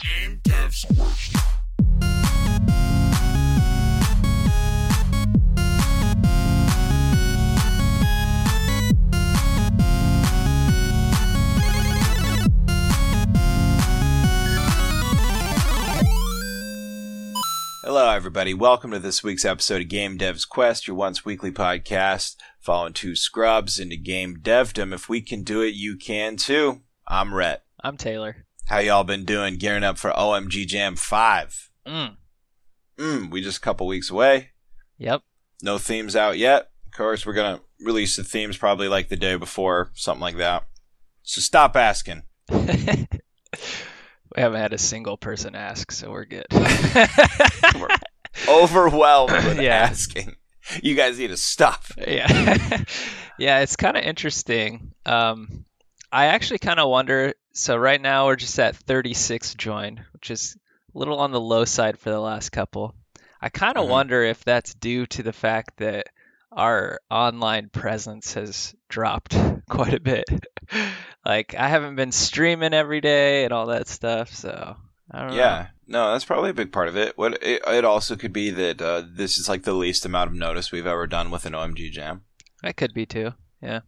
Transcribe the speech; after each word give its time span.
Game 0.00 0.40
Devs 0.44 0.86
Quest. 0.96 1.36
Hello, 17.82 18.10
everybody. 18.10 18.54
Welcome 18.54 18.92
to 18.92 18.98
this 18.98 19.22
week's 19.22 19.44
episode 19.44 19.82
of 19.82 19.88
Game 19.88 20.16
Dev's 20.16 20.46
Quest, 20.46 20.86
your 20.86 20.96
once 20.96 21.26
weekly 21.26 21.50
podcast 21.52 22.36
following 22.58 22.94
two 22.94 23.14
scrubs 23.14 23.78
into 23.78 23.96
game 23.96 24.38
devdom. 24.40 24.94
If 24.94 25.10
we 25.10 25.20
can 25.20 25.42
do 25.42 25.60
it, 25.60 25.74
you 25.74 25.96
can 25.96 26.36
too. 26.36 26.80
I'm 27.06 27.34
Rhett. 27.34 27.64
I'm 27.82 27.98
Taylor. 27.98 28.46
How 28.66 28.78
y'all 28.78 29.04
been 29.04 29.24
doing? 29.24 29.56
Gearing 29.56 29.82
up 29.82 29.98
for 29.98 30.10
OMG 30.12 30.66
Jam 30.66 30.96
5. 30.96 31.70
Mm. 31.86 32.16
Mm, 32.98 33.30
we 33.30 33.40
just 33.42 33.58
a 33.58 33.60
couple 33.60 33.86
weeks 33.86 34.10
away. 34.10 34.50
Yep. 34.98 35.22
No 35.62 35.78
themes 35.78 36.14
out 36.14 36.38
yet. 36.38 36.70
Of 36.86 36.92
course, 36.92 37.26
we're 37.26 37.32
going 37.34 37.56
to 37.58 37.62
release 37.84 38.16
the 38.16 38.24
themes 38.24 38.56
probably 38.56 38.88
like 38.88 39.08
the 39.08 39.16
day 39.16 39.36
before, 39.36 39.90
something 39.94 40.20
like 40.20 40.36
that. 40.36 40.64
So 41.22 41.40
stop 41.40 41.76
asking. 41.76 42.22
we 42.50 42.66
haven't 44.36 44.60
had 44.60 44.72
a 44.72 44.78
single 44.78 45.16
person 45.16 45.54
ask, 45.54 45.90
so 45.92 46.10
we're 46.10 46.24
good. 46.24 46.46
Overwhelmed 48.48 49.32
with 49.32 49.60
Yeah. 49.60 49.74
asking. 49.90 50.36
You 50.82 50.94
guys 50.94 51.18
need 51.18 51.28
to 51.28 51.36
stop. 51.36 51.82
yeah. 51.98 52.82
yeah, 53.38 53.60
it's 53.60 53.76
kind 53.76 53.96
of 53.96 54.04
interesting. 54.04 54.92
Um, 55.04 55.64
I 56.12 56.26
actually 56.26 56.58
kind 56.58 56.78
of 56.78 56.88
wonder. 56.88 57.34
So 57.52 57.76
right 57.76 58.00
now 58.00 58.26
we're 58.26 58.36
just 58.36 58.58
at 58.58 58.76
36 58.76 59.54
joined, 59.54 60.00
which 60.12 60.30
is 60.30 60.56
a 60.94 60.98
little 60.98 61.18
on 61.18 61.32
the 61.32 61.40
low 61.40 61.64
side 61.64 61.98
for 61.98 62.10
the 62.10 62.20
last 62.20 62.50
couple. 62.50 62.94
I 63.40 63.48
kind 63.48 63.76
of 63.76 63.86
Mhm. 63.86 63.90
wonder 63.90 64.22
if 64.22 64.44
that's 64.44 64.74
due 64.74 65.06
to 65.06 65.22
the 65.22 65.32
fact 65.32 65.78
that 65.78 66.06
our 66.52 67.00
online 67.10 67.68
presence 67.70 68.34
has 68.34 68.74
dropped 68.88 69.34
quite 69.68 69.94
a 69.94 70.00
bit. 70.00 70.24
like 71.24 71.54
I 71.54 71.68
haven't 71.68 71.96
been 71.96 72.12
streaming 72.12 72.74
every 72.74 73.00
day 73.00 73.44
and 73.44 73.52
all 73.52 73.66
that 73.66 73.88
stuff, 73.88 74.32
so 74.34 74.76
I 75.10 75.18
don't 75.20 75.30
know. 75.30 75.36
Yeah, 75.36 75.66
no, 75.86 76.12
that's 76.12 76.24
probably 76.24 76.50
a 76.50 76.54
big 76.54 76.72
part 76.72 76.88
of 76.88 76.96
it. 76.96 77.16
What 77.18 77.42
it, 77.42 77.62
it 77.66 77.84
also 77.84 78.16
could 78.16 78.32
be 78.32 78.50
that 78.50 78.80
uh, 78.80 79.02
this 79.08 79.38
is 79.38 79.48
like 79.48 79.62
the 79.62 79.72
least 79.74 80.04
amount 80.04 80.30
of 80.30 80.36
notice 80.36 80.70
we've 80.70 80.86
ever 80.86 81.06
done 81.06 81.30
with 81.30 81.46
an 81.46 81.52
OMG 81.54 81.90
Jam. 81.90 82.22
That 82.62 82.76
could 82.76 82.92
be 82.94 83.06
too. 83.06 83.32
Yeah. 83.62 83.80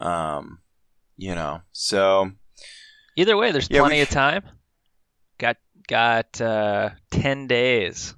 Um, 0.00 0.60
you 1.16 1.34
know, 1.34 1.62
so 1.72 2.32
Either 3.18 3.36
way, 3.36 3.50
there's 3.52 3.68
Yeah, 3.70 3.80
plenty 3.80 3.96
we- 3.96 4.02
of 4.02 4.10
time. 4.10 4.44
Got 5.38 5.56
got 5.88 6.40
uh, 6.40 6.90
ten 7.10 7.46
days 7.48 8.14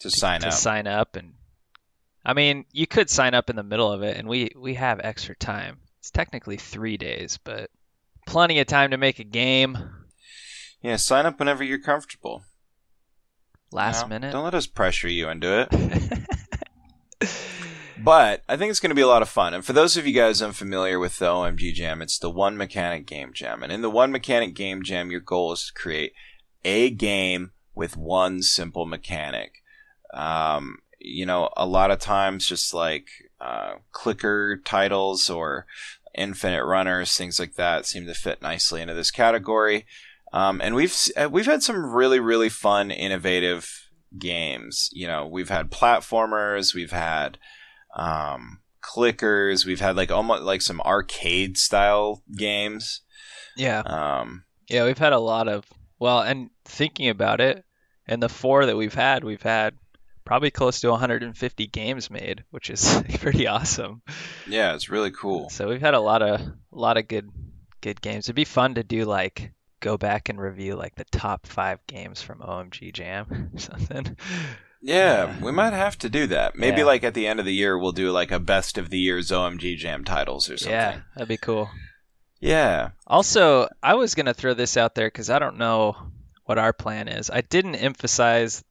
to 0.00 0.10
sign 0.10 0.36
up 0.36 0.40
to 0.42 0.46
up. 0.48 0.52
sign 0.54 0.86
up, 0.86 1.16
and 1.16 1.34
I 2.24 2.34
mean, 2.34 2.66
you 2.72 2.86
could 2.86 3.08
sign 3.08 3.34
up 3.34 3.48
in 3.50 3.56
the 3.56 3.62
middle 3.62 3.90
of 3.90 4.02
it, 4.02 4.16
and 4.16 4.28
we 4.28 4.50
we 4.56 4.74
have 4.74 5.00
extra 5.02 5.34
time. 5.36 5.78
It's 6.00 6.10
technically 6.10 6.56
three 6.56 6.96
days, 6.96 7.38
but 7.42 7.70
plenty 8.26 8.58
of 8.58 8.66
time 8.66 8.90
to 8.90 8.96
make 8.98 9.18
a 9.20 9.24
game 9.24 9.78
yeah, 10.82 10.96
sign 10.96 11.26
up 11.26 11.38
whenever 11.38 11.62
you're 11.64 11.78
comfortable. 11.78 12.42
you 13.70 13.76
last 13.76 14.02
know? 14.02 14.08
minute. 14.08 14.32
Don't 14.32 14.44
let 14.44 14.54
us 14.54 14.66
pressure 14.66 15.08
you 15.08 15.28
into 15.28 15.66
it. 15.70 17.28
But 18.04 18.42
I 18.48 18.56
think 18.56 18.70
it's 18.70 18.80
going 18.80 18.90
to 18.90 18.96
be 18.96 19.02
a 19.02 19.06
lot 19.06 19.22
of 19.22 19.28
fun. 19.28 19.54
And 19.54 19.64
for 19.64 19.72
those 19.72 19.96
of 19.96 20.06
you 20.06 20.12
guys 20.12 20.42
unfamiliar 20.42 20.98
with 20.98 21.18
the 21.18 21.26
OMG 21.26 21.72
Jam, 21.72 22.02
it's 22.02 22.18
the 22.18 22.30
one 22.30 22.56
mechanic 22.56 23.06
game 23.06 23.32
jam. 23.32 23.62
And 23.62 23.72
in 23.72 23.82
the 23.82 23.90
one 23.90 24.10
mechanic 24.10 24.54
game 24.54 24.82
jam, 24.82 25.10
your 25.10 25.20
goal 25.20 25.52
is 25.52 25.66
to 25.66 25.72
create 25.72 26.12
a 26.64 26.90
game 26.90 27.52
with 27.74 27.96
one 27.96 28.42
simple 28.42 28.86
mechanic. 28.86 29.62
Um, 30.12 30.78
you 30.98 31.26
know, 31.26 31.50
a 31.56 31.66
lot 31.66 31.90
of 31.90 31.98
times 31.98 32.46
just 32.46 32.74
like 32.74 33.08
uh, 33.40 33.74
clicker 33.92 34.56
titles 34.56 35.30
or 35.30 35.66
infinite 36.14 36.64
runners, 36.64 37.16
things 37.16 37.38
like 37.38 37.54
that 37.54 37.86
seem 37.86 38.06
to 38.06 38.14
fit 38.14 38.42
nicely 38.42 38.82
into 38.82 38.94
this 38.94 39.10
category. 39.10 39.86
Um, 40.32 40.60
and 40.60 40.74
we've 40.74 40.94
uh, 41.16 41.28
we've 41.30 41.46
had 41.46 41.62
some 41.62 41.84
really 41.84 42.20
really 42.20 42.48
fun, 42.48 42.90
innovative 42.90 43.90
games. 44.18 44.88
You 44.92 45.06
know, 45.06 45.26
we've 45.26 45.50
had 45.50 45.70
platformers, 45.70 46.74
we've 46.74 46.92
had 46.92 47.38
um, 47.94 48.60
clickers, 48.82 49.64
we've 49.64 49.80
had 49.80 49.96
like 49.96 50.10
almost 50.10 50.42
like 50.42 50.62
some 50.62 50.80
arcade 50.80 51.56
style 51.58 52.22
games. 52.36 53.00
yeah, 53.56 53.80
Um, 53.80 54.44
yeah, 54.68 54.84
we've 54.84 54.98
had 54.98 55.12
a 55.12 55.18
lot 55.18 55.48
of 55.48 55.64
well, 55.98 56.20
and 56.20 56.50
thinking 56.64 57.08
about 57.08 57.40
it, 57.40 57.64
and 58.06 58.22
the 58.22 58.28
four 58.28 58.66
that 58.66 58.76
we've 58.76 58.94
had, 58.94 59.22
we've 59.22 59.42
had 59.42 59.74
probably 60.24 60.50
close 60.50 60.80
to 60.80 60.90
150 60.90 61.66
games 61.66 62.10
made, 62.10 62.44
which 62.50 62.70
is 62.70 63.02
pretty 63.20 63.46
awesome. 63.46 64.02
yeah, 64.48 64.74
it's 64.74 64.88
really 64.88 65.10
cool. 65.10 65.50
So 65.50 65.68
we've 65.68 65.80
had 65.80 65.94
a 65.94 66.00
lot 66.00 66.22
of 66.22 66.40
a 66.40 66.54
lot 66.70 66.96
of 66.96 67.08
good 67.08 67.30
good 67.80 68.00
games. 68.00 68.26
It'd 68.26 68.36
be 68.36 68.44
fun 68.44 68.74
to 68.74 68.82
do 68.82 69.04
like 69.04 69.52
go 69.80 69.96
back 69.98 70.28
and 70.28 70.40
review 70.40 70.76
like 70.76 70.94
the 70.94 71.04
top 71.10 71.46
five 71.46 71.78
games 71.86 72.22
from 72.22 72.38
OMG 72.38 72.92
Jam 72.92 73.50
or 73.54 73.58
something. 73.58 74.16
Yeah, 74.82 75.38
we 75.40 75.52
might 75.52 75.72
have 75.72 75.96
to 75.98 76.08
do 76.10 76.26
that. 76.26 76.56
Maybe 76.56 76.78
Yeah. 76.78 76.84
like 76.86 77.04
at 77.04 77.14
the 77.14 77.26
end 77.26 77.38
of 77.38 77.46
the 77.46 77.54
year, 77.54 77.78
we'll 77.78 77.92
do 77.92 78.10
like 78.10 78.32
a 78.32 78.40
best 78.40 78.76
of 78.78 78.90
the 78.90 78.98
year's 78.98 79.30
OMG 79.30 79.76
Jam 79.76 80.04
titles 80.04 80.50
or 80.50 80.56
something. 80.56 80.72
Yeah, 80.72 81.00
that'd 81.14 81.28
be 81.28 81.36
cool. 81.36 81.70
Yeah. 82.40 82.90
Also, 83.06 83.68
I 83.82 83.94
was 83.94 84.14
gonna 84.16 84.34
throw 84.34 84.54
this 84.54 84.76
out 84.76 84.94
there 84.96 85.06
because 85.06 85.30
I 85.30 85.38
don't 85.38 85.58
know 85.58 85.96
what 86.44 86.58
our 86.58 86.72
plan 86.72 87.06
is. 87.06 87.30
I 87.30 87.42
didn't 87.42 87.76
emphasize 87.76 88.64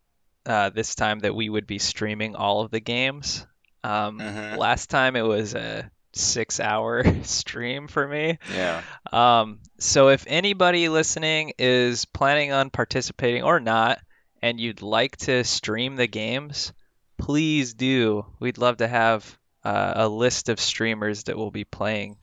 uh, 0.45 0.69
this 0.71 0.95
time 0.95 1.19
that 1.19 1.35
we 1.35 1.47
would 1.49 1.67
be 1.67 1.77
streaming 1.79 2.35
all 2.35 2.61
of 2.61 2.71
the 2.71 2.79
games. 2.79 3.45
Um, 3.83 4.19
Mhm. 4.19 4.57
Last 4.57 4.89
time 4.89 5.15
it 5.15 5.21
was 5.21 5.53
a 5.53 5.89
six-hour 6.13 7.03
stream 7.23 7.87
for 7.87 8.07
me. 8.07 8.37
Yeah. 8.53 8.81
Um, 9.13 9.59
so 9.79 10.09
if 10.09 10.25
anybody 10.27 10.89
listening 10.89 11.53
is 11.59 12.05
planning 12.05 12.51
on 12.51 12.69
participating 12.71 13.43
or 13.43 13.59
not, 13.59 13.99
and 14.41 14.59
you'd 14.59 14.81
like 14.81 15.17
to 15.17 15.43
stream 15.43 15.95
the 15.95 16.07
games, 16.07 16.73
please 17.17 17.73
do. 17.73 18.25
We'd 18.39 18.57
love 18.57 18.77
to 18.77 18.87
have 18.87 19.37
uh, 19.63 19.93
a 19.95 20.07
list 20.09 20.49
of 20.49 20.59
streamers 20.59 21.23
that 21.25 21.37
will 21.37 21.51
be 21.51 21.63
playing 21.65 22.17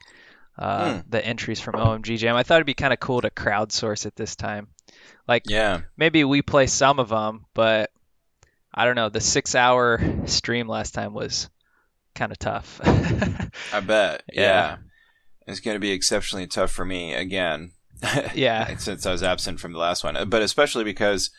uh, 0.59 0.95
Hmm. 0.95 1.01
the 1.09 1.25
entries 1.25 1.61
from 1.61 1.75
OMG 1.77 2.19
Jam. 2.19 2.35
I 2.35 2.43
thought 2.43 2.57
it'd 2.57 2.67
be 2.67 2.75
kind 2.75 2.93
of 2.93 2.99
cool 2.99 3.21
to 3.21 3.31
crowdsource 3.31 4.07
it 4.07 4.17
this 4.17 4.35
time. 4.35 4.67
Like 5.29 5.45
Yeah. 5.47 5.83
maybe 5.97 6.25
we 6.25 6.43
play 6.43 6.67
some 6.67 6.99
of 6.99 7.11
them, 7.11 7.45
but 7.55 7.91
I 8.75 8.85
don't 8.85 8.97
know. 8.97 9.09
The 9.09 9.21
six-hour 9.21 10.27
stream 10.27 10.67
last 10.69 10.95
time 10.95 11.15
was 11.15 11.49
kind 12.15 12.33
of 12.33 12.39
tough. 12.41 12.81
I 13.73 13.81
bet. 13.81 14.25
Yeah. 14.33 14.43
Yeah. 14.43 14.77
It's 15.47 15.61
going 15.61 15.77
to 15.77 15.81
be 15.81 15.93
exceptionally 15.93 16.47
tough 16.49 16.73
for 16.73 16.85
me 16.85 17.15
again. 17.15 17.71
Yeah. 18.35 18.77
Since 18.79 19.07
I 19.07 19.13
was 19.13 19.23
absent 19.23 19.61
from 19.61 19.73
the 19.73 19.79
last 19.79 20.03
one, 20.05 20.29
but 20.29 20.43
especially 20.43 20.85
because 20.85 21.31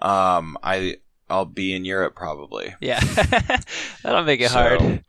um 0.00 0.56
I 0.62 0.96
I'll 1.28 1.44
be 1.44 1.74
in 1.74 1.84
Europe 1.84 2.14
probably. 2.16 2.74
yeah, 2.80 3.00
that'll 4.02 4.24
make 4.24 4.40
it 4.40 4.50
So- 4.50 4.58
hard. 4.58 5.04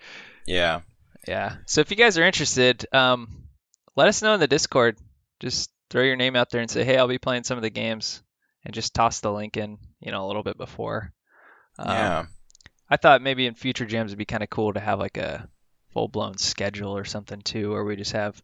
Yeah. 0.46 0.82
Yeah. 1.28 1.56
So 1.66 1.82
if 1.82 1.92
you 1.92 1.98
guys 1.98 2.18
are 2.18 2.24
interested, 2.24 2.86
um, 2.94 3.44
let 3.96 4.08
us 4.08 4.22
know 4.22 4.34
in 4.34 4.40
the 4.40 4.48
Discord. 4.48 4.98
Just 5.40 5.72
throw 5.90 6.04
your 6.04 6.16
name 6.16 6.36
out 6.36 6.50
there 6.50 6.62
and 6.62 6.70
say, 6.70 6.84
"Hey, 6.84 6.98
I'll 6.98 7.08
be 7.08 7.18
playing 7.20 7.44
some 7.44 7.58
of 7.58 7.62
the 7.64 7.70
games," 7.70 8.22
and 8.66 8.74
just 8.74 8.94
toss 8.94 9.20
the 9.20 9.32
link 9.32 9.58
in, 9.58 9.78
you 10.00 10.12
know, 10.12 10.26
a 10.26 10.28
little 10.28 10.44
bit 10.44 10.58
before. 10.58 11.14
Um, 11.78 11.90
yeah. 11.90 12.26
I 12.90 12.98
thought 12.98 13.22
maybe 13.22 13.46
in 13.48 13.54
future 13.56 13.86
jams 13.86 14.12
it'd 14.12 14.18
be 14.20 14.26
kind 14.26 14.44
of 14.44 14.50
cool 14.50 14.74
to 14.74 14.80
have 14.80 15.00
like 15.00 15.18
a 15.18 15.48
full-blown 15.94 16.38
schedule 16.38 16.96
or 16.98 17.06
something 17.06 17.42
too, 17.42 17.72
where 17.72 17.84
we 17.84 17.96
just 17.96 18.12
have, 18.14 18.42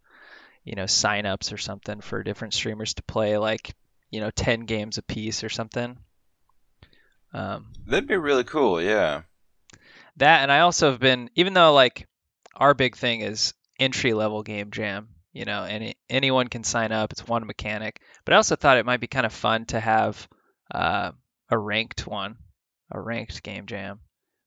you 0.63 0.75
know, 0.75 0.85
sign-ups 0.85 1.51
or 1.51 1.57
something 1.57 2.01
for 2.01 2.23
different 2.23 2.53
streamers 2.53 2.93
to 2.95 3.03
play 3.03 3.37
like, 3.37 3.75
you 4.11 4.21
know, 4.21 4.29
10 4.31 4.61
games 4.61 4.97
a 4.97 5.01
piece 5.03 5.43
or 5.43 5.49
something. 5.49 5.97
Um, 7.33 7.67
That'd 7.85 8.07
be 8.07 8.17
really 8.17 8.43
cool. 8.43 8.81
Yeah. 8.81 9.21
that 10.17 10.41
and 10.41 10.51
I 10.51 10.61
also 10.61 10.91
have 10.91 10.99
been 10.99 11.29
even 11.35 11.53
though 11.53 11.73
like 11.73 12.07
our 12.55 12.73
big 12.73 12.95
thing 12.95 13.21
is 13.21 13.53
entry 13.79 14.13
level 14.13 14.43
game 14.43 14.71
jam, 14.71 15.09
you 15.33 15.45
know, 15.45 15.63
any 15.63 15.95
anyone 16.09 16.47
can 16.47 16.63
sign 16.63 16.91
up. 16.91 17.11
It's 17.11 17.27
one 17.27 17.45
mechanic, 17.45 18.01
but 18.25 18.33
I 18.33 18.37
also 18.37 18.55
thought 18.55 18.77
it 18.77 18.85
might 18.85 18.99
be 18.99 19.07
kind 19.07 19.25
of 19.25 19.33
fun 19.33 19.65
to 19.65 19.79
have 19.79 20.27
uh, 20.73 21.11
a 21.49 21.57
ranked 21.57 22.07
one, 22.07 22.37
a 22.91 22.99
ranked 22.99 23.43
game 23.43 23.65
jam. 23.67 23.99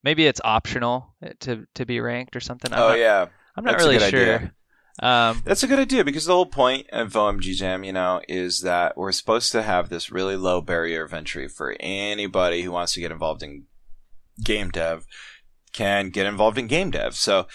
Maybe 0.03 0.27
it's 0.27 0.41
optional 0.43 1.15
to 1.41 1.67
to 1.75 1.87
be 1.87 2.01
ranked 2.01 2.35
or 2.35 2.41
something. 2.41 2.73
I'm 2.73 2.81
oh 2.81 2.89
not, 2.89 2.99
yeah. 2.99 3.27
I'm 3.57 3.65
not 3.65 3.73
that's 3.73 3.85
really 3.85 3.99
sure. 3.99 4.37
idea. 4.37 4.53
Um, 5.01 5.43
That's 5.47 5.63
a 5.63 5.67
good 5.67 5.79
idea 5.79 6.05
because 6.05 6.27
the 6.27 6.35
whole 6.35 6.47
point 6.47 6.87
of 6.91 7.13
OMG 7.13 7.55
Jam, 7.57 7.85
you 7.85 7.93
know, 7.93 8.21
is 8.29 8.61
that 8.61 8.97
we're 8.99 9.13
supposed 9.13 9.51
to 9.53 9.63
have 9.63 9.89
this 9.89 10.13
really 10.13 10.37
low 10.37 10.61
barrier 10.61 11.05
of 11.05 11.15
entry 11.15 11.49
for 11.49 11.75
anybody 11.81 12.63
who 12.63 12.71
wants 12.71 12.93
to 12.95 13.01
get 13.01 13.11
involved 13.11 13.43
in 13.43 13.65
game 14.45 14.69
dev 14.71 15.07
can 15.73 16.11
get 16.11 16.27
involved 16.27 16.59
in 16.59 16.67
game 16.67 16.91
dev. 16.91 17.15
So 17.15 17.47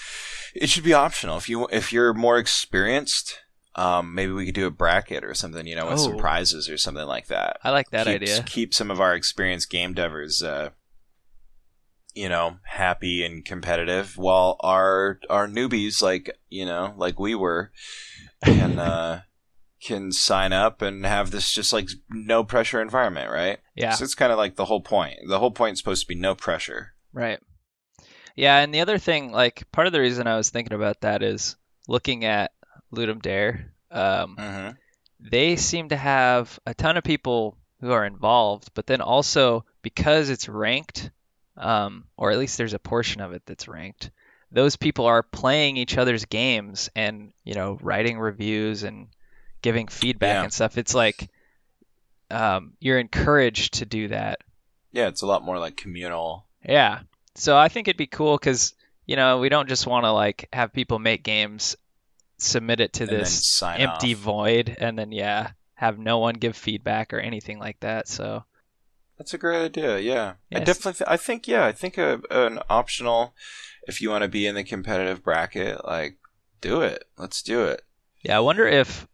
it 0.55 0.69
should 0.69 0.83
be 0.83 0.93
optional. 0.93 1.37
If 1.37 1.47
you 1.47 1.67
if 1.67 1.93
you're 1.93 2.13
more 2.13 2.37
experienced, 2.39 3.39
um, 3.75 4.15
maybe 4.15 4.31
we 4.31 4.45
could 4.45 4.55
do 4.55 4.67
a 4.67 4.71
bracket 4.71 5.23
or 5.23 5.33
something, 5.33 5.67
you 5.67 5.75
know, 5.75 5.87
with 5.87 5.99
some 5.99 6.13
Oh. 6.15 6.17
prizes 6.17 6.69
or 6.69 6.77
something 6.77 7.05
like 7.05 7.27
that. 7.27 7.57
I 7.63 7.71
like 7.71 7.89
that 7.91 8.07
keep, 8.07 8.21
idea. 8.21 8.43
Keep 8.43 8.73
some 8.73 8.89
of 8.89 8.99
our 9.01 9.13
experienced 9.13 9.69
game 9.69 9.93
devers, 9.93 10.41
uh, 10.41 10.69
you 12.15 12.29
know, 12.29 12.57
happy 12.63 13.23
and 13.23 13.45
competitive, 13.45 14.17
while 14.17 14.57
our 14.61 15.19
our 15.29 15.47
newbies, 15.47 16.01
like 16.01 16.35
you 16.49 16.65
know, 16.65 16.93
like 16.97 17.19
we 17.19 17.35
were, 17.35 17.71
can 18.43 18.79
uh, 18.79 19.21
can 19.81 20.11
sign 20.11 20.53
up 20.53 20.81
and 20.81 21.05
have 21.05 21.31
this 21.31 21.51
just 21.51 21.73
like 21.73 21.89
no 22.09 22.43
pressure 22.43 22.81
environment, 22.81 23.29
right? 23.29 23.59
Yeah. 23.75 23.91
So 23.91 24.03
it's 24.03 24.15
kind 24.15 24.31
of 24.31 24.37
like 24.37 24.55
the 24.55 24.65
whole 24.65 24.81
point. 24.81 25.19
The 25.27 25.39
whole 25.39 25.51
point 25.51 25.73
is 25.73 25.79
supposed 25.79 26.01
to 26.03 26.07
be 26.07 26.15
no 26.15 26.35
pressure. 26.35 26.93
Right. 27.13 27.39
Yeah, 28.35 28.57
and 28.57 28.73
the 28.73 28.81
other 28.81 28.97
thing, 28.97 29.31
like 29.31 29.71
part 29.71 29.87
of 29.87 29.93
the 29.93 30.01
reason 30.01 30.27
I 30.27 30.35
was 30.35 30.49
thinking 30.49 30.73
about 30.73 31.01
that 31.01 31.23
is 31.23 31.55
looking 31.87 32.25
at 32.25 32.51
Ludum 32.93 33.21
Dare. 33.21 33.71
Um, 33.91 34.35
hmm 34.37 34.69
they 35.19 35.55
seem 35.55 35.89
to 35.89 35.97
have 35.97 36.59
a 36.65 36.73
ton 36.73 36.97
of 36.97 37.03
people 37.03 37.57
who 37.81 37.91
are 37.91 38.05
involved, 38.05 38.69
but 38.73 38.85
then 38.87 39.01
also 39.01 39.65
because 39.81 40.29
it's 40.29 40.49
ranked, 40.49 41.11
um, 41.57 42.05
or 42.17 42.31
at 42.31 42.37
least 42.37 42.57
there's 42.57 42.73
a 42.73 42.79
portion 42.79 43.21
of 43.21 43.33
it 43.33 43.43
that's 43.45 43.67
ranked, 43.67 44.11
those 44.51 44.75
people 44.75 45.05
are 45.05 45.23
playing 45.23 45.77
each 45.77 45.97
other's 45.97 46.25
games 46.25 46.89
and 46.95 47.31
you 47.43 47.55
know 47.55 47.77
writing 47.81 48.19
reviews 48.19 48.83
and 48.83 49.07
giving 49.61 49.87
feedback 49.87 50.35
Yeah. 50.35 50.43
and 50.43 50.53
stuff. 50.53 50.77
It's 50.77 50.93
like 50.95 51.29
um, 52.31 52.73
you're 52.79 52.99
encouraged 52.99 53.75
to 53.75 53.85
do 53.85 54.07
that. 54.09 54.39
Yeah, 54.91 55.07
it's 55.07 55.21
a 55.23 55.27
lot 55.27 55.43
more 55.43 55.59
like 55.59 55.75
communal. 55.77 56.45
Yeah. 56.67 57.01
So 57.35 57.57
I 57.57 57.67
think 57.67 57.87
it'd 57.87 57.97
be 57.97 58.07
cool 58.07 58.37
because 58.37 58.73
you 59.05 59.15
know 59.15 59.39
we 59.39 59.49
don't 59.49 59.69
just 59.69 59.85
want 59.87 60.05
to 60.05 60.11
like 60.11 60.47
have 60.53 60.73
people 60.73 60.99
make 60.99 61.23
games, 61.23 61.75
submit 62.37 62.79
it 62.79 62.93
to 62.93 63.03
and 63.03 63.11
this 63.11 63.61
empty 63.63 64.13
off. 64.13 64.19
void, 64.19 64.75
and 64.79 64.97
then 64.97 65.11
yeah, 65.11 65.51
have 65.75 65.99
no 65.99 66.19
one 66.19 66.35
give 66.35 66.55
feedback 66.55 67.13
or 67.13 67.19
anything 67.19 67.59
like 67.59 67.79
that. 67.81 68.07
So 68.07 68.43
That's 69.17 69.33
a 69.33 69.37
great 69.37 69.63
idea. 69.63 69.97
Yeah, 69.99 70.33
I 70.53 70.59
definitely. 70.59 70.93
Th- 70.93 71.09
I 71.09 71.17
think. 71.17 71.47
Yeah, 71.47 71.65
I 71.65 71.71
think 71.71 71.97
a, 71.97 72.21
an 72.29 72.59
optional, 72.69 73.33
if 73.87 74.01
you 74.01 74.09
want 74.09 74.23
to 74.23 74.27
be 74.27 74.45
in 74.45 74.55
the 74.55 74.63
competitive 74.63 75.23
bracket, 75.23 75.85
like 75.85 76.17
do 76.61 76.81
it. 76.81 77.05
Let's 77.17 77.41
do 77.41 77.63
it. 77.63 77.81
yeah, 78.23 78.37
I 78.37 78.39
wonder 78.41 78.67
if 78.67 79.07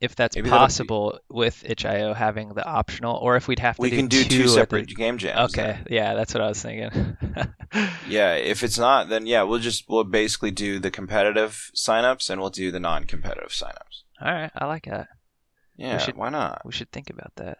if 0.00 0.16
that's 0.16 0.34
Maybe 0.36 0.50
that'll 0.50 0.58
be- 0.58 0.64
possible 0.66 1.20
with 1.30 1.64
itch.io 1.64 2.14
having 2.14 2.48
the 2.54 2.64
optional, 2.66 3.16
or 3.16 3.36
if 3.36 3.46
we'd 3.48 3.60
have 3.60 3.76
to 3.76 3.82
We 3.82 3.90
do 3.90 3.96
can 3.96 4.08
do 4.08 4.22
two 4.24 4.28
two 4.28 4.40
at 4.42 4.46
the- 4.46 4.52
separate 4.52 4.88
game 4.88 5.18
jams. 5.18 5.52
Okay, 5.56 5.78
yeah, 5.88 6.14
that's 6.14 6.34
what 6.34 6.42
I 6.42 6.48
was 6.48 6.60
thinking. 6.62 7.16
Yeah, 8.08 8.34
if 8.34 8.62
it's 8.62 8.78
not, 8.78 9.08
then 9.08 9.26
yeah, 9.26 9.42
we'll 9.42 9.58
just 9.58 9.88
we'll 9.88 10.04
basically 10.04 10.50
do 10.52 10.78
the 10.78 10.90
competitive 10.92 11.70
signups 11.74 12.30
and 12.30 12.40
we'll 12.40 12.50
do 12.50 12.70
the 12.70 12.78
non-competitive 12.78 13.48
signups. 13.50 14.02
All 14.20 14.32
right, 14.32 14.50
I 14.54 14.66
like 14.66 14.84
that. 14.84 15.08
Yeah, 15.76 15.98
should- 15.98 16.16
why 16.16 16.28
not? 16.28 16.62
We 16.64 16.72
should 16.72 16.92
think 16.92 17.10
about 17.10 17.32
that. 17.36 17.58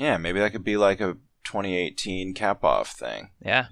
Yeah, 0.00 0.16
maybe 0.16 0.40
that 0.40 0.52
could 0.52 0.64
be 0.64 0.78
like 0.78 1.02
a 1.02 1.18
2018 1.44 2.32
cap 2.32 2.64
off 2.64 2.92
thing, 2.92 3.28
Yeah. 3.44 3.66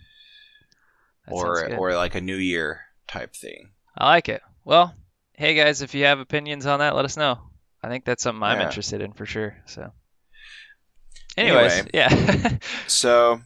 That 1.26 1.32
or 1.34 1.74
or 1.74 1.94
like 1.94 2.14
a 2.14 2.20
New 2.20 2.36
Year 2.36 2.82
type 3.06 3.34
thing. 3.34 3.70
I 3.96 4.06
like 4.08 4.28
it. 4.28 4.42
Well, 4.62 4.94
hey 5.32 5.54
guys, 5.54 5.80
if 5.80 5.94
you 5.94 6.04
have 6.04 6.20
opinions 6.20 6.66
on 6.66 6.80
that, 6.80 6.94
let 6.94 7.06
us 7.06 7.16
know. 7.16 7.38
I 7.82 7.88
think 7.88 8.04
that's 8.04 8.22
something 8.22 8.42
I'm 8.42 8.58
Yeah. 8.58 8.66
interested 8.66 9.00
in 9.00 9.12
for 9.14 9.24
sure. 9.24 9.56
So, 9.64 9.90
anyways, 11.38 11.72
Anyway. 11.72 11.90
yeah, 11.94 12.58
So, 12.86 13.40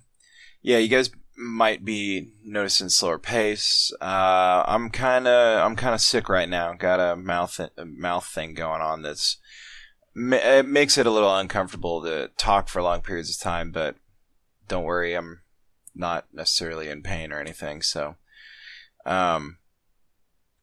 yeah, 0.60 0.78
you 0.78 0.88
guys 0.88 1.10
might 1.36 1.84
be 1.84 2.32
noticing 2.44 2.88
slower 2.88 3.18
pace. 3.18 3.92
Uh, 4.00 4.64
I'm 4.66 4.90
kind 4.90 5.28
of 5.28 5.64
I'm 5.64 5.76
kind 5.76 5.94
of 5.94 6.00
sick 6.00 6.28
right 6.28 6.48
now. 6.48 6.72
Got 6.74 6.98
a 6.98 7.14
mouth 7.16 7.60
a 7.76 7.84
mouth 7.84 8.26
thing 8.26 8.54
going 8.54 8.82
on 8.82 9.02
that's 9.02 9.36
it 10.14 10.66
makes 10.66 10.98
it 10.98 11.06
a 11.06 11.10
little 11.10 11.34
uncomfortable 11.34 12.02
to 12.02 12.30
talk 12.36 12.68
for 12.68 12.82
long 12.82 13.00
periods 13.00 13.30
of 13.30 13.42
time. 13.42 13.70
But 13.70 13.96
don't 14.68 14.84
worry, 14.84 15.14
I'm 15.14 15.40
not 15.94 16.26
necessarily 16.32 16.88
in 16.88 17.02
pain 17.02 17.32
or 17.32 17.40
anything. 17.40 17.82
So, 17.82 18.16
um, 19.04 19.58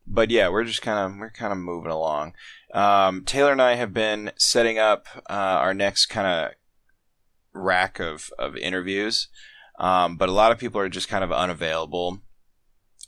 but 0.06 0.30
yeah, 0.30 0.50
we're 0.50 0.64
just 0.64 0.82
kind 0.82 1.00
of 1.00 1.20
we're 1.20 1.32
kind 1.32 1.52
of 1.52 1.60
moving 1.60 1.92
along. 1.92 2.34
Um, 2.74 3.24
Taylor 3.26 3.52
and 3.52 3.62
I 3.62 3.76
have 3.76 3.94
been 3.94 4.32
setting 4.38 4.78
up 4.78 5.08
uh, 5.30 5.34
our 5.34 5.74
next 5.74 6.08
kind 6.08 6.28
of 6.28 6.52
rack 7.54 8.00
of 8.00 8.30
of 8.38 8.56
interviews, 8.58 9.28
um, 9.80 10.18
but 10.18 10.30
a 10.30 10.34
lot 10.34 10.52
of 10.52 10.60
people 10.60 10.82
are 10.82 10.90
just 10.90 11.10
kind 11.10 11.24
of 11.24 11.32
unavailable. 11.32 12.22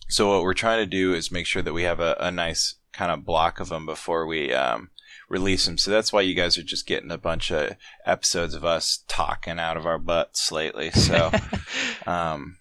So 0.09 0.29
what 0.29 0.43
we're 0.43 0.53
trying 0.53 0.79
to 0.79 0.85
do 0.85 1.13
is 1.13 1.31
make 1.31 1.45
sure 1.45 1.61
that 1.61 1.73
we 1.73 1.83
have 1.83 1.99
a, 1.99 2.17
a 2.19 2.31
nice 2.31 2.75
kind 2.91 3.11
of 3.11 3.25
block 3.25 3.59
of 3.59 3.69
them 3.69 3.85
before 3.85 4.25
we 4.25 4.53
um, 4.53 4.89
release 5.31 5.65
them. 5.65 5.77
So 5.77 5.89
that's 5.91 6.11
why 6.13 6.21
you 6.21 6.35
guys 6.35 6.57
are 6.57 6.63
just 6.63 6.85
getting 6.85 7.09
a 7.11 7.17
bunch 7.17 7.51
of 7.51 7.75
episodes 8.05 8.53
of 8.53 8.63
us 8.65 9.03
talking 9.07 9.57
out 9.59 9.77
of 9.77 9.85
our 9.85 9.97
butts 9.97 10.51
lately. 10.51 10.91
So 10.91 11.31
um, 12.05 12.57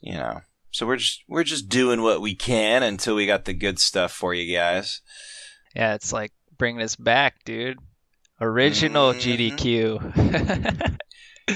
you 0.00 0.14
know, 0.14 0.40
so 0.70 0.86
we're 0.86 0.96
just 0.96 1.22
we're 1.28 1.44
just 1.44 1.68
doing 1.68 2.02
what 2.02 2.20
we 2.20 2.34
can 2.34 2.82
until 2.82 3.14
we 3.14 3.26
got 3.26 3.44
the 3.44 3.52
good 3.54 3.78
stuff 3.78 4.10
for 4.12 4.34
you 4.34 4.56
guys. 4.56 5.00
yeah, 5.76 5.94
it's 5.94 6.12
like 6.12 6.32
bringing 6.58 6.82
us 6.82 6.96
back, 6.96 7.44
dude. 7.44 7.78
Original 8.40 9.12
Mhm. 9.12 9.54
GDQ. 9.56 10.98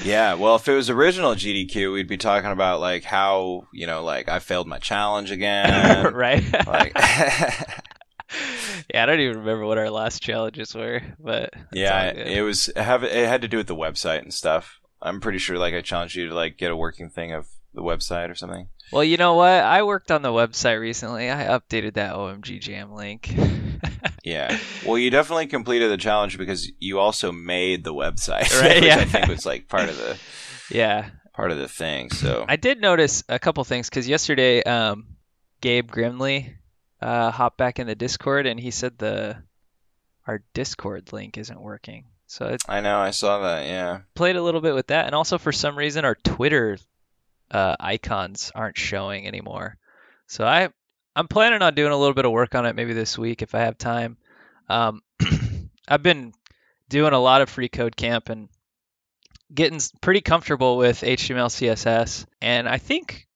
Yeah, 0.03 0.35
well, 0.35 0.55
if 0.55 0.67
it 0.67 0.75
was 0.75 0.91
original 0.91 1.33
GDQ, 1.33 1.91
we'd 1.91 2.07
be 2.07 2.15
talking 2.17 2.51
about 2.51 2.79
like 2.79 3.03
how 3.03 3.63
you 3.73 3.87
know, 3.87 4.03
like 4.03 4.29
I 4.29 4.37
failed 4.39 4.67
my 4.67 4.77
challenge 4.77 5.31
again. 5.37 6.13
right? 6.13 6.43
like, 6.67 6.93
yeah, 8.93 9.03
I 9.03 9.05
don't 9.05 9.19
even 9.19 9.39
remember 9.39 9.65
what 9.65 9.77
our 9.77 9.89
last 9.89 10.21
challenges 10.21 10.73
were, 10.75 11.01
but 11.19 11.53
yeah, 11.71 12.11
it 12.11 12.41
was 12.41 12.71
have 12.75 13.03
it 13.03 13.27
had 13.27 13.41
to 13.41 13.47
do 13.47 13.57
with 13.57 13.67
the 13.67 13.75
website 13.75 14.21
and 14.21 14.33
stuff. 14.33 14.79
I'm 15.01 15.21
pretty 15.21 15.37
sure 15.37 15.57
like 15.57 15.73
I 15.73 15.81
challenged 15.81 16.15
you 16.15 16.27
to 16.27 16.35
like 16.35 16.57
get 16.57 16.71
a 16.71 16.75
working 16.75 17.09
thing 17.09 17.33
of 17.33 17.47
the 17.73 17.81
website 17.81 18.29
or 18.29 18.35
something. 18.35 18.67
Well, 18.91 19.03
you 19.03 19.17
know 19.17 19.35
what? 19.35 19.63
I 19.63 19.83
worked 19.83 20.11
on 20.11 20.23
the 20.23 20.29
website 20.29 20.79
recently. 20.79 21.29
I 21.29 21.45
updated 21.45 21.93
that 21.93 22.15
OMG 22.15 22.59
Jam 22.59 22.93
link. 22.93 23.33
Yeah. 24.23 24.57
Well, 24.85 24.97
you 24.97 25.09
definitely 25.09 25.47
completed 25.47 25.89
the 25.89 25.97
challenge 25.97 26.37
because 26.37 26.71
you 26.79 26.99
also 26.99 27.31
made 27.31 27.83
the 27.83 27.93
website, 27.93 28.53
Right, 28.61 28.75
which 28.75 28.83
yeah. 28.83 28.97
I 28.97 29.05
think 29.05 29.27
was 29.27 29.45
like 29.45 29.67
part 29.67 29.89
of 29.89 29.97
the 29.97 30.17
yeah, 30.69 31.09
part 31.33 31.51
of 31.51 31.57
the 31.57 31.67
thing. 31.67 32.09
So 32.11 32.45
I 32.47 32.55
did 32.55 32.81
notice 32.81 33.23
a 33.27 33.39
couple 33.39 33.63
things 33.63 33.89
because 33.89 34.07
yesterday, 34.07 34.61
um, 34.63 35.15
Gabe 35.61 35.89
Grimley 35.89 36.53
uh, 37.01 37.31
hopped 37.31 37.57
back 37.57 37.79
in 37.79 37.87
the 37.87 37.95
Discord 37.95 38.45
and 38.45 38.59
he 38.59 38.71
said 38.71 38.97
the 38.97 39.37
our 40.27 40.41
Discord 40.53 41.11
link 41.11 41.37
isn't 41.37 41.59
working. 41.59 42.05
So 42.27 42.45
it 42.45 42.61
I 42.69 42.81
know 42.81 42.99
I 42.99 43.11
saw 43.11 43.39
that. 43.39 43.65
Yeah. 43.65 44.01
played 44.13 44.35
a 44.35 44.43
little 44.43 44.61
bit 44.61 44.75
with 44.75 44.87
that, 44.87 45.07
and 45.07 45.15
also 45.15 45.37
for 45.37 45.51
some 45.51 45.77
reason 45.77 46.05
our 46.05 46.15
Twitter 46.15 46.77
uh, 47.49 47.75
icons 47.79 48.51
aren't 48.53 48.77
showing 48.77 49.27
anymore. 49.27 49.77
So 50.27 50.45
I 50.45 50.69
I'm 51.15 51.27
planning 51.27 51.61
on 51.61 51.73
doing 51.73 51.91
a 51.91 51.97
little 51.97 52.13
bit 52.13 52.25
of 52.25 52.31
work 52.31 52.53
on 52.53 52.65
it 52.65 52.75
maybe 52.75 52.93
this 52.93 53.17
week 53.17 53.41
if 53.41 53.55
I 53.55 53.59
have 53.61 53.77
time. 53.77 54.17
Um, 54.69 55.01
I've 55.87 56.03
been 56.03 56.33
doing 56.87 57.13
a 57.13 57.19
lot 57.19 57.41
of 57.41 57.49
free 57.49 57.69
code 57.69 57.95
camp 57.95 58.29
and 58.29 58.49
getting 59.51 59.79
pretty 60.01 60.21
comfortable 60.21 60.77
with 60.77 61.01
HTML 61.01 61.49
CSS, 61.49 62.27
and 62.41 62.69
I 62.69 62.77
think 62.77 63.27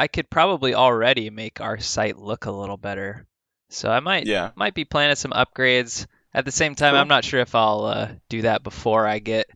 I 0.00 0.08
could 0.08 0.30
probably 0.30 0.74
already 0.74 1.28
make 1.28 1.60
our 1.60 1.78
site 1.78 2.16
look 2.16 2.46
a 2.46 2.50
little 2.50 2.78
better. 2.78 3.26
So 3.68 3.90
I 3.90 4.00
might 4.00 4.26
Yeah. 4.26 4.52
might 4.56 4.72
be 4.72 4.86
planning 4.86 5.14
some 5.14 5.32
upgrades. 5.32 6.06
At 6.32 6.46
the 6.46 6.52
same 6.52 6.74
time, 6.74 6.92
Cool. 6.92 7.00
I'm 7.00 7.08
not 7.08 7.24
sure 7.24 7.40
if 7.40 7.54
I'll 7.54 7.84
uh, 7.84 8.08
do 8.30 8.42
that 8.42 8.62
before 8.62 9.06
I 9.06 9.18
get 9.18 9.46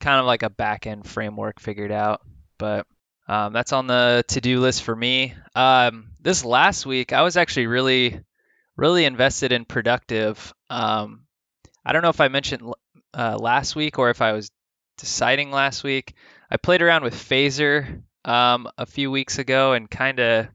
kind 0.00 0.18
of 0.18 0.26
like 0.26 0.42
a 0.42 0.50
back 0.50 0.88
end 0.88 1.06
framework 1.06 1.60
figured 1.60 1.92
out. 1.92 2.20
But 2.58 2.84
um, 3.28 3.52
that's 3.52 3.72
on 3.72 3.86
the 3.86 4.24
to 4.28 4.40
do 4.40 4.58
list 4.58 4.82
for 4.82 4.96
me. 4.96 5.34
Um, 5.54 6.10
this 6.20 6.44
last 6.44 6.84
week, 6.84 7.12
I 7.12 7.22
was 7.22 7.36
actually 7.36 7.68
really, 7.68 8.20
really 8.76 9.04
invested 9.04 9.52
in 9.52 9.66
productive. 9.66 10.52
Um, 10.68 11.26
I 11.84 11.92
don't 11.92 12.02
know 12.02 12.08
if 12.08 12.20
I 12.20 12.26
mentioned 12.26 12.74
uh, 13.14 13.38
last 13.38 13.76
week 13.76 14.00
or 14.00 14.10
if 14.10 14.20
I 14.20 14.32
was 14.32 14.50
deciding 14.98 15.52
last 15.52 15.84
week. 15.84 16.14
I 16.50 16.56
played 16.56 16.82
around 16.82 17.04
with 17.04 17.14
Phaser 17.14 18.02
um, 18.24 18.68
a 18.78 18.86
few 18.86 19.10
weeks 19.10 19.38
ago 19.38 19.72
and 19.72 19.90
kind 19.90 20.20
of 20.20 20.48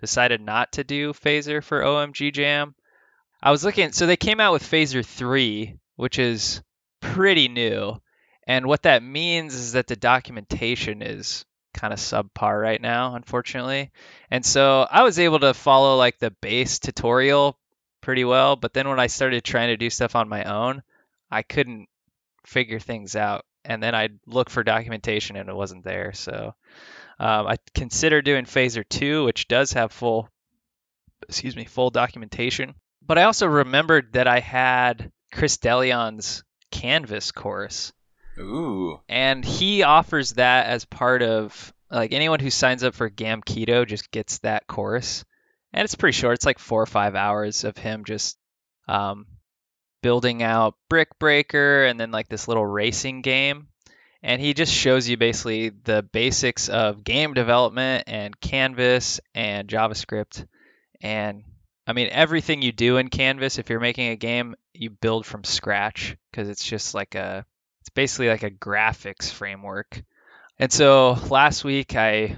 decided 0.00 0.40
not 0.40 0.72
to 0.72 0.84
do 0.84 1.12
Phaser 1.12 1.62
for 1.62 1.80
OMG 1.80 2.32
Jam. 2.32 2.74
I 3.42 3.50
was 3.50 3.64
looking, 3.64 3.92
so 3.92 4.06
they 4.06 4.16
came 4.16 4.40
out 4.40 4.52
with 4.52 4.62
Phaser 4.62 5.04
3, 5.04 5.78
which 5.96 6.18
is 6.18 6.62
pretty 7.00 7.48
new. 7.48 8.00
And 8.46 8.66
what 8.66 8.82
that 8.82 9.02
means 9.02 9.54
is 9.54 9.72
that 9.72 9.86
the 9.86 9.96
documentation 9.96 11.02
is 11.02 11.44
kind 11.74 11.92
of 11.92 11.98
subpar 11.98 12.60
right 12.60 12.80
now, 12.80 13.14
unfortunately. 13.14 13.92
And 14.30 14.44
so 14.44 14.86
I 14.90 15.02
was 15.02 15.18
able 15.18 15.38
to 15.40 15.54
follow 15.54 15.96
like 15.96 16.18
the 16.18 16.30
base 16.30 16.78
tutorial 16.78 17.58
pretty 18.00 18.24
well, 18.24 18.56
but 18.56 18.72
then 18.72 18.88
when 18.88 18.98
I 18.98 19.06
started 19.06 19.44
trying 19.44 19.68
to 19.68 19.76
do 19.76 19.90
stuff 19.90 20.16
on 20.16 20.28
my 20.28 20.44
own, 20.44 20.82
I 21.30 21.42
couldn't 21.42 21.88
figure 22.46 22.80
things 22.80 23.16
out. 23.16 23.44
And 23.64 23.82
then 23.82 23.94
I'd 23.94 24.18
look 24.26 24.48
for 24.50 24.64
documentation 24.64 25.36
and 25.36 25.48
it 25.48 25.54
wasn't 25.54 25.84
there. 25.84 26.12
So 26.14 26.54
um, 27.20 27.46
I 27.46 27.56
considered 27.74 28.24
doing 28.24 28.44
Phaser 28.44 28.88
2, 28.88 29.24
which 29.24 29.48
does 29.48 29.72
have 29.72 29.92
full, 29.92 30.28
excuse 31.28 31.56
me, 31.56 31.64
full 31.64 31.90
documentation. 31.90 32.74
but 33.04 33.18
I 33.18 33.24
also 33.24 33.46
remembered 33.46 34.12
that 34.12 34.26
I 34.28 34.40
had 34.40 35.10
Chris 35.32 35.56
DeLeon's 35.56 36.44
Canvas 36.70 37.32
course. 37.32 37.92
Ooh. 38.38 39.00
And 39.08 39.44
he 39.44 39.82
offers 39.82 40.34
that 40.34 40.66
as 40.66 40.84
part 40.84 41.22
of 41.22 41.72
like 41.90 42.12
anyone 42.12 42.40
who 42.40 42.50
signs 42.50 42.84
up 42.84 42.94
for 42.94 43.10
Gamkedo 43.10 43.86
just 43.86 44.10
gets 44.10 44.38
that 44.40 44.66
course. 44.66 45.24
And 45.72 45.84
it's 45.84 45.94
pretty 45.94 46.16
short. 46.16 46.34
It's 46.34 46.46
like 46.46 46.58
four 46.58 46.82
or 46.82 46.86
five 46.86 47.14
hours 47.14 47.64
of 47.64 47.76
him 47.76 48.04
just 48.04 48.38
um, 48.86 49.26
building 50.02 50.42
out 50.42 50.74
Brick 50.88 51.18
Breaker 51.18 51.84
and 51.84 51.98
then 51.98 52.10
like 52.10 52.28
this 52.28 52.48
little 52.48 52.66
racing 52.66 53.22
game. 53.22 53.67
And 54.22 54.40
he 54.42 54.52
just 54.52 54.72
shows 54.72 55.08
you 55.08 55.16
basically 55.16 55.68
the 55.68 56.02
basics 56.02 56.68
of 56.68 57.04
game 57.04 57.34
development 57.34 58.04
and 58.08 58.38
Canvas 58.40 59.20
and 59.34 59.68
JavaScript. 59.68 60.46
And 61.00 61.44
I 61.86 61.92
mean, 61.92 62.08
everything 62.10 62.60
you 62.60 62.72
do 62.72 62.96
in 62.96 63.08
Canvas, 63.08 63.58
if 63.58 63.70
you're 63.70 63.80
making 63.80 64.08
a 64.08 64.16
game, 64.16 64.56
you 64.74 64.90
build 64.90 65.24
from 65.24 65.44
scratch 65.44 66.16
because 66.30 66.48
it's 66.48 66.64
just 66.64 66.94
like 66.94 67.14
a, 67.14 67.46
it's 67.80 67.90
basically 67.90 68.28
like 68.28 68.42
a 68.42 68.50
graphics 68.50 69.30
framework. 69.30 70.02
And 70.58 70.72
so 70.72 71.12
last 71.30 71.62
week 71.62 71.94
I 71.94 72.36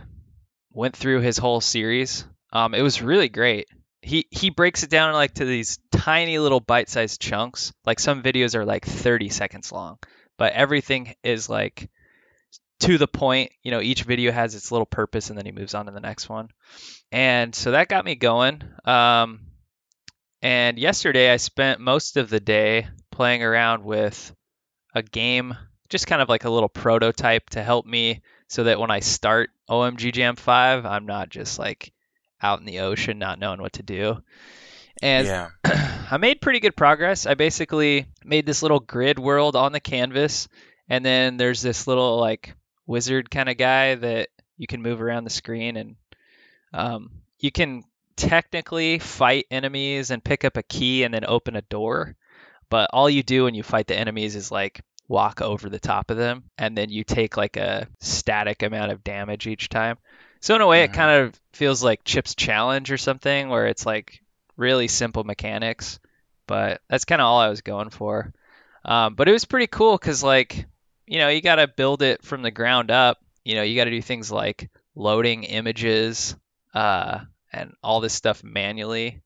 went 0.72 0.94
through 0.96 1.20
his 1.20 1.38
whole 1.38 1.60
series. 1.60 2.25
Um, 2.52 2.75
it 2.75 2.82
was 2.82 3.02
really 3.02 3.28
great. 3.28 3.68
He 4.02 4.26
he 4.30 4.50
breaks 4.50 4.82
it 4.82 4.90
down 4.90 5.12
like 5.12 5.34
to 5.34 5.44
these 5.44 5.78
tiny 5.92 6.38
little 6.38 6.60
bite-sized 6.60 7.20
chunks. 7.20 7.72
Like 7.84 8.00
some 8.00 8.22
videos 8.22 8.54
are 8.54 8.64
like 8.64 8.84
30 8.87 9.28
seconds 9.28 9.72
long, 9.72 9.99
but 10.40 10.54
everything 10.54 11.14
is 11.23 11.50
like 11.50 11.90
to 12.80 12.97
the 12.97 13.06
point. 13.06 13.52
You 13.62 13.73
know, 13.73 13.82
each 13.82 14.04
video 14.04 14.32
has 14.32 14.54
its 14.54 14.73
little 14.73 14.87
purpose, 14.87 15.28
and 15.28 15.38
then 15.38 15.44
he 15.44 15.52
moves 15.52 15.75
on 15.75 15.85
to 15.85 15.92
the 15.92 16.00
next 16.00 16.30
one. 16.30 16.49
And 17.12 17.54
so 17.54 17.73
that 17.73 17.88
got 17.88 18.06
me 18.06 18.14
going. 18.14 18.62
Um, 18.87 19.42
and 20.40 20.78
yesterday 20.78 21.30
I 21.30 21.37
spent 21.37 21.78
most 21.78 22.16
of 22.16 22.30
the 22.30 22.40
day 22.40 22.88
playing 23.12 23.42
around 23.42 23.85
with 23.85 24.35
a 24.94 25.02
game, 25.02 25.54
just 25.90 26.06
kind 26.06 26.23
of 26.23 26.30
like 26.30 26.44
a 26.44 26.50
little 26.50 26.70
prototype 26.70 27.50
to 27.50 27.62
help 27.62 27.85
me 27.85 28.23
so 28.49 28.64
that 28.64 28.80
when 28.80 28.90
I 28.90 29.00
start 29.00 29.50
OMG 29.68 30.11
Jam 30.11 30.37
5, 30.37 30.87
I'm 30.87 31.04
not 31.04 31.28
just 31.28 31.59
like 31.59 31.92
out 32.42 32.61
in 32.61 32.64
the 32.64 32.80
ocean 32.80 33.18
not 33.18 33.38
knowing 33.38 33.61
what 33.61 33.75
to 33.75 33.82
do. 33.82 34.23
And 35.02 35.26
Yeah. 35.26 35.49
I 36.11 36.16
made 36.19 36.40
pretty 36.40 36.61
good 36.61 36.76
progress. 36.76 37.26
I 37.26 37.35
basically 37.35 38.07
made 38.25 38.47
this 38.47 38.62
little 38.62 38.80
grid 38.80 39.19
world 39.19 39.57
on 39.57 39.73
the 39.73 39.80
canvas, 39.80 40.49
and 40.88 41.04
then 41.04 41.37
there's 41.37 41.62
this 41.62 41.87
little 41.87 42.19
like 42.19 42.54
wizard 42.87 43.30
kind 43.30 43.49
of 43.49 43.57
guy 43.57 43.95
that 43.95 44.28
you 44.57 44.66
can 44.66 44.83
move 44.83 45.00
around 45.00 45.25
the 45.25 45.30
screen, 45.30 45.76
and 45.76 45.97
um, 46.73 47.11
you 47.38 47.50
can 47.50 47.85
technically 48.16 48.99
fight 48.99 49.47
enemies 49.50 50.11
and 50.11 50.23
pick 50.23 50.45
up 50.45 50.57
a 50.57 50.62
key 50.62 51.04
and 51.04 51.14
then 51.14 51.25
open 51.25 51.57
a 51.57 51.62
door. 51.62 52.16
But 52.69 52.90
all 52.92 53.09
you 53.11 53.23
do 53.23 53.45
when 53.45 53.54
you 53.54 53.62
fight 53.62 53.87
the 53.87 53.97
enemies 53.99 54.37
is 54.37 54.50
like 54.52 54.80
walk 55.09 55.40
over 55.40 55.69
the 55.69 55.80
top 55.80 56.11
of 56.11 56.16
them, 56.16 56.45
and 56.59 56.76
then 56.76 56.90
you 56.90 57.04
take 57.04 57.37
like 57.37 57.57
a 57.57 57.88
static 58.00 58.62
amount 58.62 58.92
of 58.92 59.02
damage 59.04 59.47
each 59.47 59.69
time. 59.69 59.99
So 60.40 60.54
in 60.54 60.61
a 60.61 60.66
way, 60.66 60.85
it 60.85 60.90
Mhm. 60.90 60.95
kind 60.95 61.11
of 61.23 61.40
feels 61.52 61.83
like 61.83 62.04
Chip's 62.04 62.35
Challenge 62.35 62.90
or 62.90 62.97
something, 62.99 63.49
where 63.49 63.66
it's 63.66 63.85
like 63.87 64.21
really 64.60 64.86
simple 64.86 65.24
mechanics. 65.24 65.98
But 66.46 66.80
that's 66.88 67.04
kind 67.04 67.20
of 67.20 67.26
all 67.26 67.40
I 67.40 67.48
was 67.48 67.62
going 67.62 67.90
for. 67.90 68.32
Um, 68.84 69.14
but 69.14 69.28
it 69.28 69.32
was 69.32 69.44
pretty 69.44 69.66
cool 69.66 69.96
because, 69.96 70.22
like, 70.22 70.66
you 71.06 71.18
know, 71.18 71.28
you 71.28 71.40
got 71.40 71.56
to 71.56 71.68
build 71.68 72.02
it 72.02 72.24
from 72.24 72.42
the 72.42 72.50
ground 72.50 72.90
up. 72.90 73.18
You 73.44 73.56
know, 73.56 73.62
you 73.62 73.76
got 73.76 73.84
to 73.84 73.90
do 73.90 74.02
things 74.02 74.30
like 74.30 74.70
loading 74.94 75.44
images 75.44 76.36
uh, 76.74 77.20
and 77.52 77.74
all 77.82 78.00
this 78.00 78.14
stuff 78.14 78.44
manually. 78.44 79.22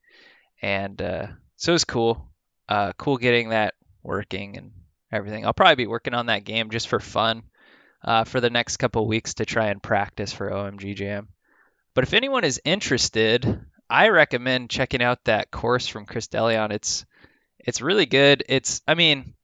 And 0.62 1.00
uh, 1.00 1.26
so 1.56 1.72
it 1.72 1.74
was 1.74 1.84
cool. 1.84 2.30
Uh, 2.68 2.92
cool 2.96 3.16
getting 3.16 3.50
that 3.50 3.74
working 4.02 4.56
and 4.56 4.72
everything. 5.12 5.44
I'll 5.44 5.52
probably 5.52 5.76
be 5.76 5.86
working 5.86 6.14
on 6.14 6.26
that 6.26 6.44
game 6.44 6.70
just 6.70 6.88
for 6.88 7.00
fun 7.00 7.42
uh, 8.02 8.24
for 8.24 8.40
the 8.40 8.50
next 8.50 8.76
couple 8.76 9.06
weeks 9.06 9.34
to 9.34 9.44
try 9.44 9.66
and 9.66 9.82
practice 9.82 10.32
for 10.32 10.50
OMG 10.50 10.94
Jam. 10.94 11.28
But 11.94 12.04
if 12.04 12.12
anyone 12.12 12.44
is 12.44 12.60
interested, 12.64 13.64
I 13.88 14.08
recommend 14.08 14.70
checking 14.70 15.02
out 15.02 15.24
that 15.24 15.50
course 15.50 15.86
from 15.86 16.06
Chris 16.06 16.28
DeLeon. 16.28 16.72
It's 16.72 17.04
it's 17.58 17.80
really 17.80 18.06
good. 18.06 18.44
It's 18.48 18.82
I 18.86 18.94
mean, 18.94 19.34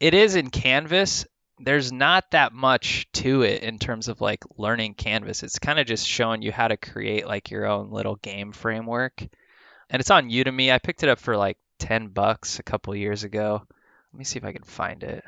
it 0.00 0.14
is 0.14 0.34
in 0.34 0.50
Canvas. 0.50 1.26
There's 1.60 1.90
not 1.90 2.30
that 2.30 2.52
much 2.52 3.10
to 3.14 3.42
it 3.42 3.62
in 3.62 3.78
terms 3.78 4.08
of 4.08 4.20
like 4.20 4.44
learning 4.56 4.94
Canvas. 4.94 5.42
It's 5.42 5.58
kind 5.58 5.78
of 5.78 5.86
just 5.86 6.06
showing 6.06 6.42
you 6.42 6.52
how 6.52 6.68
to 6.68 6.76
create 6.76 7.26
like 7.26 7.50
your 7.50 7.66
own 7.66 7.90
little 7.90 8.16
game 8.16 8.52
framework. 8.52 9.20
And 9.90 10.00
it's 10.00 10.10
on 10.10 10.30
Udemy. 10.30 10.72
I 10.72 10.78
picked 10.78 11.02
it 11.02 11.08
up 11.08 11.18
for 11.18 11.36
like 11.36 11.58
10 11.80 12.08
bucks 12.08 12.58
a 12.58 12.62
couple 12.62 12.94
years 12.94 13.24
ago. 13.24 13.62
Let 14.12 14.18
me 14.18 14.24
see 14.24 14.38
if 14.38 14.44
I 14.44 14.52
can 14.52 14.62
find 14.62 15.02
it. 15.02 15.24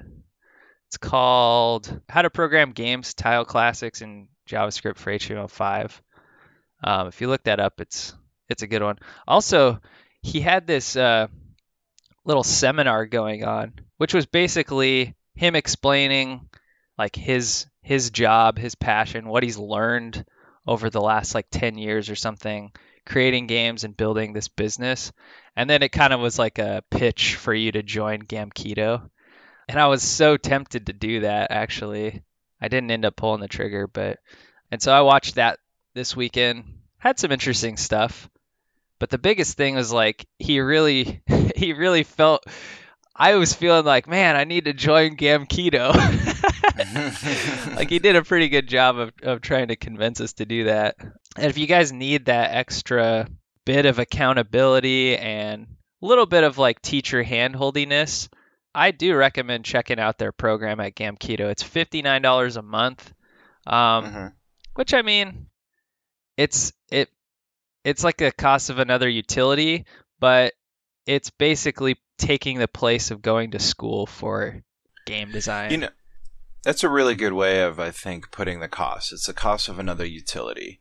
It's 0.89 0.99
called 0.99 2.01
How 2.09 2.23
to 2.23 2.31
Program 2.31 2.73
Games 2.73 3.15
Tile 3.15 3.45
Classics 3.45 4.03
in 4.03 4.29
JavaScript 4.49 4.99
for 4.99 5.13
HTML5. 5.13 6.01
Um, 6.83 7.09
if 7.09 7.21
you 7.21 7.29
look 7.29 7.45
that 7.45 7.61
up, 7.61 7.81
it's 7.81 8.15
it's 8.51 8.63
a 8.63 8.67
good 8.67 8.83
one. 8.83 8.99
Also, 9.27 9.81
he 10.23 10.41
had 10.41 10.67
this 10.67 10.97
uh, 10.97 11.29
little 12.25 12.45
seminar 12.45 13.07
going 13.07 13.45
on, 13.45 13.73
which 13.97 14.13
was 14.13 14.27
basically 14.27 15.15
him 15.35 15.57
explaining 15.57 16.49
like 16.99 17.17
his 17.17 17.67
his 17.83 18.11
job, 18.11 18.59
his 18.59 18.75
passion, 18.75 19.29
what 19.29 19.43
he's 19.43 19.57
learned 19.57 20.25
over 20.67 20.91
the 20.91 21.01
last 21.01 21.35
like 21.35 21.47
10 21.51 21.79
years 21.79 22.11
or 22.11 22.15
something, 22.15 22.71
creating 23.07 23.47
games 23.47 23.85
and 23.85 23.97
building 23.97 24.33
this 24.33 24.49
business. 24.49 25.13
And 25.57 25.69
then 25.69 25.83
it 25.83 25.91
kind 25.91 26.13
of 26.13 26.21
was 26.21 26.39
like 26.39 26.59
a 26.59 26.85
pitch 26.91 27.37
for 27.37 27.55
you 27.55 27.73
to 27.73 27.83
join 27.83 28.21
Gamkedo. 28.21 29.09
And 29.69 29.81
I 29.81 29.87
was 29.87 30.03
so 30.03 30.37
tempted 30.37 30.87
to 30.87 30.93
do 30.93 31.21
that 31.21 31.51
actually. 31.51 32.23
I 32.61 32.69
didn't 32.69 32.91
end 32.91 33.05
up 33.05 33.17
pulling 33.17 33.41
the 33.41 33.49
trigger, 33.49 33.87
but 33.87 34.19
and 34.71 34.81
so 34.81 34.93
I 34.93 35.01
watched 35.01 35.35
that 35.35 35.59
this 35.95 36.15
weekend. 36.15 36.65
Had 36.99 37.19
some 37.19 37.33
interesting 37.33 37.77
stuff. 37.77 38.30
But 39.01 39.11
the 39.11 39.19
biggest 39.19 39.57
thing 39.57 39.75
was 39.75 39.93
like 39.93 40.27
he 40.39 40.61
really 40.61 41.23
he 41.57 41.73
really 41.73 42.05
felt 42.05 42.45
I 43.17 43.35
was 43.35 43.53
feeling 43.53 43.85
like, 43.85 44.07
man, 44.07 44.37
I 44.37 44.45
need 44.45 44.67
to 44.67 44.73
join 44.73 45.17
Gamkedo. 45.17 45.93
like 47.77 47.91
he 47.91 47.99
did 47.99 48.17
a 48.17 48.23
pretty 48.23 48.49
good 48.49 48.67
job 48.69 48.99
of, 48.99 49.13
of 49.23 49.41
trying 49.41 49.69
to 49.69 49.77
convince 49.77 50.21
us 50.21 50.35
to 50.35 50.47
do 50.47 50.65
that. 50.65 50.97
And 51.37 51.47
if 51.47 51.59
you 51.59 51.67
guys 51.67 51.93
need 51.93 52.27
that 52.27 52.55
extra 52.55 53.29
bit 53.65 53.87
of 53.87 53.99
accountability 53.99 55.17
and 55.17 55.67
a 56.03 56.07
little 56.07 56.27
bit 56.27 56.45
of 56.45 56.57
like 56.59 56.81
teacher 56.81 57.23
handholdiness, 57.23 58.29
I 58.75 58.91
do 58.91 59.15
recommend 59.17 59.65
checking 59.65 59.99
out 60.01 60.19
their 60.19 60.33
program 60.33 60.81
at 60.81 60.95
Gamkedo. 60.95 61.51
It's 61.51 61.63
fifty 61.63 62.03
nine 62.03 62.23
dollars 62.23 62.57
a 62.57 62.63
month, 62.63 63.13
um, 63.67 64.05
Mhm. 64.05 64.33
which 64.75 64.95
I 64.95 65.03
mean, 65.03 65.47
it's 66.37 66.73
it 66.91 67.11
it's 67.85 68.05
like 68.05 68.19
the 68.19 68.33
cost 68.33 68.71
of 68.71 68.79
another 68.79 69.09
utility, 69.09 69.85
but 70.19 70.53
it's 71.07 71.31
basically 71.31 71.97
taking 72.19 72.59
the 72.59 72.69
place 72.69 73.11
of 73.11 73.23
going 73.23 73.53
to 73.53 73.59
school 73.59 74.07
for 74.07 74.63
game 75.07 75.31
design. 75.33 75.71
You 75.71 75.77
know, 75.79 75.89
that's 76.63 76.85
a 76.85 76.89
really 76.89 77.15
good 77.15 77.33
way 77.33 77.63
of, 77.63 77.81
I 77.81 77.91
think, 77.91 78.31
putting 78.31 78.61
the 78.61 78.69
cost. 78.69 79.13
It's 79.13 79.27
the 79.27 79.33
cost 79.33 79.69
of 79.69 79.79
another 79.79 80.05
utility. 80.05 80.81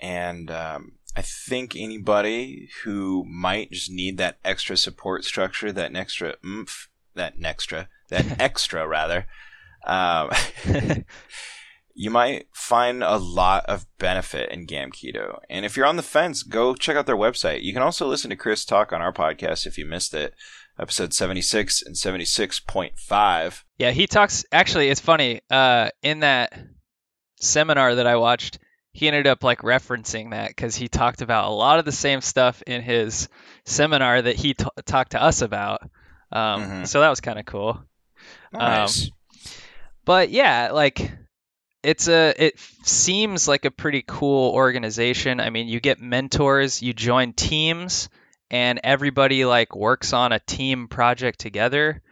And 0.00 0.50
um, 0.50 0.92
I 1.16 1.22
think 1.22 1.76
anybody 1.76 2.68
who 2.82 3.24
might 3.28 3.70
just 3.70 3.90
need 3.90 4.18
that 4.18 4.38
extra 4.44 4.76
support 4.76 5.24
structure, 5.24 5.72
that 5.72 5.94
extra 5.94 6.34
oomph, 6.44 6.88
that 7.14 7.34
extra, 7.42 7.88
that 8.08 8.40
extra 8.40 8.86
rather, 8.86 9.26
um, 9.86 10.30
you 11.94 12.10
might 12.10 12.46
find 12.52 13.02
a 13.02 13.16
lot 13.16 13.64
of 13.66 13.86
benefit 13.98 14.50
in 14.50 14.66
Gamkedo. 14.66 15.38
And 15.50 15.64
if 15.64 15.76
you're 15.76 15.86
on 15.86 15.96
the 15.96 16.02
fence, 16.02 16.42
go 16.42 16.74
check 16.74 16.96
out 16.96 17.06
their 17.06 17.16
website. 17.16 17.62
You 17.62 17.72
can 17.72 17.82
also 17.82 18.06
listen 18.06 18.30
to 18.30 18.36
Chris 18.36 18.64
talk 18.64 18.92
on 18.92 19.02
our 19.02 19.12
podcast 19.12 19.66
if 19.66 19.76
you 19.76 19.84
missed 19.86 20.14
it, 20.14 20.34
episode 20.78 21.12
76 21.12 21.82
and 21.82 21.96
76.5. 21.96 23.62
Yeah, 23.78 23.90
he 23.90 24.06
talks. 24.06 24.44
Actually, 24.52 24.88
it's 24.88 25.00
funny. 25.00 25.40
Uh, 25.50 25.90
in 26.02 26.20
that 26.20 26.52
seminar 27.40 27.94
that 27.96 28.06
I 28.06 28.16
watched, 28.16 28.58
he 28.92 29.06
ended 29.06 29.26
up 29.26 29.44
like 29.44 29.60
referencing 29.60 30.30
that 30.32 30.48
because 30.48 30.74
he 30.76 30.88
talked 30.88 31.22
about 31.22 31.46
a 31.48 31.54
lot 31.54 31.78
of 31.78 31.84
the 31.84 31.92
same 31.92 32.20
stuff 32.20 32.62
in 32.66 32.82
his 32.82 33.28
seminar 33.64 34.20
that 34.22 34.36
he 34.36 34.54
t- 34.54 34.64
talked 34.84 35.12
to 35.12 35.22
us 35.22 35.42
about. 35.42 35.82
Um, 36.32 36.62
Mhm. 36.62 36.86
So 36.86 37.00
that 37.00 37.08
was 37.10 37.20
kind 37.20 37.38
of 37.38 37.44
cool. 37.46 37.82
Nice. 38.52 39.10
But 40.04 40.30
yeah, 40.30 40.70
like 40.72 41.12
it's 41.82 42.08
a 42.08 42.34
it 42.36 42.58
seems 42.84 43.48
like 43.48 43.64
a 43.64 43.70
pretty 43.70 44.04
cool 44.06 44.52
organization. 44.52 45.40
I 45.40 45.50
mean, 45.50 45.68
you 45.68 45.80
get 45.80 46.00
mentors, 46.00 46.82
you 46.82 46.92
join 46.92 47.32
teams, 47.32 48.08
and 48.50 48.80
everybody 48.84 49.44
like 49.44 49.74
works 49.74 50.12
on 50.12 50.32
a 50.32 50.40
team 50.40 50.88
project 50.88 51.38
together. 51.38 52.02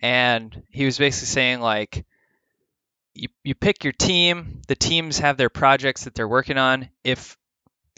And 0.00 0.62
he 0.70 0.84
was 0.84 0.98
basically 0.98 1.26
saying 1.26 1.60
like 1.60 2.04
you 3.14 3.28
you 3.42 3.54
pick 3.54 3.82
your 3.82 3.92
team, 3.92 4.62
the 4.68 4.76
teams 4.76 5.18
have 5.18 5.36
their 5.36 5.50
projects 5.50 6.04
that 6.04 6.14
they're 6.14 6.28
working 6.28 6.58
on. 6.58 6.88
If 7.02 7.36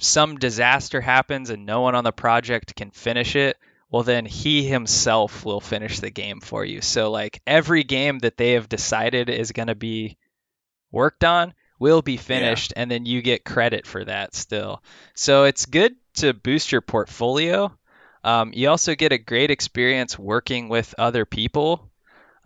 some 0.00 0.38
disaster 0.38 1.00
happens 1.00 1.50
and 1.50 1.66
no 1.66 1.80
one 1.80 1.94
on 1.94 2.04
the 2.04 2.12
project 2.12 2.76
can 2.76 2.90
finish 2.90 3.37
it, 3.37 3.58
well 3.90 4.04
then 4.04 4.25
he 4.25 4.64
himself 4.64 5.44
will 5.44 5.61
finish 5.61 5.99
the 6.00 6.11
game 6.11 6.40
for 6.40 6.64
you. 6.64 6.80
So 6.80 7.11
like 7.11 7.42
every 7.47 7.85
game 7.85 8.20
that 8.20 8.37
they 8.37 8.52
have 8.52 8.68
decided 8.68 9.28
is 9.28 9.52
going 9.52 9.68
to 9.68 9.75
be 9.75 10.16
worked 10.90 11.25
on 11.25 11.54
will 11.78 12.02
be 12.02 12.16
finished 12.16 12.73
yeah. 12.75 12.83
and 12.83 12.90
then 12.90 13.07
you 13.07 13.23
get 13.23 13.45
credit 13.45 13.87
for 13.87 14.04
that 14.04 14.35
still. 14.35 14.83
So 15.14 15.45
it's 15.45 15.66
good 15.66 15.95
to 16.14 16.35
boost 16.35 16.73
your 16.73 16.80
portfolio. 16.80 17.73
Um, 18.25 18.52
you 18.54 18.68
also 18.68 18.95
get 18.95 19.12
a 19.12 19.18
great 19.18 19.50
experience 19.50 20.18
working 20.18 20.68
with 20.68 20.95
other 20.99 21.25
people. 21.25 21.88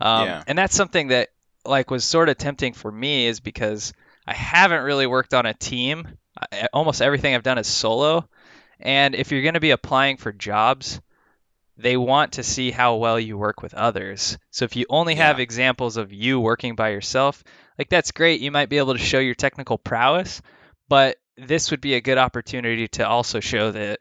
Um, 0.01 0.27
yeah. 0.27 0.45
And 0.47 0.59
that's 0.59 0.77
something 0.77 1.09
that 1.09 1.31
like 1.65 1.91
was 1.91 2.05
sort 2.05 2.29
of 2.29 2.37
tempting 2.37 2.75
for 2.75 2.91
me 2.91 3.27
is 3.27 3.41
because 3.41 3.93
I 4.27 4.35
haven't 4.35 4.83
really 4.83 5.07
worked 5.07 5.35
on 5.35 5.47
a 5.47 5.55
team. 5.55 6.09
I, 6.39 6.69
almost 6.73 7.01
everything 7.03 7.35
I've 7.35 7.43
done 7.43 7.59
is 7.59 7.67
solo. 7.67 8.29
And 8.81 9.15
if 9.15 9.31
you're 9.31 9.43
going 9.43 9.55
to 9.55 9.61
be 9.61 9.71
applying 9.71 10.17
for 10.17 10.33
jobs, 10.33 11.01
they 11.83 11.97
want 11.97 12.33
to 12.33 12.43
see 12.43 12.71
how 12.71 12.97
well 12.97 13.19
you 13.19 13.37
work 13.37 13.63
with 13.63 13.75
others. 13.75 14.39
So 14.51 14.65
if 14.65 14.77
you 14.77 14.87
only 14.89 15.17
have 15.17 15.39
yeah. 15.39 15.43
examples 15.43 15.97
of 15.97 16.13
you 16.13 16.41
working 16.41 16.77
by 16.77 16.91
yourself, 16.91 17.43
like 17.79 17.89
that's 17.89 18.13
great. 18.13 18.41
You 18.41 18.51
might 18.51 18.69
be 18.69 18.79
able 18.79 18.95
to 18.95 18.99
show 18.99 19.19
your 19.19 19.35
technical 19.35 19.79
prowess, 19.79 20.43
but 20.89 21.17
this 21.37 21.71
would 21.71 21.81
be 21.81 21.95
a 21.95 22.01
good 22.01 22.19
opportunity 22.19 22.89
to 22.89 23.07
also 23.07 23.41
show 23.41 23.73
that 23.73 24.01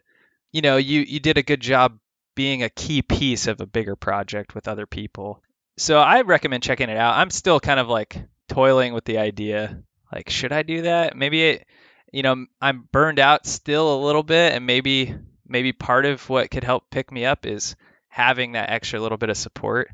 you 0.51 0.61
know 0.61 0.77
you 0.77 1.01
you 1.01 1.19
did 1.19 1.37
a 1.37 1.43
good 1.43 1.61
job 1.61 1.97
being 2.35 2.63
a 2.63 2.69
key 2.69 3.01
piece 3.01 3.47
of 3.47 3.61
a 3.61 3.65
bigger 3.65 3.95
project 3.95 4.55
with 4.55 4.67
other 4.67 4.85
people. 4.85 5.41
So 5.77 5.97
I 5.97 6.21
recommend 6.21 6.63
checking 6.63 6.89
it 6.89 6.97
out. 6.97 7.17
I'm 7.17 7.29
still 7.29 7.59
kind 7.59 7.79
of 7.79 7.87
like 7.87 8.21
toiling 8.47 8.93
with 8.93 9.05
the 9.05 9.17
idea. 9.17 9.81
Like, 10.13 10.29
should 10.29 10.51
I 10.51 10.63
do 10.63 10.83
that? 10.83 11.15
Maybe 11.15 11.43
it, 11.43 11.65
you 12.11 12.21
know, 12.21 12.45
I'm 12.61 12.87
burned 12.91 13.19
out 13.19 13.45
still 13.45 13.95
a 13.95 14.03
little 14.03 14.23
bit, 14.23 14.53
and 14.53 14.65
maybe 14.65 15.15
maybe 15.51 15.73
part 15.73 16.05
of 16.05 16.27
what 16.29 16.49
could 16.49 16.63
help 16.63 16.89
pick 16.89 17.11
me 17.11 17.25
up 17.25 17.45
is 17.45 17.75
having 18.07 18.53
that 18.53 18.69
extra 18.69 18.99
little 18.99 19.17
bit 19.17 19.29
of 19.29 19.37
support. 19.37 19.89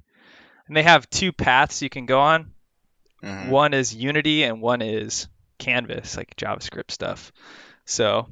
And 0.68 0.78
they 0.78 0.84
have 0.84 1.10
two 1.10 1.34
paths 1.34 1.82
you 1.82 1.90
can 1.90 2.06
go 2.06 2.20
on. 2.20 2.52
Mm-hmm. 3.24 3.50
One 3.50 3.74
is 3.74 3.96
Unity 3.96 4.44
and 4.44 4.62
one 4.62 4.82
is 4.82 5.28
Canvas, 5.58 6.16
like 6.16 6.36
JavaScript 6.36 6.92
stuff. 6.92 7.32
So, 7.86 8.28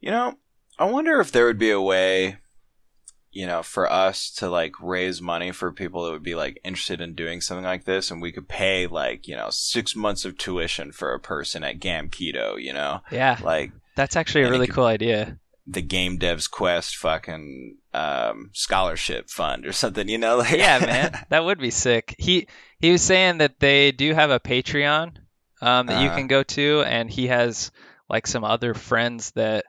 you 0.00 0.10
know, 0.10 0.34
I 0.78 0.84
wonder 0.84 1.20
if 1.20 1.32
there 1.32 1.46
would 1.46 1.58
be 1.58 1.70
a 1.70 1.80
way, 1.80 2.36
you 3.32 3.46
know, 3.46 3.62
for 3.62 3.90
us 3.90 4.30
to 4.34 4.48
like 4.48 4.74
raise 4.80 5.20
money 5.20 5.50
for 5.50 5.72
people 5.72 6.04
that 6.04 6.12
would 6.12 6.22
be 6.22 6.34
like 6.34 6.60
interested 6.62 7.00
in 7.00 7.14
doing 7.14 7.40
something 7.40 7.64
like 7.64 7.84
this, 7.84 8.10
and 8.10 8.22
we 8.22 8.32
could 8.32 8.48
pay 8.48 8.86
like 8.86 9.26
you 9.26 9.34
know 9.34 9.48
six 9.50 9.96
months 9.96 10.24
of 10.24 10.38
tuition 10.38 10.92
for 10.92 11.12
a 11.12 11.20
person 11.20 11.64
at 11.64 11.80
Gamkedo, 11.80 12.62
you 12.62 12.72
know? 12.72 13.00
Yeah, 13.10 13.38
like 13.42 13.72
that's 13.96 14.16
actually 14.16 14.44
a 14.44 14.50
really 14.50 14.66
could, 14.66 14.76
cool 14.76 14.84
idea 14.84 15.38
the 15.66 15.82
Game 15.82 16.18
Devs 16.18 16.50
Quest 16.50 16.96
fucking 16.96 17.76
um, 17.92 18.50
scholarship 18.52 19.28
fund 19.28 19.66
or 19.66 19.72
something, 19.72 20.08
you 20.08 20.18
know? 20.18 20.38
Like, 20.38 20.56
yeah, 20.56 20.78
man, 20.78 21.24
that 21.30 21.44
would 21.44 21.58
be 21.58 21.70
sick. 21.70 22.14
He 22.18 22.46
he 22.78 22.92
was 22.92 23.02
saying 23.02 23.38
that 23.38 23.58
they 23.58 23.92
do 23.92 24.14
have 24.14 24.30
a 24.30 24.40
Patreon 24.40 25.16
um, 25.60 25.86
that 25.86 25.98
uh, 25.98 26.00
you 26.00 26.08
uh-huh. 26.08 26.16
can 26.16 26.26
go 26.26 26.42
to, 26.42 26.82
and 26.86 27.10
he 27.10 27.28
has 27.28 27.72
like 28.08 28.26
some 28.26 28.44
other 28.44 28.74
friends 28.74 29.32
that 29.32 29.64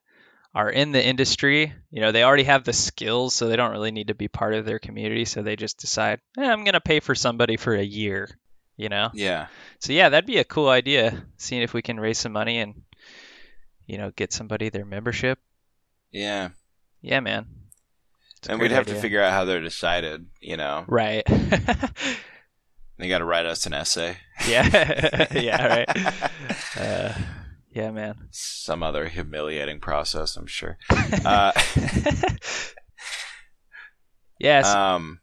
are 0.54 0.70
in 0.70 0.92
the 0.92 1.04
industry. 1.04 1.74
You 1.90 2.02
know, 2.02 2.12
they 2.12 2.24
already 2.24 2.44
have 2.44 2.64
the 2.64 2.74
skills, 2.74 3.34
so 3.34 3.48
they 3.48 3.56
don't 3.56 3.72
really 3.72 3.92
need 3.92 4.08
to 4.08 4.16
be 4.16 4.28
part 4.28 4.54
of 4.54 4.66
their 4.66 4.80
community. 4.80 5.26
So 5.26 5.42
they 5.42 5.56
just 5.56 5.80
decide, 5.80 6.20
eh, 6.38 6.44
I'm 6.44 6.64
gonna 6.64 6.82
pay 6.82 7.00
for 7.00 7.16
somebody 7.16 7.58
for 7.58 7.74
a 7.74 7.84
year. 7.84 8.30
You 8.76 8.90
know? 8.90 9.10
Yeah. 9.14 9.48
So 9.80 9.94
yeah, 9.94 10.10
that'd 10.10 10.28
be 10.28 10.38
a 10.38 10.44
cool 10.44 10.70
idea. 10.70 11.26
Seeing 11.38 11.64
if 11.64 11.74
we 11.74 11.82
can 11.82 12.00
raise 12.00 12.20
some 12.20 12.34
money 12.34 12.60
and 12.60 12.84
you 13.88 13.98
know 13.98 14.12
get 14.12 14.34
somebody 14.34 14.70
their 14.70 14.86
membership 14.86 15.40
yeah. 16.12 16.50
Yeah, 17.02 17.20
man. 17.20 17.46
And 18.50 18.60
we'd 18.60 18.72
have 18.72 18.88
idea. 18.88 18.96
to 18.96 19.02
figure 19.02 19.22
out 19.22 19.34
how 19.34 19.46
they're 19.46 19.62
decided, 19.62 20.28
you 20.40 20.58
know. 20.58 20.86
Right. 20.88 21.24
they 22.98 23.08
got 23.08 23.20
to 23.20 23.26
write 23.26 23.46
us 23.46 23.66
an 23.66 23.74
essay. 23.74 24.18
Yeah. 24.48 25.28
yeah, 25.34 25.68
right. 25.68 26.32
Uh, 26.78 27.12
yeah, 27.72 27.90
man. 27.90 28.28
Some 28.30 28.84
other 28.84 29.08
humiliating 29.08 29.80
process, 29.80 30.36
I'm 30.36 30.46
sure. 30.46 30.78
Uh, 31.26 31.52
yes. 34.40 34.68
Um, 34.68 35.20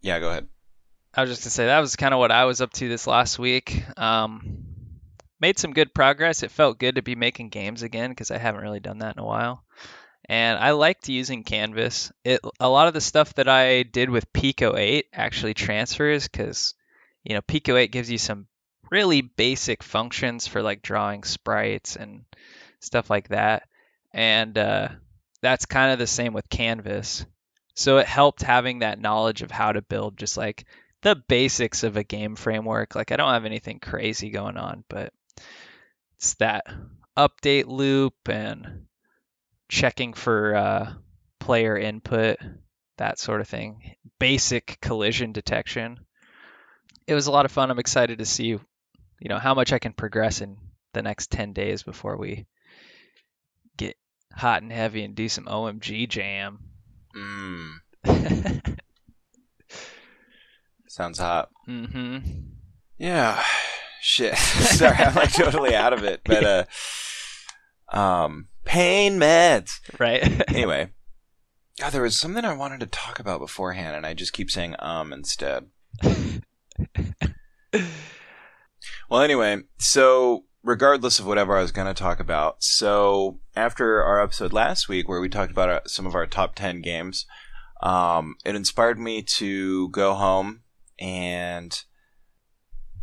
yeah, 0.00 0.20
go 0.20 0.28
ahead. 0.28 0.46
I 1.14 1.22
was 1.22 1.30
just 1.30 1.42
gonna 1.42 1.50
say 1.50 1.66
that 1.66 1.80
was 1.80 1.96
kind 1.96 2.14
of 2.14 2.20
what 2.20 2.30
I 2.30 2.44
was 2.44 2.60
up 2.60 2.72
to 2.74 2.88
this 2.88 3.08
last 3.08 3.40
week. 3.40 3.82
Um, 3.96 4.64
made 5.40 5.58
some 5.58 5.72
good 5.72 5.92
progress. 5.92 6.44
It 6.44 6.52
felt 6.52 6.78
good 6.78 6.94
to 6.94 7.02
be 7.02 7.16
making 7.16 7.48
games 7.48 7.82
again 7.82 8.10
because 8.10 8.30
I 8.30 8.38
haven't 8.38 8.62
really 8.62 8.80
done 8.80 8.98
that 8.98 9.16
in 9.16 9.22
a 9.22 9.26
while 9.26 9.64
and 10.26 10.58
I 10.58 10.70
liked 10.70 11.08
using 11.08 11.44
Canvas. 11.44 12.12
It 12.24 12.40
a 12.60 12.68
lot 12.68 12.88
of 12.88 12.94
the 12.94 13.00
stuff 13.00 13.34
that 13.34 13.48
I 13.48 13.82
did 13.82 14.10
with 14.10 14.32
Pico 14.32 14.76
8 14.76 15.06
actually 15.12 15.54
transfers 15.54 16.28
because 16.28 16.74
you 17.22 17.34
know 17.34 17.42
Pico 17.42 17.76
8 17.76 17.90
gives 17.92 18.10
you 18.10 18.18
some 18.18 18.46
really 18.90 19.20
basic 19.22 19.82
functions 19.82 20.46
for 20.46 20.62
like 20.62 20.82
drawing 20.82 21.24
sprites 21.24 21.96
and 21.96 22.24
stuff 22.80 23.10
like 23.10 23.28
that, 23.28 23.68
and 24.12 24.56
uh, 24.56 24.88
that's 25.42 25.66
kind 25.66 25.92
of 25.92 25.98
the 25.98 26.06
same 26.06 26.32
with 26.32 26.48
Canvas. 26.48 27.26
So 27.74 27.98
it 27.98 28.06
helped 28.06 28.42
having 28.42 28.78
that 28.78 29.00
knowledge 29.00 29.42
of 29.42 29.50
how 29.50 29.72
to 29.72 29.82
build 29.82 30.16
just 30.16 30.36
like 30.36 30.64
the 31.02 31.16
basics 31.16 31.82
of 31.82 31.96
a 31.96 32.04
game 32.04 32.36
framework. 32.36 32.94
Like 32.94 33.12
I 33.12 33.16
don't 33.16 33.32
have 33.32 33.44
anything 33.44 33.78
crazy 33.80 34.30
going 34.30 34.56
on, 34.56 34.84
but 34.88 35.12
it's 36.16 36.34
that 36.34 36.66
update 37.16 37.66
loop 37.66 38.14
and 38.28 38.86
checking 39.74 40.14
for 40.14 40.54
uh, 40.54 40.92
player 41.40 41.76
input, 41.76 42.38
that 42.96 43.18
sort 43.18 43.40
of 43.40 43.48
thing, 43.48 43.96
basic 44.20 44.78
collision 44.80 45.32
detection. 45.32 45.98
It 47.08 47.14
was 47.14 47.26
a 47.26 47.32
lot 47.32 47.44
of 47.44 47.50
fun. 47.50 47.72
I'm 47.72 47.80
excited 47.80 48.20
to 48.20 48.24
see, 48.24 48.46
you 48.46 48.60
know, 49.28 49.38
how 49.38 49.52
much 49.54 49.72
I 49.72 49.80
can 49.80 49.92
progress 49.92 50.40
in 50.40 50.56
the 50.92 51.02
next 51.02 51.32
10 51.32 51.52
days 51.54 51.82
before 51.82 52.16
we 52.16 52.46
get 53.76 53.96
hot 54.32 54.62
and 54.62 54.70
heavy 54.70 55.02
and 55.02 55.16
do 55.16 55.28
some 55.28 55.46
OMG 55.46 56.08
jam. 56.08 56.60
Mm. 57.16 57.72
Sounds 60.88 61.18
hot. 61.18 61.50
Mm-hmm. 61.68 62.18
Yeah. 62.98 63.42
Shit. 64.00 64.36
Sorry, 64.38 64.96
I'm 64.98 65.16
like 65.16 65.32
totally 65.32 65.74
out 65.74 65.92
of 65.92 66.04
it. 66.04 66.20
But 66.24 66.44
uh 67.92 67.96
um 67.96 68.46
pain 68.74 69.20
meds. 69.20 69.80
Right. 70.00 70.20
anyway, 70.48 70.90
God, 71.80 71.90
there 71.90 72.02
was 72.02 72.18
something 72.18 72.44
I 72.44 72.54
wanted 72.54 72.80
to 72.80 72.86
talk 72.86 73.20
about 73.20 73.38
beforehand, 73.38 73.94
and 73.96 74.04
I 74.04 74.14
just 74.14 74.32
keep 74.32 74.50
saying 74.50 74.74
um 74.80 75.12
instead. 75.12 75.66
well, 79.08 79.22
anyway, 79.22 79.58
so 79.78 80.46
regardless 80.64 81.20
of 81.20 81.26
whatever 81.26 81.56
I 81.56 81.62
was 81.62 81.70
going 81.70 81.86
to 81.86 81.94
talk 81.94 82.18
about, 82.18 82.64
so 82.64 83.38
after 83.54 84.02
our 84.02 84.20
episode 84.20 84.52
last 84.52 84.88
week 84.88 85.08
where 85.08 85.20
we 85.20 85.28
talked 85.28 85.52
about 85.52 85.68
our, 85.68 85.82
some 85.86 86.06
of 86.06 86.16
our 86.16 86.26
top 86.26 86.56
10 86.56 86.80
games, 86.80 87.26
um, 87.80 88.34
it 88.44 88.56
inspired 88.56 88.98
me 88.98 89.22
to 89.22 89.88
go 89.90 90.14
home 90.14 90.62
and 90.98 91.84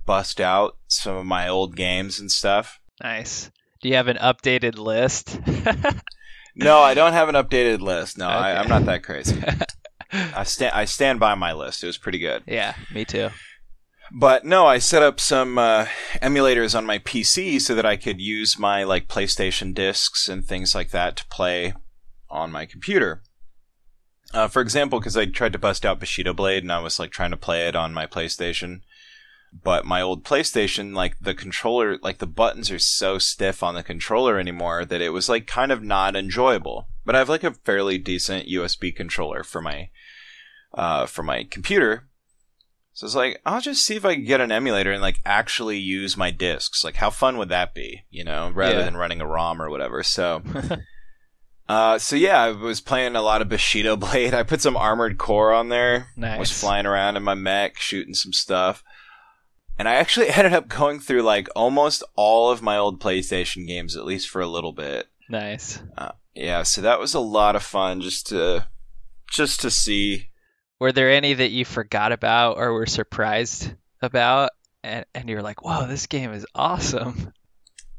bust 0.06 0.42
out 0.42 0.78
some 0.88 1.16
of 1.16 1.26
my 1.26 1.48
old 1.48 1.78
games 1.78 2.20
and 2.20 2.30
stuff. 2.30 2.82
Nice. 3.02 3.52
Do 3.82 3.90
you 3.90 3.96
have 3.96 4.08
an 4.08 4.18
updated 4.18 4.78
list? 4.78 5.40
no, 6.56 6.80
I 6.80 6.94
don't 6.94 7.14
have 7.14 7.30
an 7.30 7.36
updated 7.36 7.82
list. 7.82 8.18
No, 8.18 8.28
okay. 8.28 8.36
I, 8.36 8.62
am 8.62 8.68
not 8.68 8.86
that 8.86 9.04
crazy. 9.04 9.42
I 10.12 10.44
stand 10.44 10.74
I 10.74 10.86
stand 10.86 11.20
by 11.20 11.36
my 11.36 11.54
list. 11.54 11.84
It 11.84 11.88
was 11.88 11.98
pretty 11.98 12.20
good. 12.20 12.44
Yeah, 12.46 12.76
me 12.94 13.06
too. 13.06 13.30
But 14.14 14.44
no, 14.44 14.68
I 14.68 14.78
set 14.78 15.02
up 15.02 15.20
some 15.20 15.58
uh, 15.58 15.86
emulators 16.22 16.78
on 16.78 16.86
my 16.86 17.00
PC 17.00 17.62
so 17.62 17.74
that 17.76 17.86
I 17.86 17.96
could 17.96 18.20
use 18.20 18.60
my 18.60 18.84
like 18.84 19.08
PlayStation 19.08 19.74
discs 19.74 20.28
and 20.28 20.46
things 20.46 20.76
like 20.76 20.92
that 20.92 21.16
to 21.18 21.26
play 21.28 21.74
on 22.30 22.52
my 22.52 22.66
computer. 22.66 23.24
Uh, 24.34 24.48
for 24.48 24.62
example, 24.62 25.00
because 25.00 25.18
I 25.18 25.26
tried 25.26 25.54
to 25.54 25.60
bust 25.60 25.86
out 25.86 26.00
Bushido 26.00 26.34
Blade 26.34 26.64
and 26.64 26.72
I 26.72 26.80
was 26.80 27.00
like 27.00 27.12
trying 27.12 27.32
to 27.32 27.38
play 27.38 27.68
it 27.68 27.76
on 27.76 27.94
my 27.94 28.06
PlayStation, 28.06 28.82
but 29.54 29.86
my 29.86 30.02
old 30.02 30.24
PlayStation, 30.24 30.96
like 30.96 31.20
the 31.20 31.34
controller, 31.34 31.98
like 32.02 32.20
the 32.20 32.28
buttons 32.28 32.72
are 32.72 32.80
so 32.80 33.18
stiff 33.18 33.62
on 33.62 33.76
the 33.76 33.84
controller 33.84 34.40
anymore 34.40 34.86
that 34.86 35.02
it 35.02 35.10
was 35.10 35.28
like 35.28 35.46
kind 35.46 35.72
of 35.72 35.84
not 35.84 36.16
enjoyable. 36.16 36.88
But 37.06 37.16
I 37.16 37.20
have 37.20 37.30
like 37.30 37.44
a 37.44 37.52
fairly 37.52 37.98
decent 37.98 38.48
USB 38.48 38.96
controller 38.96 39.44
for 39.44 39.62
my, 39.62 39.90
uh, 40.74 41.06
for 41.06 41.24
my 41.24 41.44
computer. 41.44 42.08
So 42.94 43.06
it's 43.06 43.16
like, 43.16 43.42
I'll 43.46 43.62
just 43.62 43.86
see 43.86 43.96
if 43.96 44.06
I 44.06 44.16
can 44.16 44.26
get 44.26 44.42
an 44.42 44.52
emulator 44.52 44.92
and 44.92 45.02
like 45.02 45.20
actually 45.26 45.78
use 45.78 46.16
my 46.16 46.32
discs. 46.32 46.84
Like, 46.84 46.96
how 46.96 47.10
fun 47.10 47.38
would 47.38 47.50
that 47.50 47.74
be? 47.74 48.04
You 48.10 48.24
know, 48.24 48.52
rather 48.54 48.80
yeah. 48.80 48.86
than 48.86 48.98
running 48.98 49.22
a 49.22 49.28
ROM 49.28 49.62
or 49.62 49.70
whatever. 49.70 50.04
So, 50.04 50.44
uh, 51.70 51.98
so 51.98 52.16
yeah, 52.16 52.42
I 52.42 52.52
was 52.52 52.80
playing 52.80 53.16
a 53.16 53.22
lot 53.22 53.42
of 53.42 53.50
Bushido 53.50 53.98
Blade. 53.98 54.34
I 54.36 54.44
put 54.44 54.62
some 54.62 54.78
Armored 54.78 55.18
Core 55.18 55.52
on 55.52 55.70
there. 55.70 56.08
Nice. 56.16 56.40
Was 56.40 56.60
flying 56.60 56.86
around 56.86 57.18
in 57.18 57.24
my 57.24 57.36
mech, 57.36 57.80
shooting 57.80 58.14
some 58.14 58.34
stuff. 58.34 58.84
And 59.78 59.88
I 59.88 59.96
actually 59.96 60.30
ended 60.32 60.54
up 60.54 60.68
going 60.68 61.00
through 61.00 61.24
like 61.24 61.48
almost 61.56 62.04
all 62.16 62.52
of 62.52 62.62
my 62.62 62.78
old 62.78 63.02
PlayStation 63.02 63.68
games, 63.68 63.96
at 63.96 64.06
least 64.06 64.30
for 64.30 64.42
a 64.42 64.48
little 64.48 64.74
bit. 64.74 65.08
Nice. 65.30 65.82
Uh, 65.98 66.12
yeah, 66.36 66.64
so 66.64 66.82
that 66.82 67.00
was 67.00 67.14
a 67.14 67.20
lot 67.20 67.56
of 67.56 67.64
fun 67.64 68.02
just 68.02 68.28
to 68.28 68.68
just 69.30 69.62
to 69.62 69.72
see. 69.72 70.30
Were 70.80 70.92
there 70.92 71.12
any 71.12 71.34
that 71.34 71.52
you 71.52 71.66
forgot 71.66 72.12
about 72.12 72.58
or 72.58 72.74
were 72.74 72.86
surprised 72.86 73.74
about, 74.02 74.52
and 74.84 75.06
and 75.14 75.30
you're 75.30 75.42
like, 75.42 75.64
"Whoa, 75.64 75.88
this 75.88 76.08
game 76.08 76.34
is 76.34 76.46
awesome." 76.56 77.34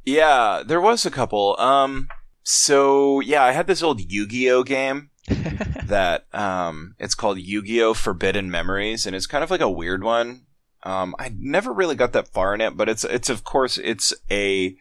Yeah, 0.04 0.62
there 0.66 0.80
was 0.80 1.06
a 1.06 1.11
couple. 1.11 1.58
Um, 1.61 2.08
so 2.42 3.20
yeah, 3.20 3.44
I 3.44 3.52
had 3.52 3.66
this 3.66 3.82
old 3.82 4.00
Yu-Gi-Oh 4.00 4.64
game 4.64 5.11
that 5.28 6.26
um, 6.32 6.96
it's 6.98 7.14
called 7.14 7.38
Yu-Gi-Oh 7.38 7.94
Forbidden 7.94 8.50
Memories, 8.50 9.06
and 9.06 9.14
it's 9.14 9.26
kind 9.26 9.44
of 9.44 9.50
like 9.50 9.61
a 9.61 9.70
weird 9.70 10.02
one. 10.02 10.46
Um, 10.83 11.14
I 11.18 11.33
never 11.37 11.73
really 11.73 11.95
got 11.95 12.12
that 12.12 12.29
far 12.29 12.55
in 12.55 12.61
it, 12.61 12.77
but 12.77 12.88
it's 12.88 13.05
it's 13.05 13.31
of 13.31 13.45
course 13.45 13.79
it's 13.79 14.12
a 14.31 14.77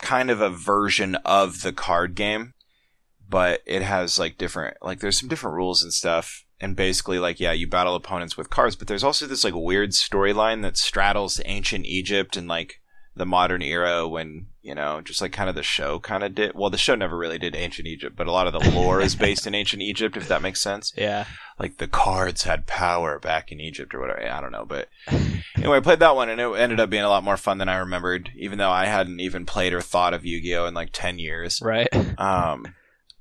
kind 0.00 0.30
of 0.30 0.40
a 0.40 0.50
version 0.50 1.14
of 1.24 1.62
the 1.62 1.72
card 1.72 2.14
game, 2.14 2.54
but 3.28 3.62
it 3.66 3.82
has 3.82 4.18
like 4.18 4.38
different 4.38 4.76
like 4.82 5.00
there's 5.00 5.18
some 5.18 5.28
different 5.28 5.56
rules 5.56 5.82
and 5.82 5.92
stuff. 5.92 6.42
And 6.58 6.74
basically, 6.74 7.18
like, 7.18 7.38
yeah, 7.38 7.52
you 7.52 7.68
battle 7.68 7.94
opponents 7.94 8.38
with 8.38 8.48
cards, 8.48 8.76
but 8.76 8.88
there's 8.88 9.04
also 9.04 9.26
this 9.26 9.44
like 9.44 9.52
weird 9.54 9.90
storyline 9.90 10.62
that 10.62 10.78
straddles 10.78 11.38
ancient 11.44 11.84
Egypt 11.84 12.34
and 12.34 12.48
like 12.48 12.80
the 13.16 13.26
modern 13.26 13.62
era 13.62 14.06
when 14.06 14.46
you 14.62 14.74
know 14.74 15.00
just 15.00 15.20
like 15.22 15.32
kind 15.32 15.48
of 15.48 15.54
the 15.54 15.62
show 15.62 15.98
kind 15.98 16.22
of 16.22 16.34
did 16.34 16.52
well 16.54 16.70
the 16.70 16.76
show 16.76 16.94
never 16.94 17.16
really 17.16 17.38
did 17.38 17.56
ancient 17.56 17.88
egypt 17.88 18.14
but 18.14 18.26
a 18.26 18.32
lot 18.32 18.46
of 18.46 18.52
the 18.52 18.70
lore 18.70 19.00
is 19.00 19.16
based 19.16 19.46
in 19.46 19.54
ancient 19.54 19.82
egypt 19.82 20.16
if 20.16 20.28
that 20.28 20.42
makes 20.42 20.60
sense 20.60 20.92
yeah. 20.98 21.24
like 21.58 21.78
the 21.78 21.88
cards 21.88 22.44
had 22.44 22.66
power 22.66 23.18
back 23.18 23.50
in 23.50 23.58
egypt 23.58 23.94
or 23.94 24.00
whatever 24.00 24.22
i 24.30 24.40
don't 24.40 24.52
know 24.52 24.66
but 24.66 24.88
anyway 25.56 25.78
i 25.78 25.80
played 25.80 25.98
that 25.98 26.14
one 26.14 26.28
and 26.28 26.40
it 26.40 26.54
ended 26.56 26.78
up 26.78 26.90
being 26.90 27.02
a 27.04 27.08
lot 27.08 27.24
more 27.24 27.38
fun 27.38 27.58
than 27.58 27.68
i 27.68 27.76
remembered 27.76 28.30
even 28.36 28.58
though 28.58 28.70
i 28.70 28.84
hadn't 28.84 29.20
even 29.20 29.46
played 29.46 29.72
or 29.72 29.80
thought 29.80 30.12
of 30.12 30.26
yu-gi-oh 30.26 30.66
in 30.66 30.74
like 30.74 30.90
10 30.92 31.18
years 31.18 31.60
Right. 31.62 31.88
um, 32.20 32.66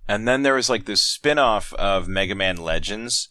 and 0.07 0.27
then 0.27 0.43
there 0.43 0.55
was 0.55 0.69
like 0.69 0.85
this 0.85 1.01
spin-off 1.01 1.73
of 1.73 2.07
Mega 2.07 2.35
Man 2.35 2.57
Legends 2.57 3.29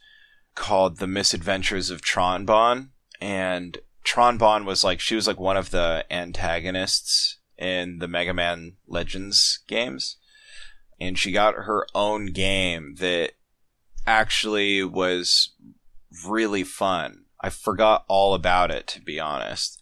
called 0.54 0.98
The 0.98 1.06
Misadventures 1.06 1.90
of 1.90 2.02
Tron 2.02 2.44
Bonne. 2.44 2.90
And 3.20 3.78
Tron 4.04 4.36
Bonne 4.38 4.66
was 4.66 4.84
like 4.84 5.00
she 5.00 5.14
was 5.14 5.26
like 5.26 5.40
one 5.40 5.56
of 5.56 5.70
the 5.70 6.04
antagonists 6.10 7.38
in 7.58 7.98
the 7.98 8.08
Mega 8.08 8.34
Man 8.34 8.76
Legends 8.86 9.60
games. 9.66 10.18
And 11.00 11.18
she 11.18 11.32
got 11.32 11.54
her 11.54 11.86
own 11.94 12.26
game 12.26 12.96
that 12.98 13.32
actually 14.06 14.84
was 14.84 15.54
really 16.26 16.62
fun. 16.62 17.24
I 17.40 17.50
forgot 17.50 18.04
all 18.08 18.34
about 18.34 18.70
it 18.70 18.86
to 18.88 19.00
be 19.00 19.18
honest. 19.18 19.80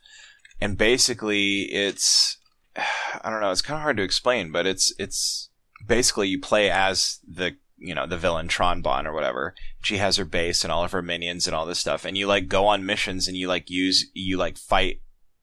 And 0.61 0.79
basically 0.79 1.63
it's 1.73 2.39
I 2.77 3.31
don't 3.31 3.41
know, 3.41 3.51
it's 3.51 3.63
kind 3.63 3.77
of 3.77 3.83
hard 3.83 3.97
to 3.99 4.03
explain, 4.03 4.53
but 4.53 4.67
it's 4.67 4.95
it's 4.99 5.51
basically 5.87 6.29
you 6.29 6.41
play 6.41 6.71
as 6.71 7.19
the 7.29 7.57
you 7.83 7.95
know 7.95 8.07
the 8.07 8.17
villain 8.17 8.49
Tron 8.49 8.83
Bonne 8.83 9.07
or 9.07 9.13
whatever. 9.13 9.55
She 9.83 9.99
has 9.99 10.17
her 10.17 10.25
base 10.25 10.65
and 10.65 10.73
all 10.73 10.85
of 10.85 10.93
her 10.93 11.03
minions 11.03 11.47
and 11.47 11.57
all 11.57 11.67
this 11.67 11.79
stuff, 11.79 12.05
and 12.05 12.17
you 12.17 12.27
like 12.27 12.49
go 12.49 12.67
on 12.67 12.87
missions 12.87 13.29
and 13.29 13.37
you 13.37 13.49
like 13.49 13.69
use 13.69 14.07
you 14.15 14.37
like 14.37 14.57
fight 14.57 15.01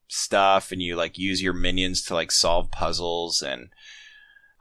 stuff 0.08 0.72
and 0.72 0.82
you 0.82 0.96
like 0.96 1.18
use 1.18 1.42
your 1.42 1.52
minions 1.52 2.02
to 2.02 2.14
like 2.14 2.32
solve 2.32 2.70
puzzles 2.70 3.42
and 3.42 3.68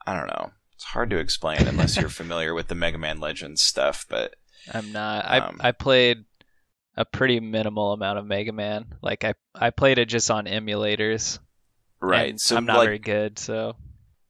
I 0.06 0.16
don't 0.16 0.28
know. 0.28 0.52
It's 0.76 0.86
hard 0.86 1.10
to 1.10 1.18
explain 1.18 1.68
unless 1.68 1.98
you're 1.98 2.10
familiar 2.10 2.54
with 2.54 2.68
the 2.68 2.76
Mega 2.76 2.98
Man 2.98 3.20
Legends 3.20 3.62
stuff, 3.62 4.06
but 4.10 4.36
I'm 4.74 4.92
not. 4.92 5.26
I 5.26 5.40
Um, 5.40 5.58
I 5.60 5.72
played 5.72 6.26
a 6.96 7.06
pretty 7.06 7.40
minimal 7.40 7.94
amount 7.94 8.20
of 8.20 8.26
Mega 8.26 8.52
Man. 8.52 8.86
Like 9.02 9.24
I 9.24 9.34
I 9.56 9.70
played 9.72 9.98
it 9.98 10.06
just 10.06 10.30
on 10.30 10.46
emulators. 10.46 11.40
right. 12.02 12.30
and 12.30 12.42
So 12.42 12.58
I'm 12.58 12.66
not 12.66 12.78
like 12.78 12.88
very 12.88 13.00
good, 13.00 13.40
so 13.40 13.76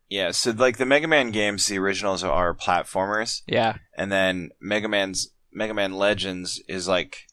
yeah, 0.10 0.32
so 0.32 0.52
like 0.52 0.78
the 0.78 0.86
Mega 0.86 1.08
Man 1.08 1.32
games, 1.32 1.66
the 1.68 1.78
originals 1.80 2.24
are 2.24 2.54
platformers. 2.54 3.42
yeah. 3.48 3.76
and 3.98 4.12
then 4.12 4.50
Mega 4.62 4.88
Man's 4.88 5.30
Mega 5.54 5.74
Man 5.74 5.94
Legends 5.94 6.62
is 6.68 6.88
like 6.88 7.24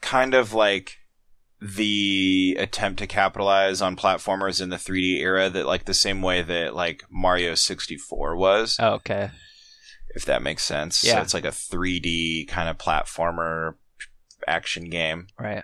kind 0.00 0.34
of 0.34 0.52
like 0.52 0.98
the 1.60 2.56
attempt 2.58 2.98
to 2.98 3.06
capitalize 3.06 3.80
on 3.80 3.94
platformers 3.96 4.60
in 4.60 4.68
the 4.70 4.76
3D 4.76 5.20
era 5.20 5.48
that 5.48 5.64
like 5.66 5.84
the 5.84 5.94
same 5.94 6.20
way 6.20 6.42
that 6.42 6.74
like 6.74 7.04
Mario 7.10 7.54
64 7.54 8.36
was 8.36 8.76
Oh, 8.80 8.94
okay. 8.94 9.30
if 10.14 10.24
that 10.24 10.42
makes 10.42 10.64
sense. 10.64 11.04
Yeah. 11.04 11.14
So 11.16 11.20
it's 11.22 11.34
like 11.34 11.44
a 11.44 11.48
3D 11.48 12.48
kind 12.48 12.68
of 12.68 12.78
platformer 12.78 13.74
action 14.46 14.90
game. 14.90 15.28
Right. 15.38 15.62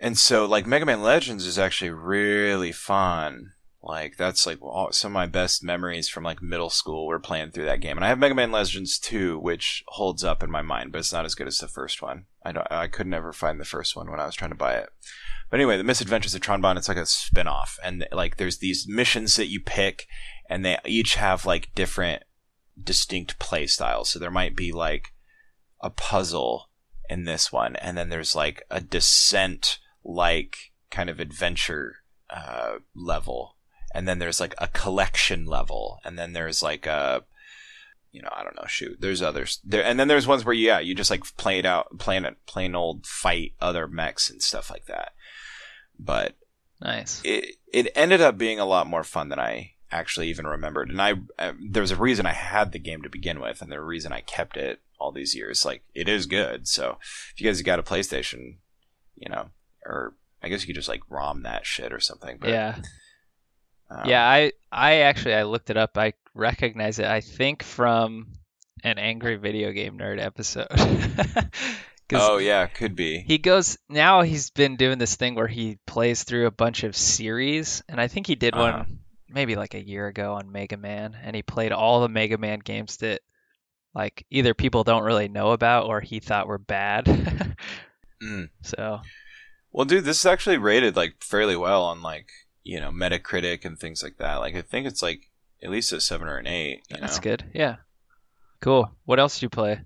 And 0.00 0.18
so 0.18 0.46
like 0.46 0.66
Mega 0.66 0.84
Man 0.86 1.02
Legends 1.02 1.46
is 1.46 1.58
actually 1.60 1.90
really 1.90 2.72
fun. 2.72 3.52
Like 3.82 4.16
that's 4.16 4.46
like 4.46 4.60
all, 4.60 4.92
some 4.92 5.12
of 5.12 5.14
my 5.14 5.26
best 5.26 5.64
memories 5.64 6.08
from 6.08 6.22
like 6.22 6.42
middle 6.42 6.68
school 6.68 7.06
were 7.06 7.18
playing 7.18 7.50
through 7.50 7.64
that 7.64 7.80
game. 7.80 7.96
And 7.96 8.04
I 8.04 8.08
have 8.08 8.18
Mega 8.18 8.34
Man 8.34 8.52
Legends 8.52 8.98
2 8.98 9.38
which 9.38 9.82
holds 9.88 10.22
up 10.22 10.42
in 10.42 10.50
my 10.50 10.62
mind, 10.62 10.92
but 10.92 10.98
it's 10.98 11.12
not 11.12 11.24
as 11.24 11.34
good 11.34 11.46
as 11.46 11.58
the 11.58 11.68
first 11.68 12.02
one. 12.02 12.26
I 12.44 12.52
don't 12.52 12.66
I 12.70 12.88
could 12.88 13.06
never 13.06 13.32
find 13.32 13.58
the 13.58 13.64
first 13.64 13.96
one 13.96 14.10
when 14.10 14.20
I 14.20 14.26
was 14.26 14.34
trying 14.34 14.50
to 14.50 14.56
buy 14.56 14.74
it. 14.74 14.90
But 15.50 15.60
anyway, 15.60 15.78
the 15.78 15.84
Misadventures 15.84 16.34
of 16.34 16.42
Tron 16.42 16.60
Bonne, 16.60 16.76
it's 16.76 16.88
like 16.88 16.96
a 16.96 17.06
spin-off 17.06 17.78
and 17.82 18.06
like 18.12 18.36
there's 18.36 18.58
these 18.58 18.86
missions 18.86 19.36
that 19.36 19.48
you 19.48 19.60
pick 19.60 20.06
and 20.48 20.64
they 20.64 20.76
each 20.84 21.14
have 21.14 21.46
like 21.46 21.74
different 21.74 22.24
distinct 22.82 23.38
play 23.38 23.66
styles. 23.66 24.10
So 24.10 24.18
there 24.18 24.30
might 24.30 24.56
be 24.56 24.72
like 24.72 25.12
a 25.80 25.90
puzzle 25.90 26.68
in 27.08 27.24
this 27.24 27.52
one, 27.52 27.76
and 27.76 27.96
then 27.96 28.08
there's 28.08 28.34
like 28.34 28.62
a 28.70 28.80
descent 28.80 29.78
like 30.04 30.56
kind 30.90 31.10
of 31.10 31.20
adventure 31.20 31.96
uh, 32.30 32.76
level, 32.94 33.56
and 33.92 34.06
then 34.06 34.18
there's 34.18 34.40
like 34.40 34.54
a 34.58 34.68
collection 34.68 35.46
level, 35.46 35.98
and 36.04 36.18
then 36.18 36.32
there's 36.32 36.62
like 36.62 36.86
a 36.86 37.24
you 38.12 38.20
know 38.22 38.30
I 38.32 38.42
don't 38.42 38.56
know 38.56 38.66
shoot 38.66 39.00
there's 39.00 39.22
others 39.22 39.60
there, 39.64 39.84
and 39.84 39.98
then 39.98 40.08
there's 40.08 40.26
ones 40.26 40.44
where 40.44 40.54
yeah 40.54 40.80
you 40.80 40.94
just 40.94 41.10
like 41.10 41.24
play 41.36 41.58
it 41.58 41.66
out 41.66 41.98
plain 41.98 42.26
plain 42.46 42.74
old 42.74 43.06
fight 43.06 43.52
other 43.60 43.86
mechs 43.86 44.28
and 44.30 44.42
stuff 44.42 44.70
like 44.70 44.86
that, 44.86 45.12
but 45.98 46.34
Nice. 46.80 47.20
it 47.24 47.56
it 47.72 47.92
ended 47.94 48.20
up 48.20 48.38
being 48.38 48.58
a 48.58 48.64
lot 48.64 48.86
more 48.86 49.04
fun 49.04 49.28
than 49.28 49.38
I 49.38 49.72
actually 49.92 50.28
even 50.28 50.46
remembered. 50.46 50.88
And 50.88 51.00
I 51.00 51.14
uh, 51.38 51.52
there's 51.60 51.90
a 51.90 51.96
reason 51.96 52.26
I 52.26 52.32
had 52.32 52.72
the 52.72 52.78
game 52.78 53.02
to 53.02 53.08
begin 53.08 53.40
with, 53.40 53.60
and 53.60 53.70
the 53.70 53.80
reason 53.80 54.12
I 54.12 54.20
kept 54.22 54.56
it 54.56 54.80
all 54.98 55.12
these 55.12 55.34
years. 55.34 55.64
Like 55.64 55.82
it 55.94 56.08
is 56.08 56.26
good. 56.26 56.68
So 56.68 56.98
if 57.34 57.40
you 57.40 57.46
guys 57.46 57.60
got 57.62 57.78
a 57.78 57.82
PlayStation, 57.82 58.56
you 59.16 59.28
know, 59.28 59.50
or 59.84 60.14
I 60.42 60.48
guess 60.48 60.62
you 60.62 60.66
could 60.68 60.76
just 60.76 60.88
like 60.88 61.02
ROM 61.08 61.42
that 61.42 61.66
shit 61.66 61.92
or 61.92 62.00
something. 62.00 62.38
But, 62.40 62.50
yeah. 62.50 62.76
Um, 63.90 64.02
Yeah, 64.08 64.24
I 64.26 64.52
I 64.72 65.00
actually 65.00 65.34
I 65.34 65.42
looked 65.44 65.70
it 65.70 65.76
up. 65.76 65.98
I 65.98 66.12
recognize 66.34 66.98
it. 66.98 67.06
I 67.06 67.20
think 67.20 67.62
from 67.62 68.28
an 68.84 68.98
angry 68.98 69.36
video 69.36 69.72
game 69.72 69.98
nerd 69.98 70.20
episode. 70.24 70.68
Oh 72.12 72.38
yeah, 72.38 72.66
could 72.66 72.96
be. 72.96 73.20
he 73.20 73.38
goes 73.38 73.78
now 73.88 74.22
he's 74.22 74.50
been 74.50 74.74
doing 74.74 74.98
this 74.98 75.14
thing 75.14 75.36
where 75.36 75.46
he 75.46 75.78
plays 75.86 76.24
through 76.24 76.46
a 76.46 76.50
bunch 76.50 76.82
of 76.82 76.96
series 76.96 77.84
and 77.88 78.00
I 78.00 78.08
think 78.08 78.26
he 78.26 78.34
did 78.34 78.52
Uh-huh. 78.54 78.78
one 78.78 78.98
maybe 79.28 79.54
like 79.54 79.74
a 79.74 79.80
year 79.80 80.08
ago 80.08 80.34
on 80.34 80.50
Mega 80.50 80.76
Man 80.76 81.16
and 81.22 81.36
he 81.36 81.42
played 81.42 81.70
all 81.70 82.00
the 82.00 82.08
Mega 82.08 82.36
Man 82.36 82.58
games 82.58 82.96
that 82.96 83.20
like 83.94 84.26
either 84.28 84.54
people 84.54 84.82
don't 84.82 85.04
really 85.04 85.28
know 85.28 85.52
about 85.52 85.86
or 85.86 86.00
he 86.00 86.18
thought 86.18 86.48
were 86.48 86.58
bad. 86.58 87.06
Mm. 88.22 88.50
So, 88.62 89.00
Well, 89.72 89.86
dude, 89.86 90.04
this 90.04 90.18
is 90.18 90.26
actually 90.26 90.58
rated 90.58 90.94
like 90.96 91.14
fairly 91.22 91.56
well 91.56 91.84
on 91.84 92.02
like 92.02 92.28
you 92.62 92.80
know 92.80 92.90
Metacritic 92.90 93.64
and 93.64 93.78
things 93.78 94.02
like 94.02 94.16
that. 94.18 94.36
Like 94.36 94.54
I 94.54 94.62
think 94.62 94.86
it's 94.86 95.02
like 95.02 95.30
at 95.62 95.70
least 95.70 95.92
a 95.92 96.00
seven 96.00 96.28
or 96.28 96.36
an 96.38 96.46
eight. 96.46 96.82
You 96.90 96.96
that's 97.00 97.16
know? 97.18 97.22
good. 97.22 97.44
Yeah. 97.54 97.76
Cool. 98.60 98.90
What 99.04 99.18
else 99.20 99.36
did 99.36 99.42
you 99.44 99.48
play? 99.50 99.80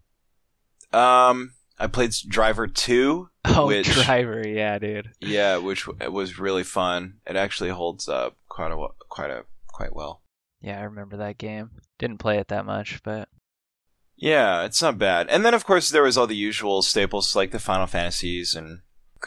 Um, 0.93 1.53
I 1.79 1.87
played 1.87 2.13
Driver 2.29 2.67
Two. 2.67 3.29
Oh, 3.47 3.67
Which- 3.67 3.93
Driver. 3.93 4.43
Yeah, 4.49 4.79
dude. 4.79 5.11
Yeah, 5.21 5.59
which 5.59 5.87
was 5.87 6.39
really 6.39 6.63
fun. 6.65 7.19
It 7.27 7.37
actually 7.37 7.69
holds 7.69 8.09
up 8.09 8.39
quite 8.49 8.73
a 8.73 8.87
quite 9.11 9.31
a 9.31 9.45
quite 9.67 9.95
well. 9.95 10.23
Yeah, 10.63 10.81
I 10.81 10.85
remember 10.85 11.19
that 11.19 11.37
game. 11.37 11.73
Didn't 11.99 12.19
play 12.19 12.39
it 12.39 12.49
that 12.49 12.65
much, 12.65 13.03
but 13.03 13.29
Yeah, 14.17 14.65
it's 14.65 14.81
not 14.81 14.97
bad. 14.97 15.29
And 15.29 15.45
then 15.45 15.53
of 15.53 15.67
course 15.67 15.91
there 15.91 16.05
was 16.05 16.17
all 16.17 16.27
the 16.27 16.35
usual 16.35 16.81
staples 16.81 17.37
like 17.37 17.51
the 17.51 17.59
Final 17.59 17.87
Fantasies 17.87 18.55
and 18.55 18.81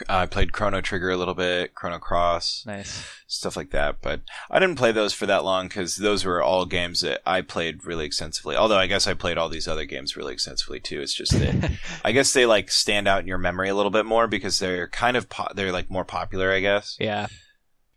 I 0.08 0.26
played 0.26 0.52
Chrono 0.52 0.80
Trigger 0.80 1.10
a 1.10 1.16
little 1.16 1.34
bit, 1.34 1.74
Chrono 1.74 1.98
Cross, 1.98 2.64
nice. 2.66 3.04
stuff 3.26 3.56
like 3.56 3.70
that. 3.70 3.96
But 4.02 4.20
I 4.50 4.58
didn't 4.58 4.76
play 4.76 4.92
those 4.92 5.12
for 5.14 5.26
that 5.26 5.44
long 5.44 5.68
because 5.68 5.96
those 5.96 6.24
were 6.24 6.42
all 6.42 6.66
games 6.66 7.00
that 7.00 7.20
I 7.26 7.40
played 7.40 7.84
really 7.84 8.04
extensively. 8.06 8.56
Although 8.56 8.78
I 8.78 8.86
guess 8.86 9.06
I 9.06 9.14
played 9.14 9.38
all 9.38 9.48
these 9.48 9.68
other 9.68 9.84
games 9.84 10.16
really 10.16 10.32
extensively 10.32 10.80
too. 10.80 11.00
It's 11.00 11.14
just 11.14 11.32
that 11.32 11.72
I 12.04 12.12
guess 12.12 12.32
they 12.32 12.46
like 12.46 12.70
stand 12.70 13.08
out 13.08 13.20
in 13.20 13.26
your 13.28 13.38
memory 13.38 13.68
a 13.68 13.74
little 13.74 13.90
bit 13.90 14.06
more 14.06 14.26
because 14.26 14.58
they're 14.58 14.88
kind 14.88 15.16
of 15.16 15.28
po- 15.28 15.52
they're 15.54 15.72
like 15.72 15.90
more 15.90 16.04
popular. 16.04 16.52
I 16.52 16.60
guess. 16.60 16.96
yeah. 17.00 17.26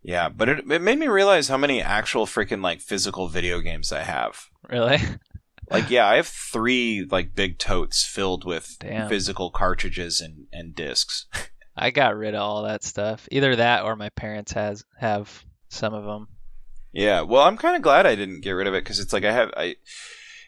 Yeah, 0.04 0.30
but 0.30 0.50
it, 0.50 0.72
it 0.72 0.82
made 0.82 0.98
me 0.98 1.08
realize 1.08 1.48
how 1.48 1.58
many 1.58 1.80
actual 1.80 2.26
freaking 2.26 2.64
like 2.64 2.82
physical 2.82 3.28
video 3.28 3.60
games 3.60 3.92
I 3.92 4.02
have. 4.04 4.46
Really? 4.70 4.98
Like, 5.70 5.90
yeah, 5.90 6.06
I 6.06 6.18
have 6.18 6.28
three 6.28 7.08
like 7.10 7.34
big 7.34 7.58
totes 7.58 8.04
filled 8.04 8.44
with 8.44 8.76
Damn. 8.82 9.08
physical 9.08 9.52
cartridges 9.52 10.20
and 10.20 10.48
and 10.52 10.76
discs. 10.76 11.28
I 11.82 11.92
got 11.92 12.16
rid 12.16 12.36
of 12.36 12.42
all 12.42 12.64
that 12.64 12.84
stuff. 12.84 13.28
Either 13.32 13.56
that 13.56 13.84
or 13.84 13.96
my 13.96 14.10
parents 14.10 14.52
has 14.54 14.86
have 15.00 15.44
some 15.70 15.94
of 15.94 16.04
them. 16.06 16.28
yeah, 16.94 17.22
well, 17.22 17.44
I'm 17.44 17.58
kind 17.58 17.76
of 17.76 17.82
glad 17.82 18.06
I 18.06 18.16
didn't 18.16 18.42
get 18.42 18.52
rid 18.52 18.68
of 18.68 18.74
it 18.74 18.84
because 18.84 19.00
it's 19.00 19.14
like 19.14 19.24
I 19.26 19.32
have 19.32 19.52
I. 19.58 19.76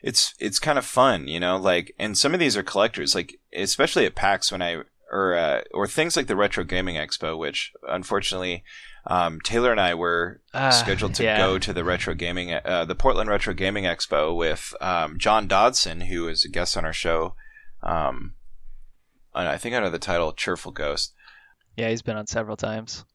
it's 0.04 0.34
it's 0.40 0.60
kind 0.60 0.78
of 0.78 0.86
fun, 0.86 1.28
you 1.28 1.40
know. 1.40 1.58
Like, 1.58 1.94
and 1.98 2.18
some 2.18 2.34
of 2.34 2.40
these 2.40 2.56
are 2.58 2.64
collectors, 2.64 3.16
like 3.16 3.40
especially 3.54 4.06
at 4.06 4.16
PAX 4.16 4.52
when 4.52 4.62
I 4.62 4.82
or 5.12 5.36
uh, 5.36 5.62
or 5.74 5.88
things 5.88 6.16
like 6.16 6.28
the 6.28 6.36
Retro 6.36 6.64
Gaming 6.64 6.96
Expo, 6.96 7.38
which 7.38 7.72
unfortunately 7.88 8.64
um, 9.08 9.40
Taylor 9.42 9.72
and 9.72 9.80
I 9.82 9.94
were 9.96 10.42
Ah, 10.54 10.70
scheduled 10.70 11.14
to 11.16 11.24
yeah. 11.24 11.38
go 11.38 11.58
to 11.60 11.74
the 11.74 11.84
Retro 11.84 12.14
Gaming, 12.14 12.54
uh, 12.54 12.86
the 12.86 12.96
Portland 12.96 13.30
Retro 13.30 13.54
Gaming 13.54 13.84
Expo 13.86 14.36
with 14.36 14.74
um, 14.82 15.18
John 15.20 15.48
Dodson, 15.48 16.02
who 16.02 16.28
is 16.28 16.46
a 16.46 16.50
guest 16.50 16.76
on 16.78 16.86
our 16.86 16.94
show. 16.94 17.36
Um, 17.82 18.36
and 19.36 19.48
I 19.48 19.58
think 19.58 19.76
under 19.76 19.90
the 19.90 20.00
title 20.00 20.32
"Cheerful 20.34 20.72
Ghost." 20.72 21.14
Yeah, 21.76 21.90
he's 21.90 22.02
been 22.02 22.18
on 22.18 22.28
several 22.28 22.58
times. 22.58 23.06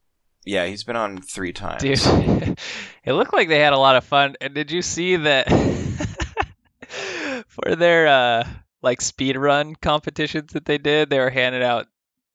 Yeah, 0.45 0.65
he's 0.65 0.83
been 0.83 0.95
on 0.95 1.21
three 1.21 1.53
times. 1.53 1.81
Dude, 1.81 1.99
it 3.03 3.13
looked 3.13 3.33
like 3.33 3.47
they 3.49 3.59
had 3.59 3.73
a 3.73 3.77
lot 3.77 3.95
of 3.95 4.03
fun. 4.03 4.35
And 4.41 4.53
did 4.53 4.71
you 4.71 4.81
see 4.81 5.17
that 5.17 5.47
for 7.47 7.75
their 7.75 8.07
uh 8.07 8.47
like 8.81 9.01
speed 9.01 9.35
run 9.35 9.75
competitions 9.75 10.53
that 10.53 10.65
they 10.65 10.77
did, 10.77 11.09
they 11.09 11.19
were 11.19 11.29
handing 11.29 11.63
out 11.63 11.87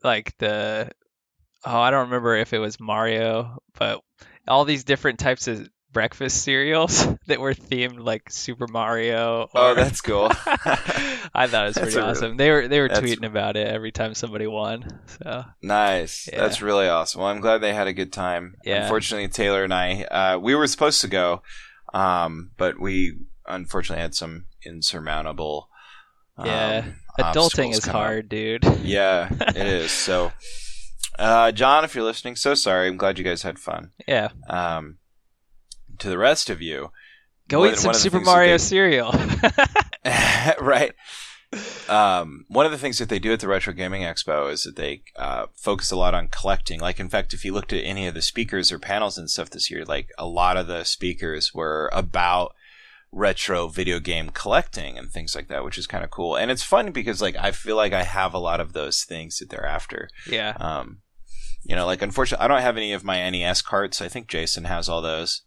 like 0.02 0.36
the 0.38 0.90
oh, 1.64 1.80
I 1.80 1.90
don't 1.90 2.06
remember 2.06 2.36
if 2.36 2.52
it 2.52 2.58
was 2.58 2.78
Mario, 2.78 3.62
but 3.78 4.02
all 4.46 4.64
these 4.64 4.84
different 4.84 5.18
types 5.18 5.48
of 5.48 5.68
breakfast 5.94 6.42
cereals 6.42 7.06
that 7.28 7.40
were 7.40 7.54
themed 7.54 7.98
like 8.04 8.30
Super 8.30 8.66
Mario. 8.66 9.48
Oh, 9.54 9.74
that's 9.74 10.02
cool. 10.02 10.26
I 11.34 11.46
thought 11.46 11.64
it 11.64 11.68
was 11.68 11.78
pretty 11.78 11.94
a 11.94 11.96
really- 12.00 12.10
awesome. 12.10 12.36
They 12.36 12.50
were 12.50 12.68
they 12.68 12.80
were 12.80 12.90
tweeting 12.90 13.24
about 13.24 13.56
it 13.56 13.66
every 13.66 13.92
time 13.92 14.12
somebody 14.14 14.46
won. 14.46 15.00
So 15.22 15.44
Nice. 15.62 16.28
Yeah. 16.30 16.40
That's 16.40 16.60
really 16.60 16.88
awesome. 16.88 17.22
Well, 17.22 17.30
I'm 17.30 17.40
glad 17.40 17.58
they 17.62 17.72
had 17.72 17.86
a 17.86 17.94
good 17.94 18.12
time. 18.12 18.56
Yeah. 18.64 18.82
Unfortunately, 18.82 19.28
Taylor 19.28 19.64
and 19.64 19.72
I, 19.72 20.02
uh, 20.04 20.38
we 20.38 20.54
were 20.54 20.66
supposed 20.66 21.00
to 21.00 21.08
go, 21.08 21.40
um, 21.94 22.50
but 22.58 22.78
we 22.78 23.16
unfortunately 23.46 24.02
had 24.02 24.14
some 24.14 24.44
insurmountable. 24.66 25.68
Um, 26.36 26.46
Yeah. 26.46 26.84
adulting 27.18 27.70
is 27.72 27.80
come 27.84 27.90
up. 27.96 28.02
hard, 28.02 28.28
dude. 28.28 28.64
Yeah, 28.82 29.28
it 29.30 29.56
is. 29.56 29.90
So, 29.92 30.32
uh, 31.18 31.52
John, 31.52 31.84
if 31.84 31.94
you're 31.94 32.04
listening, 32.04 32.34
so 32.36 32.54
sorry. 32.54 32.88
I'm 32.88 32.96
glad 32.96 33.18
you 33.18 33.24
guys 33.24 33.42
had 33.42 33.58
fun. 33.58 33.92
yeah. 34.08 34.30
Um, 34.48 34.98
to 35.98 36.08
the 36.08 36.18
rest 36.18 36.50
of 36.50 36.60
you, 36.62 36.90
Go 37.48 37.60
one- 37.60 37.70
eat 37.72 37.76
some 37.78 37.88
one 37.88 37.94
of 37.94 38.00
the 38.02 38.02
Super 38.02 38.20
Mario 38.20 38.52
they- 38.54 38.58
cereal. 38.58 39.12
right. 40.60 40.92
Um, 41.88 42.44
one 42.48 42.66
of 42.66 42.72
the 42.72 42.78
things 42.78 42.98
that 42.98 43.08
they 43.08 43.18
do 43.20 43.32
at 43.32 43.40
the 43.40 43.46
Retro 43.48 43.72
Gaming 43.72 44.02
Expo 44.02 44.50
is 44.50 44.64
that 44.64 44.76
they 44.76 45.02
uh, 45.16 45.46
focus 45.54 45.90
a 45.92 45.96
lot 45.96 46.14
on 46.14 46.28
collecting. 46.28 46.80
Like, 46.80 46.98
in 46.98 47.08
fact, 47.08 47.32
if 47.32 47.44
you 47.44 47.52
looked 47.52 47.72
at 47.72 47.84
any 47.84 48.06
of 48.06 48.14
the 48.14 48.22
speakers 48.22 48.72
or 48.72 48.78
panels 48.78 49.16
and 49.18 49.30
stuff 49.30 49.50
this 49.50 49.70
year, 49.70 49.84
like 49.84 50.08
a 50.18 50.26
lot 50.26 50.56
of 50.56 50.66
the 50.66 50.82
speakers 50.84 51.54
were 51.54 51.90
about 51.92 52.52
retro 53.12 53.68
video 53.68 54.00
game 54.00 54.30
collecting 54.30 54.98
and 54.98 55.10
things 55.12 55.36
like 55.36 55.46
that, 55.46 55.64
which 55.64 55.78
is 55.78 55.86
kind 55.86 56.02
of 56.02 56.10
cool. 56.10 56.34
And 56.36 56.50
it's 56.50 56.64
fun 56.64 56.90
because, 56.90 57.22
like, 57.22 57.36
I 57.36 57.52
feel 57.52 57.76
like 57.76 57.92
I 57.92 58.02
have 58.02 58.34
a 58.34 58.38
lot 58.38 58.60
of 58.60 58.72
those 58.72 59.04
things 59.04 59.38
that 59.38 59.50
they're 59.50 59.66
after. 59.66 60.08
yeah. 60.28 60.56
Um, 60.58 60.98
you 61.66 61.74
know, 61.74 61.86
like 61.86 62.02
unfortunately, 62.02 62.44
I 62.44 62.48
don't 62.48 62.60
have 62.60 62.76
any 62.76 62.92
of 62.92 63.04
my 63.04 63.30
NES 63.30 63.62
carts. 63.62 64.02
I 64.02 64.08
think 64.08 64.26
Jason 64.28 64.64
has 64.64 64.86
all 64.86 65.00
those. 65.00 65.43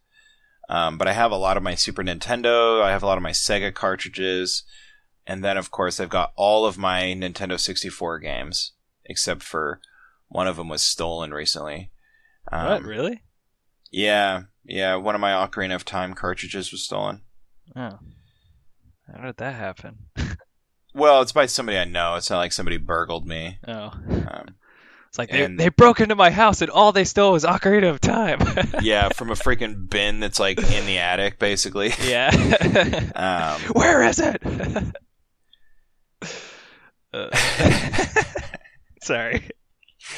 Um, 0.70 0.98
but 0.98 1.08
I 1.08 1.14
have 1.14 1.32
a 1.32 1.38
lot 1.38 1.58
of 1.58 1.64
my 1.64 1.76
Super 1.76 2.04
Nintendo. 2.04 2.82
I 2.82 2.92
have 2.92 3.04
a 3.04 3.06
lot 3.06 3.18
of 3.18 3.24
my 3.24 3.32
Sega 3.32 3.74
cartridges, 3.74 4.64
and 5.26 5.44
then 5.44 5.58
of 5.58 5.72
course 5.72 6.00
I've 6.00 6.10
got 6.10 6.34
all 6.36 6.66
of 6.66 6.78
my 6.78 7.04
Nintendo 7.04 7.60
64 7.60 8.20
games, 8.20 8.74
except 9.06 9.44
for 9.44 9.80
one 10.28 10.48
of 10.48 10.58
them 10.58 10.70
was 10.70 10.82
stolen 10.82 11.34
recently. 11.34 11.92
Um, 12.52 12.66
what? 12.66 12.84
Really? 12.84 13.24
Yeah, 13.92 14.44
yeah. 14.66 14.96
One 14.96 15.16
of 15.16 15.22
my 15.22 15.32
Ocarina 15.32 15.76
of 15.76 15.86
Time 15.86 16.14
cartridges 16.14 16.72
was 16.72 16.84
stolen. 16.84 17.22
Oh. 17.76 18.00
How 19.14 19.26
did 19.26 19.38
that 19.38 19.56
happen? 19.56 20.00
Well, 20.98 21.22
it's 21.22 21.32
by 21.32 21.46
somebody 21.46 21.78
I 21.78 21.86
know. 21.86 22.16
It's 22.16 22.32
not 22.32 22.40
like 22.40 22.52
somebody 22.52 22.78
burgled 22.78 23.28
me. 23.28 23.60
Oh. 23.68 23.92
Um, 23.94 24.56
It's 25.10 25.18
like 25.18 25.30
they, 25.30 25.44
And- 25.44 25.60
they 25.60 25.70
broke 25.70 26.00
into 26.00 26.16
my 26.16 26.30
house 26.32 26.62
and 26.62 26.70
all 26.70 26.92
they 26.92 27.04
stole 27.06 27.32
was 27.34 27.44
Ocarina 27.46 27.90
of 27.90 28.02
Time. 28.02 28.40
yeah, 28.82 29.10
from 29.10 29.30
a 29.32 29.36
freaking 29.36 29.90
bin 29.90 30.20
that's 30.20 30.40
like 30.40 30.58
in 30.60 30.86
the 30.86 30.98
attic, 31.00 31.40
basically. 31.40 31.92
yeah. 32.08 32.32
Um, 33.16 33.62
Where 33.74 34.04
is 34.04 34.20
it? 34.20 34.42
Uh, 37.14 37.30
sorry. 39.02 39.50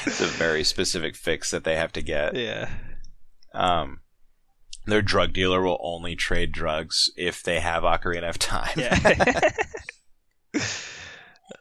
it's 0.04 0.20
a 0.20 0.26
very 0.26 0.64
specific 0.64 1.14
fix 1.16 1.50
that 1.52 1.64
they 1.64 1.76
have 1.76 1.92
to 1.92 2.02
get. 2.02 2.34
Yeah. 2.36 2.68
Um, 3.54 4.00
their 4.86 5.02
drug 5.02 5.32
dealer 5.32 5.62
will 5.62 5.78
only 5.82 6.16
trade 6.16 6.52
drugs 6.52 7.10
if 7.16 7.42
they 7.42 7.60
have 7.60 7.84
Ocarina 7.84 8.28
of 8.28 8.38
Time. 8.38 8.76
Yeah. 8.76 9.50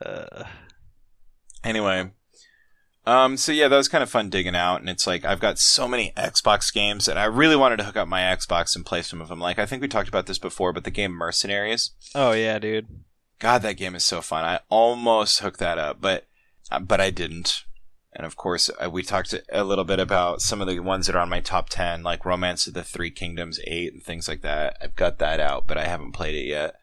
uh, 0.05 0.43
anyway, 1.63 2.11
um, 3.09 3.37
so 3.37 3.51
yeah, 3.51 3.67
that 3.67 3.75
was 3.77 3.87
kind 3.87 4.03
of 4.03 4.09
fun 4.09 4.29
digging 4.29 4.55
out, 4.55 4.81
and 4.81 4.89
it's 4.89 5.07
like 5.07 5.25
I've 5.25 5.39
got 5.39 5.57
so 5.57 5.87
many 5.87 6.13
Xbox 6.15 6.73
games, 6.73 7.07
and 7.07 7.17
I 7.17 7.25
really 7.25 7.55
wanted 7.55 7.77
to 7.77 7.83
hook 7.83 7.97
up 7.97 8.07
my 8.07 8.21
Xbox 8.21 8.75
and 8.75 8.85
play 8.85 9.01
some 9.01 9.21
of 9.21 9.29
them. 9.29 9.39
Like 9.39 9.57
I 9.57 9.65
think 9.65 9.81
we 9.81 9.87
talked 9.87 10.09
about 10.09 10.27
this 10.27 10.37
before, 10.37 10.73
but 10.73 10.83
the 10.83 10.91
game 10.91 11.11
Mercenaries, 11.11 11.91
oh 12.13 12.33
yeah, 12.33 12.59
dude. 12.59 12.87
God, 13.39 13.61
that 13.61 13.77
game 13.77 13.95
is 13.95 14.03
so 14.03 14.21
fun. 14.21 14.43
I 14.43 14.59
almost 14.69 15.39
hooked 15.39 15.59
that 15.59 15.77
up, 15.77 16.01
but 16.01 16.27
uh, 16.71 16.79
but 16.79 17.01
I 17.01 17.09
didn't. 17.09 17.63
And 18.13 18.25
of 18.25 18.35
course, 18.35 18.69
uh, 18.83 18.89
we 18.89 19.03
talked 19.03 19.33
a 19.51 19.63
little 19.63 19.85
bit 19.85 19.99
about 19.99 20.41
some 20.41 20.61
of 20.61 20.67
the 20.67 20.79
ones 20.79 21.07
that 21.07 21.15
are 21.15 21.21
on 21.21 21.29
my 21.29 21.41
top 21.41 21.69
10, 21.69 22.01
like 22.01 22.25
Romance 22.25 22.65
of 22.65 22.73
the 22.73 22.83
Three 22.83 23.11
Kingdoms 23.11 23.59
8 23.65 23.93
and 23.93 24.03
things 24.03 24.27
like 24.27 24.41
that. 24.41 24.77
I've 24.81 24.95
got 24.95 25.19
that 25.19 25.39
out, 25.39 25.67
but 25.67 25.77
I 25.77 25.85
haven't 25.85 26.13
played 26.13 26.35
it 26.35 26.47
yet. 26.47 26.78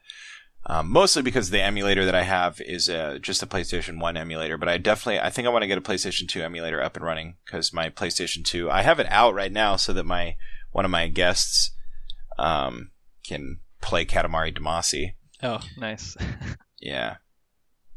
Um, 0.69 0.91
mostly 0.91 1.21
because 1.21 1.49
the 1.49 1.61
emulator 1.61 2.03
that 2.03 2.13
I 2.13 2.23
have 2.23 2.59
is 2.59 2.89
uh, 2.89 3.19
just 3.21 3.41
a 3.41 3.47
PlayStation 3.47 4.01
1 4.01 4.17
emulator, 4.17 4.57
but 4.57 4.67
I 4.67 4.77
definitely, 4.77 5.21
I 5.21 5.29
think 5.29 5.47
I 5.47 5.49
want 5.49 5.63
to 5.63 5.67
get 5.67 5.77
a 5.77 5.81
PlayStation 5.81 6.27
2 6.27 6.41
emulator 6.41 6.81
up 6.81 6.97
and 6.97 7.05
running 7.05 7.37
because 7.45 7.71
my 7.71 7.89
PlayStation 7.89 8.43
2, 8.43 8.69
I 8.69 8.81
have 8.81 8.99
it 8.99 9.07
out 9.09 9.33
right 9.33 9.51
now 9.51 9.77
so 9.77 9.93
that 9.93 10.05
my, 10.05 10.35
one 10.71 10.83
of 10.83 10.91
my 10.91 11.07
guests, 11.07 11.71
um, 12.37 12.91
can 13.25 13.59
play 13.81 14.05
Katamari 14.05 14.57
Damacy. 14.57 15.13
Oh, 15.41 15.61
nice. 15.77 16.17
Yeah. 16.79 17.17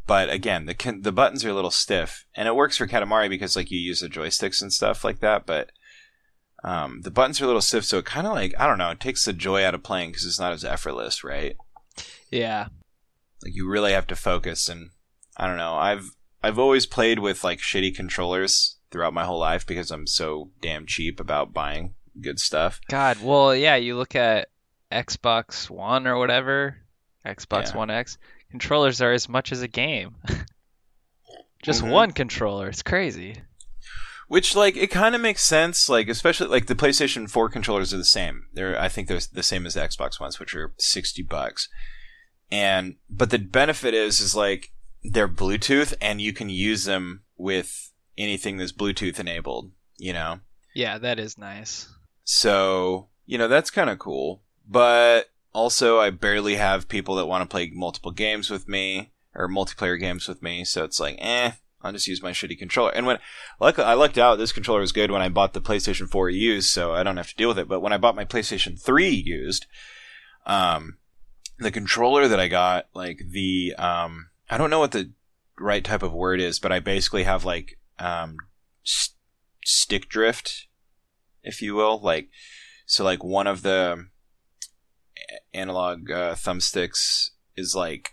But 0.07 0.31
again, 0.31 0.67
the 0.67 0.99
the 1.01 1.13
buttons 1.13 1.45
are 1.45 1.51
a 1.51 1.55
little 1.55 1.71
stiff, 1.71 2.27
and 2.35 2.49
it 2.49 2.57
works 2.57 2.77
for 2.77 2.89
Katamari 2.89 3.29
because 3.29 3.55
like 3.55 3.71
you 3.71 3.79
use 3.79 4.01
the 4.01 4.09
joysticks 4.09 4.61
and 4.61 4.73
stuff 4.73 5.05
like 5.05 5.21
that. 5.21 5.47
But 5.47 5.71
um, 6.65 7.03
the 7.03 7.11
buttons 7.11 7.41
are 7.41 7.45
a 7.45 7.47
little 7.47 7.61
stiff, 7.61 7.85
so 7.85 7.99
it 7.99 8.07
kind 8.07 8.27
of 8.27 8.33
like 8.33 8.55
I 8.59 8.67
don't 8.67 8.79
know, 8.79 8.91
it 8.91 9.01
takes 9.01 9.25
the 9.25 9.33
joy 9.33 9.65
out 9.65 9.75
of 9.75 9.85
playing 9.85 10.11
because 10.11 10.25
it's 10.25 10.41
not 10.41 10.53
as 10.53 10.65
effortless, 10.65 11.23
right? 11.23 11.57
Yeah. 12.31 12.69
Like 13.43 13.55
you 13.55 13.69
really 13.69 13.93
have 13.93 14.07
to 14.09 14.17
focus, 14.17 14.69
and 14.69 14.91
I 15.37 15.47
don't 15.47 15.57
know. 15.57 15.75
I've 15.75 16.11
I've 16.43 16.59
always 16.59 16.87
played 16.87 17.19
with 17.19 17.43
like 17.45 17.59
shitty 17.61 17.95
controllers 17.95 18.77
throughout 18.91 19.15
my 19.15 19.25
whole 19.25 19.39
life 19.39 19.67
because 19.67 19.91
I'm 19.91 20.07
so 20.07 20.51
damn 20.61 20.85
cheap 20.87 21.19
about 21.21 21.53
buying 21.55 21.95
good 22.21 22.39
stuff. 22.39 22.81
God, 22.89 23.19
well, 23.23 23.55
yeah, 23.55 23.77
you 23.77 23.97
look 23.97 24.15
at 24.15 24.49
Xbox 24.93 25.71
One 25.71 26.07
or 26.07 26.19
whatever, 26.19 26.77
Xbox 27.25 27.71
Yeah. 27.71 27.77
One 27.77 27.91
X, 27.91 28.19
controllers 28.51 29.01
are 29.01 29.13
as 29.13 29.29
much 29.29 29.53
as 29.53 29.63
a 29.63 29.69
game. 29.69 30.17
Just 31.63 31.83
Mhm. 31.83 31.91
one 31.91 32.13
controller. 32.13 32.69
It's 32.69 32.83
crazy. 32.83 33.37
Which 34.29 34.55
like 34.55 34.77
it 34.77 34.89
kind 34.91 35.15
of 35.15 35.21
makes 35.21 35.43
sense, 35.43 35.89
like 35.89 36.09
especially 36.09 36.49
like 36.49 36.67
the 36.67 36.75
PlayStation 36.75 37.29
4 37.29 37.49
controllers 37.49 37.93
are 37.93 37.99
the 37.99 38.05
same. 38.05 38.47
They're 38.53 38.79
I 38.81 38.89
think 38.89 39.09
they're 39.09 39.21
the 39.33 39.43
same 39.43 39.67
as 39.67 39.75
the 39.75 39.81
Xbox 39.81 40.21
ones, 40.21 40.39
which 40.39 40.55
are 40.55 40.73
sixty 40.79 41.23
bucks. 41.23 41.69
And 42.53 42.97
but 43.09 43.31
the 43.31 43.39
benefit 43.39 43.95
is 43.95 44.21
is 44.21 44.35
like 44.35 44.73
they're 45.03 45.29
Bluetooth 45.29 45.95
and 46.01 46.21
you 46.21 46.33
can 46.33 46.49
use 46.49 46.85
them 46.85 47.23
with 47.37 47.93
anything 48.19 48.57
that's 48.57 48.73
Bluetooth 48.73 49.19
enabled, 49.19 49.73
you 49.97 50.13
know? 50.13 50.41
Yeah, 50.75 50.99
that 50.99 51.19
is 51.19 51.39
nice. 51.39 51.89
So, 52.25 53.09
you 53.27 53.39
know, 53.39 53.49
that's 53.49 53.71
kind 53.71 53.91
of 53.91 53.99
cool. 53.99 54.43
But 54.69 55.31
also, 55.53 55.99
I 55.99 56.11
barely 56.11 56.57
have 56.57 56.89
people 56.89 57.17
that 57.17 57.27
want 57.27 57.43
to 57.43 57.53
play 57.53 57.71
multiple 57.75 58.13
games 58.13 58.51
with 58.51 58.69
me 58.69 59.13
or 59.35 59.49
multiplayer 59.49 59.99
games 59.99 60.29
with 60.29 60.43
me. 60.43 60.65
So 60.65 60.85
it's 60.85 61.01
like, 61.01 61.17
eh, 61.19 61.53
I'll 61.83 61.93
just 61.93 62.07
use 62.07 62.23
my 62.23 62.31
shitty 62.31 62.59
controller. 62.59 62.91
And 62.91 63.07
when, 63.07 63.19
luckily, 63.59 63.87
I 63.87 63.95
lucked 63.95 64.19
out. 64.19 64.37
This 64.37 64.53
controller 64.53 64.81
was 64.81 64.93
good 64.93 65.11
when 65.11 65.23
I 65.23 65.29
bought 65.29 65.55
the 65.55 65.63
PlayStation 65.63 66.09
4 66.09 66.31
used, 66.31 66.71
so 66.71 66.93
I 66.93 67.03
don't 67.03 67.17
have 67.17 67.31
to 67.31 67.37
deal 67.37 67.49
with 67.49 67.59
it. 67.59 67.69
But 67.69 67.81
when 67.81 67.93
I 67.93 67.99
bought 67.99 68.17
my 68.17 68.25
PlayStation 68.25 68.81
3 68.81 69.09
used, 69.09 69.67
um, 70.47 70.99
the 71.61 71.71
controller 71.71 72.29
that 72.29 72.41
I 72.41 72.49
got, 72.49 72.87
like 72.95 73.23
the, 73.29 73.75
um, 73.79 74.31
I 74.49 74.59
don't 74.59 74.71
know 74.71 74.81
what 74.81 74.93
the 74.93 75.13
right 75.59 75.85
type 75.85 76.03
of 76.03 76.13
word 76.13 76.41
is, 76.41 76.59
but 76.59 76.73
I 76.73 76.81
basically 76.81 77.25
have 77.25 77.45
like, 77.45 77.79
um, 77.99 78.37
st- 78.83 79.17
stick 79.65 80.09
drift, 80.09 80.67
if 81.43 81.63
you 81.63 81.75
will. 81.75 82.01
Like, 82.01 82.29
so 82.87 83.05
like 83.05 83.23
one 83.23 83.47
of 83.47 83.63
the 83.63 84.07
analog 85.53 86.11
uh, 86.11 86.35
thumbsticks 86.35 87.31
is 87.57 87.75
like 87.75 88.11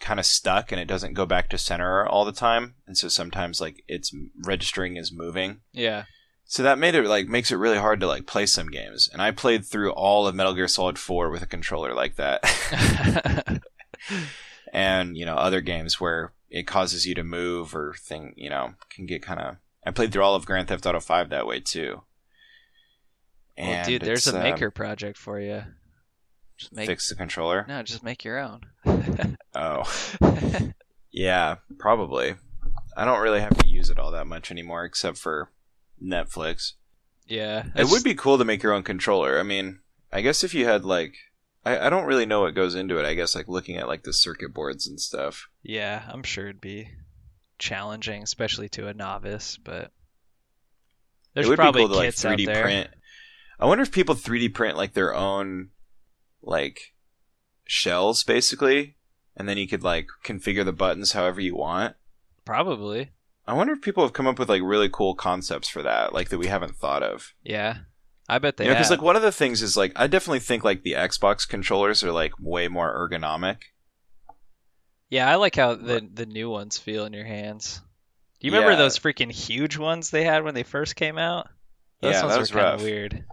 kind 0.00 0.20
of 0.20 0.26
stuck 0.26 0.70
and 0.70 0.80
it 0.80 0.86
doesn't 0.88 1.14
go 1.14 1.26
back 1.26 1.48
to 1.50 1.58
center 1.58 2.06
all 2.06 2.24
the 2.24 2.32
time, 2.32 2.74
and 2.86 2.96
so 2.96 3.08
sometimes 3.08 3.60
like 3.60 3.82
it's 3.88 4.14
registering 4.44 4.96
as 4.98 5.12
moving. 5.12 5.60
Yeah. 5.72 6.04
So 6.54 6.62
that 6.62 6.78
made 6.78 6.94
it 6.94 7.04
like 7.08 7.26
makes 7.26 7.50
it 7.50 7.56
really 7.56 7.78
hard 7.78 7.98
to 7.98 8.06
like 8.06 8.28
play 8.28 8.46
some 8.46 8.68
games. 8.68 9.08
And 9.12 9.20
I 9.20 9.32
played 9.32 9.64
through 9.64 9.90
all 9.90 10.28
of 10.28 10.36
Metal 10.36 10.54
Gear 10.54 10.68
Solid 10.68 11.00
4 11.00 11.28
with 11.28 11.42
a 11.42 11.46
controller 11.46 11.92
like 11.92 12.14
that. 12.14 13.60
and 14.72 15.16
you 15.16 15.26
know 15.26 15.34
other 15.34 15.60
games 15.60 16.00
where 16.00 16.32
it 16.48 16.68
causes 16.68 17.06
you 17.06 17.14
to 17.16 17.24
move 17.24 17.74
or 17.74 17.94
thing 17.98 18.34
you 18.36 18.48
know 18.48 18.74
can 18.88 19.04
get 19.04 19.20
kind 19.22 19.40
of 19.40 19.56
i 19.84 19.90
played 19.90 20.12
through 20.12 20.22
all 20.22 20.34
of 20.36 20.46
grand 20.46 20.68
theft 20.68 20.86
auto 20.86 21.00
5 21.00 21.30
that 21.30 21.46
way 21.46 21.58
too 21.58 22.02
well, 23.56 23.84
dude, 23.84 24.02
there's 24.02 24.26
a 24.26 24.38
maker 24.38 24.66
uh, 24.66 24.70
project 24.70 25.16
for 25.16 25.38
you. 25.38 25.62
Just 26.56 26.72
make, 26.72 26.88
fix 26.88 27.08
the 27.08 27.14
controller. 27.14 27.64
No, 27.68 27.84
just 27.84 28.02
make 28.02 28.24
your 28.24 28.40
own. 28.40 28.62
oh, 29.54 29.84
yeah, 31.12 31.56
probably. 31.78 32.34
I 32.96 33.04
don't 33.04 33.22
really 33.22 33.40
have 33.40 33.56
to 33.58 33.68
use 33.68 33.90
it 33.90 33.98
all 34.00 34.10
that 34.10 34.26
much 34.26 34.50
anymore, 34.50 34.84
except 34.84 35.18
for 35.18 35.50
Netflix. 36.02 36.72
Yeah, 37.26 37.66
it 37.74 37.88
would 37.88 38.04
be 38.04 38.14
cool 38.14 38.38
to 38.38 38.44
make 38.44 38.62
your 38.62 38.72
own 38.72 38.82
controller. 38.82 39.38
I 39.38 39.42
mean, 39.42 39.80
I 40.12 40.20
guess 40.20 40.44
if 40.44 40.54
you 40.54 40.66
had 40.66 40.84
like, 40.84 41.14
I, 41.64 41.86
I 41.86 41.90
don't 41.90 42.06
really 42.06 42.26
know 42.26 42.42
what 42.42 42.54
goes 42.54 42.74
into 42.74 42.98
it. 42.98 43.06
I 43.06 43.14
guess 43.14 43.34
like 43.34 43.48
looking 43.48 43.76
at 43.76 43.88
like 43.88 44.02
the 44.02 44.12
circuit 44.12 44.52
boards 44.52 44.86
and 44.86 45.00
stuff. 45.00 45.48
Yeah, 45.62 46.02
I'm 46.08 46.22
sure 46.22 46.44
it'd 46.44 46.60
be 46.60 46.88
challenging, 47.58 48.22
especially 48.22 48.68
to 48.70 48.88
a 48.88 48.94
novice. 48.94 49.56
But 49.56 49.90
there's 51.34 51.48
probably 51.50 51.86
cool 51.86 52.00
kits 52.00 52.24
like, 52.24 52.38
3D 52.38 52.42
out 52.48 52.54
there. 52.54 52.62
print. 52.62 52.90
I 53.58 53.66
wonder 53.66 53.82
if 53.82 53.92
people 53.92 54.14
3D 54.14 54.52
print 54.52 54.76
like 54.76 54.92
their 54.92 55.14
own 55.14 55.70
like 56.42 56.94
shells 57.66 58.22
basically, 58.24 58.96
and 59.36 59.48
then 59.48 59.56
you 59.56 59.66
could 59.66 59.82
like 59.82 60.08
configure 60.24 60.64
the 60.64 60.72
buttons 60.72 61.12
however 61.12 61.40
you 61.40 61.56
want. 61.56 61.96
Probably. 62.44 63.10
I 63.46 63.52
wonder 63.52 63.74
if 63.74 63.82
people 63.82 64.02
have 64.04 64.12
come 64.12 64.26
up 64.26 64.38
with 64.38 64.48
like 64.48 64.62
really 64.62 64.88
cool 64.88 65.14
concepts 65.14 65.68
for 65.68 65.82
that, 65.82 66.12
like 66.12 66.30
that 66.30 66.38
we 66.38 66.46
haven't 66.46 66.76
thought 66.76 67.02
of. 67.02 67.34
Yeah, 67.42 67.78
I 68.28 68.38
bet 68.38 68.56
they. 68.56 68.66
Yeah, 68.66 68.74
because 68.74 68.90
like 68.90 69.02
one 69.02 69.16
of 69.16 69.22
the 69.22 69.32
things 69.32 69.62
is 69.62 69.76
like 69.76 69.92
I 69.96 70.06
definitely 70.06 70.40
think 70.40 70.64
like 70.64 70.82
the 70.82 70.92
Xbox 70.92 71.46
controllers 71.46 72.02
are 72.02 72.12
like 72.12 72.32
way 72.40 72.68
more 72.68 72.92
ergonomic. 72.92 73.58
Yeah, 75.10 75.30
I 75.30 75.34
like 75.34 75.56
how 75.56 75.74
the 75.74 76.08
the 76.12 76.26
new 76.26 76.48
ones 76.48 76.78
feel 76.78 77.04
in 77.04 77.12
your 77.12 77.26
hands. 77.26 77.82
Do 78.40 78.46
you 78.46 78.52
remember 78.52 78.72
yeah. 78.72 78.78
those 78.78 78.98
freaking 78.98 79.30
huge 79.30 79.76
ones 79.76 80.10
they 80.10 80.24
had 80.24 80.44
when 80.44 80.54
they 80.54 80.62
first 80.62 80.96
came 80.96 81.18
out? 81.18 81.48
Those 82.00 82.14
yeah, 82.14 82.22
ones 82.22 82.34
that 82.34 82.40
was 82.40 82.52
were 82.52 82.60
kind 82.60 82.74
of 82.74 82.82
weird. 82.82 83.24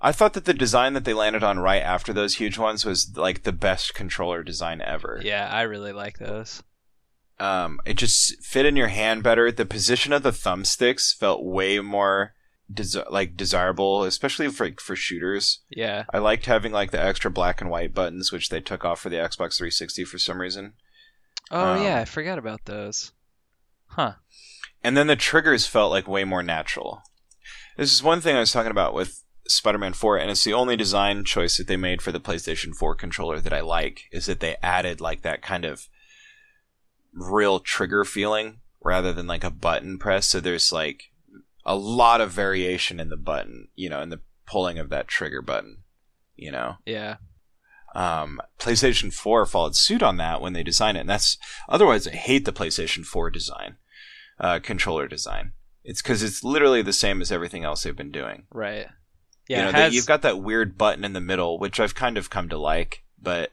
I 0.00 0.12
thought 0.12 0.34
that 0.34 0.44
the 0.44 0.54
design 0.54 0.92
that 0.92 1.04
they 1.04 1.14
landed 1.14 1.42
on 1.42 1.58
right 1.58 1.82
after 1.82 2.12
those 2.12 2.34
huge 2.34 2.58
ones 2.58 2.84
was 2.84 3.16
like 3.16 3.42
the 3.42 3.52
best 3.52 3.94
controller 3.94 4.42
design 4.42 4.82
ever. 4.82 5.20
Yeah, 5.24 5.48
I 5.50 5.62
really 5.62 5.92
like 5.92 6.18
those. 6.18 6.62
Um, 7.38 7.80
it 7.84 7.94
just 7.94 8.42
fit 8.44 8.66
in 8.66 8.76
your 8.76 8.88
hand 8.88 9.22
better. 9.22 9.50
The 9.50 9.66
position 9.66 10.12
of 10.12 10.22
the 10.22 10.30
thumbsticks 10.30 11.14
felt 11.14 11.44
way 11.44 11.80
more 11.80 12.34
desi- 12.72 13.10
like 13.10 13.36
desirable, 13.36 14.04
especially 14.04 14.48
for 14.48 14.70
for 14.78 14.94
shooters. 14.94 15.60
Yeah, 15.68 16.04
I 16.12 16.18
liked 16.18 16.46
having 16.46 16.72
like 16.72 16.90
the 16.90 17.02
extra 17.02 17.30
black 17.30 17.60
and 17.60 17.70
white 17.70 17.94
buttons, 17.94 18.30
which 18.30 18.48
they 18.48 18.60
took 18.60 18.84
off 18.84 19.00
for 19.00 19.08
the 19.08 19.16
Xbox 19.16 19.56
360 19.56 20.04
for 20.04 20.18
some 20.18 20.40
reason. 20.40 20.74
Oh 21.50 21.74
um, 21.74 21.82
yeah, 21.82 21.98
I 22.00 22.04
forgot 22.04 22.38
about 22.38 22.64
those. 22.64 23.12
Huh. 23.88 24.14
And 24.82 24.96
then 24.96 25.06
the 25.06 25.16
triggers 25.16 25.66
felt 25.66 25.90
like 25.90 26.06
way 26.06 26.24
more 26.24 26.42
natural. 26.42 27.02
This 27.76 27.92
is 27.92 28.02
one 28.02 28.20
thing 28.20 28.36
I 28.36 28.40
was 28.40 28.52
talking 28.52 28.70
about 28.70 28.94
with 28.94 29.22
Spider-Man 29.46 29.92
4 29.92 30.18
and 30.18 30.30
it's 30.30 30.44
the 30.44 30.52
only 30.52 30.76
design 30.76 31.24
choice 31.24 31.58
that 31.58 31.66
they 31.66 31.76
made 31.76 32.00
for 32.00 32.12
the 32.12 32.20
PlayStation 32.20 32.74
4 32.74 32.94
controller 32.94 33.40
that 33.40 33.52
I 33.52 33.60
like 33.60 34.04
is 34.10 34.26
that 34.26 34.40
they 34.40 34.56
added 34.62 35.00
like 35.00 35.22
that 35.22 35.42
kind 35.42 35.64
of 35.64 35.88
real 37.14 37.60
trigger 37.60 38.04
feeling 38.04 38.60
rather 38.82 39.12
than 39.12 39.26
like 39.26 39.44
a 39.44 39.50
button 39.50 39.98
press 39.98 40.26
so 40.28 40.40
there's 40.40 40.72
like 40.72 41.10
a 41.64 41.76
lot 41.76 42.20
of 42.20 42.30
variation 42.30 43.00
in 43.00 43.08
the 43.08 43.16
button, 43.16 43.68
you 43.74 43.88
know, 43.88 44.02
in 44.02 44.10
the 44.10 44.20
pulling 44.46 44.78
of 44.78 44.90
that 44.90 45.08
trigger 45.08 45.40
button, 45.40 45.78
you 46.36 46.52
know. 46.52 46.76
Yeah. 46.84 47.16
Um, 47.94 48.40
PlayStation 48.58 49.12
4 49.12 49.46
followed 49.46 49.76
suit 49.76 50.02
on 50.02 50.16
that 50.16 50.40
when 50.40 50.52
they 50.52 50.62
designed 50.62 50.96
it 50.96 51.00
and 51.00 51.08
that's 51.08 51.38
otherwise 51.68 52.08
I 52.08 52.10
hate 52.10 52.44
the 52.44 52.52
PlayStation 52.52 53.04
4 53.04 53.30
design 53.30 53.76
uh, 54.38 54.58
controller 54.62 55.06
design. 55.06 55.52
It's 55.84 56.02
cuz 56.02 56.22
it's 56.22 56.42
literally 56.42 56.82
the 56.82 56.92
same 56.92 57.20
as 57.20 57.30
everything 57.30 57.64
else 57.64 57.82
they've 57.82 57.96
been 57.96 58.10
doing. 58.10 58.46
Right. 58.50 58.88
Yeah, 59.48 59.66
you 59.66 59.72
know, 59.72 59.78
has... 59.78 59.94
you've 59.94 60.06
got 60.06 60.22
that 60.22 60.42
weird 60.42 60.76
button 60.76 61.04
in 61.04 61.12
the 61.12 61.20
middle, 61.20 61.58
which 61.58 61.78
I've 61.78 61.94
kind 61.94 62.18
of 62.18 62.30
come 62.30 62.48
to 62.48 62.58
like, 62.58 63.04
but 63.20 63.52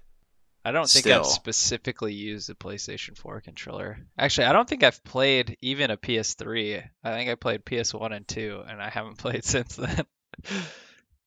I 0.63 0.71
don't 0.71 0.89
think 0.89 1.07
I've 1.07 1.25
specifically 1.25 2.13
used 2.13 2.49
a 2.49 2.53
PlayStation 2.53 3.17
4 3.17 3.41
controller. 3.41 3.97
Actually, 4.17 4.47
I 4.47 4.53
don't 4.53 4.69
think 4.69 4.83
I've 4.83 5.03
played 5.03 5.57
even 5.61 5.89
a 5.91 5.97
PS3. 5.97 6.87
I 7.03 7.11
think 7.13 7.29
I 7.29 7.35
played 7.35 7.65
PS1 7.65 8.15
and 8.15 8.27
2, 8.27 8.63
and 8.67 8.81
I 8.81 8.89
haven't 8.89 9.17
played 9.17 9.43
since 9.43 9.75
then. 9.75 10.05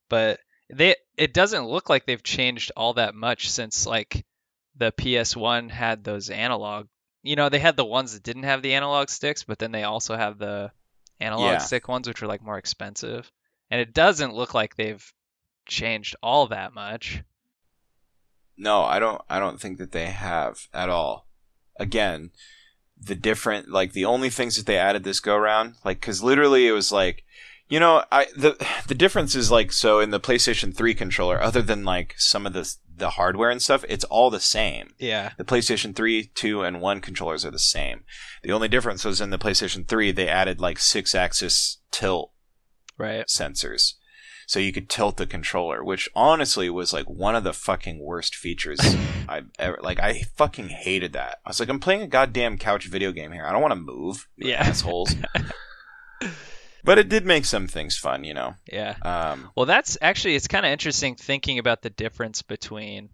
but 0.08 0.40
they 0.70 0.96
it 1.16 1.34
doesn't 1.34 1.66
look 1.66 1.88
like 1.90 2.06
they've 2.06 2.22
changed 2.22 2.72
all 2.76 2.94
that 2.94 3.14
much 3.14 3.50
since 3.50 3.86
like 3.86 4.24
the 4.76 4.92
PS1 4.92 5.70
had 5.70 6.04
those 6.04 6.30
analog. 6.30 6.86
You 7.22 7.36
know, 7.36 7.48
they 7.48 7.58
had 7.58 7.76
the 7.76 7.84
ones 7.84 8.14
that 8.14 8.22
didn't 8.22 8.42
have 8.44 8.62
the 8.62 8.74
analog 8.74 9.08
sticks, 9.08 9.44
but 9.44 9.58
then 9.58 9.72
they 9.72 9.84
also 9.84 10.16
have 10.16 10.38
the 10.38 10.70
analog 11.20 11.52
yeah. 11.52 11.58
stick 11.58 11.88
ones, 11.88 12.06
which 12.06 12.22
are 12.22 12.26
like 12.26 12.42
more 12.42 12.58
expensive 12.58 13.30
and 13.70 13.80
it 13.80 13.92
doesn't 13.92 14.34
look 14.34 14.54
like 14.54 14.76
they've 14.76 15.12
changed 15.66 16.16
all 16.22 16.46
that 16.48 16.74
much. 16.74 17.22
No, 18.56 18.82
I 18.82 18.98
don't. 18.98 19.20
I 19.28 19.38
don't 19.38 19.60
think 19.60 19.78
that 19.78 19.92
they 19.92 20.06
have 20.06 20.68
at 20.72 20.88
all. 20.88 21.26
Again, 21.78 22.30
the 23.00 23.14
different 23.14 23.68
like 23.68 23.92
the 23.92 24.04
only 24.04 24.30
things 24.30 24.56
that 24.56 24.66
they 24.66 24.78
added 24.78 25.04
this 25.04 25.20
go 25.20 25.36
around, 25.36 25.74
like 25.84 26.00
because 26.00 26.22
literally 26.22 26.66
it 26.68 26.72
was 26.72 26.92
like, 26.92 27.24
you 27.68 27.80
know, 27.80 28.04
I 28.12 28.26
the 28.36 28.56
the 28.86 28.94
difference 28.94 29.34
is 29.34 29.50
like 29.50 29.72
so 29.72 30.00
in 30.00 30.10
the 30.10 30.20
PlayStation 30.20 30.74
Three 30.74 30.94
controller, 30.94 31.40
other 31.40 31.62
than 31.62 31.84
like 31.84 32.14
some 32.16 32.46
of 32.46 32.52
the 32.52 32.72
the 32.96 33.10
hardware 33.10 33.50
and 33.50 33.60
stuff, 33.60 33.84
it's 33.88 34.04
all 34.04 34.30
the 34.30 34.40
same. 34.40 34.94
Yeah. 34.98 35.32
The 35.36 35.44
PlayStation 35.44 35.96
3, 35.96 36.30
2, 36.34 36.62
and 36.62 36.80
1 36.80 37.00
controllers 37.00 37.44
are 37.44 37.50
the 37.50 37.58
same. 37.58 38.04
The 38.44 38.52
only 38.52 38.68
difference 38.68 39.04
was 39.04 39.20
in 39.20 39.30
the 39.30 39.38
PlayStation 39.38 39.88
3, 39.88 40.12
they 40.12 40.28
added 40.28 40.60
like 40.60 40.78
six 40.78 41.12
axis 41.12 41.78
tilt 41.90 42.30
right 42.96 43.26
sensors 43.26 43.94
so 44.46 44.58
you 44.58 44.72
could 44.72 44.88
tilt 44.88 45.16
the 45.16 45.26
controller 45.26 45.82
which 45.82 46.08
honestly 46.14 46.68
was 46.70 46.92
like 46.92 47.08
one 47.08 47.34
of 47.34 47.44
the 47.44 47.52
fucking 47.52 47.98
worst 47.98 48.34
features 48.34 48.80
i've 49.28 49.48
ever 49.58 49.78
like 49.82 49.98
i 50.00 50.22
fucking 50.36 50.68
hated 50.68 51.12
that. 51.12 51.38
I 51.44 51.50
was 51.50 51.60
like 51.60 51.68
i'm 51.68 51.80
playing 51.80 52.02
a 52.02 52.06
goddamn 52.06 52.58
couch 52.58 52.86
video 52.86 53.12
game 53.12 53.32
here. 53.32 53.44
I 53.46 53.52
don't 53.52 53.62
want 53.62 53.72
to 53.72 53.76
move 53.76 54.28
yeah. 54.36 54.62
assholes. 54.62 55.14
But 56.86 56.98
it 56.98 57.08
did 57.08 57.24
make 57.24 57.46
some 57.46 57.66
things 57.66 57.96
fun 57.96 58.24
you 58.24 58.34
know? 58.34 58.56
Yeah. 58.70 58.94
Um, 59.00 59.50
well 59.56 59.64
that's 59.64 59.96
actually 60.02 60.34
it's 60.34 60.48
kind 60.48 60.66
of 60.66 60.72
interesting 60.72 61.14
thinking 61.14 61.58
about 61.58 61.80
the 61.80 61.88
difference 61.88 62.42
between 62.42 63.08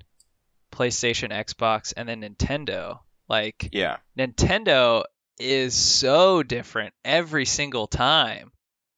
playstation 0.73 1.31
xbox 1.31 1.93
and 1.97 2.09
then 2.09 2.23
nintendo. 2.23 2.99
Like 3.29 3.69
yeah. 3.71 3.99
Nintendo 4.19 5.05
is 5.39 5.75
so 5.75 6.43
different 6.43 6.95
every 7.05 7.47
single 7.47 7.87
time. 7.87 8.51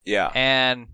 Yeah. 0.05 0.31
And 0.35 0.89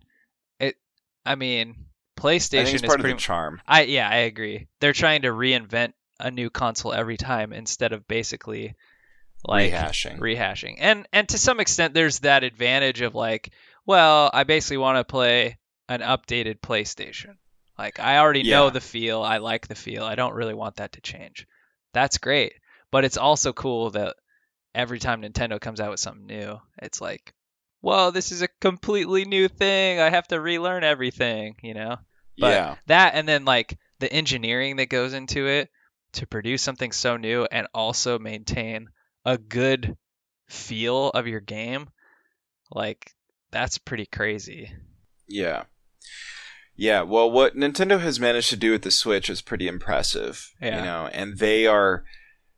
I 1.28 1.34
mean, 1.34 1.76
PlayStation 2.18 2.66
I 2.66 2.70
is 2.70 2.82
part 2.82 3.00
pretty, 3.00 3.12
of 3.12 3.18
the 3.18 3.22
charm. 3.22 3.60
I 3.66 3.82
yeah, 3.82 4.08
I 4.08 4.16
agree. 4.16 4.68
They're 4.80 4.92
trying 4.92 5.22
to 5.22 5.28
reinvent 5.28 5.92
a 6.18 6.30
new 6.30 6.50
console 6.50 6.92
every 6.92 7.16
time 7.16 7.52
instead 7.52 7.92
of 7.92 8.08
basically 8.08 8.74
like 9.44 9.72
rehashing. 9.72 10.18
Rehashing. 10.18 10.76
And 10.78 11.06
and 11.12 11.28
to 11.28 11.38
some 11.38 11.60
extent 11.60 11.94
there's 11.94 12.20
that 12.20 12.44
advantage 12.44 13.02
of 13.02 13.14
like, 13.14 13.52
well, 13.86 14.30
I 14.32 14.44
basically 14.44 14.78
want 14.78 14.96
to 14.98 15.04
play 15.04 15.58
an 15.88 16.00
updated 16.00 16.60
PlayStation. 16.60 17.36
Like 17.78 18.00
I 18.00 18.18
already 18.18 18.40
yeah. 18.40 18.56
know 18.56 18.70
the 18.70 18.80
feel, 18.80 19.22
I 19.22 19.38
like 19.38 19.68
the 19.68 19.74
feel. 19.74 20.02
I 20.02 20.14
don't 20.14 20.34
really 20.34 20.54
want 20.54 20.76
that 20.76 20.92
to 20.92 21.00
change. 21.00 21.46
That's 21.92 22.18
great. 22.18 22.54
But 22.90 23.04
it's 23.04 23.18
also 23.18 23.52
cool 23.52 23.90
that 23.90 24.16
every 24.74 24.98
time 24.98 25.22
Nintendo 25.22 25.60
comes 25.60 25.78
out 25.78 25.90
with 25.90 26.00
something 26.00 26.26
new, 26.26 26.58
it's 26.80 27.00
like, 27.00 27.34
whoa, 27.80 28.10
this 28.10 28.32
is 28.32 28.42
a 28.42 28.48
completely 28.60 29.24
new 29.24 29.48
thing. 29.48 30.00
I 30.00 30.10
have 30.10 30.28
to 30.28 30.40
relearn 30.40 30.84
everything, 30.84 31.56
you 31.62 31.74
know? 31.74 31.96
But 32.38 32.54
yeah. 32.54 32.74
that 32.86 33.14
and 33.14 33.28
then 33.28 33.44
like 33.44 33.78
the 33.98 34.12
engineering 34.12 34.76
that 34.76 34.88
goes 34.88 35.12
into 35.12 35.46
it 35.46 35.70
to 36.12 36.26
produce 36.26 36.62
something 36.62 36.92
so 36.92 37.16
new 37.16 37.46
and 37.50 37.66
also 37.74 38.18
maintain 38.18 38.88
a 39.24 39.36
good 39.36 39.96
feel 40.48 41.08
of 41.10 41.26
your 41.26 41.40
game, 41.40 41.88
like 42.70 43.12
that's 43.50 43.78
pretty 43.78 44.06
crazy. 44.06 44.72
Yeah. 45.26 45.64
Yeah, 46.76 47.02
well 47.02 47.28
what 47.28 47.56
Nintendo 47.56 48.00
has 48.00 48.20
managed 48.20 48.50
to 48.50 48.56
do 48.56 48.70
with 48.70 48.82
the 48.82 48.92
Switch 48.92 49.28
is 49.28 49.42
pretty 49.42 49.66
impressive, 49.66 50.54
yeah. 50.62 50.78
you 50.78 50.84
know, 50.84 51.08
and 51.12 51.38
they 51.38 51.66
are 51.66 52.04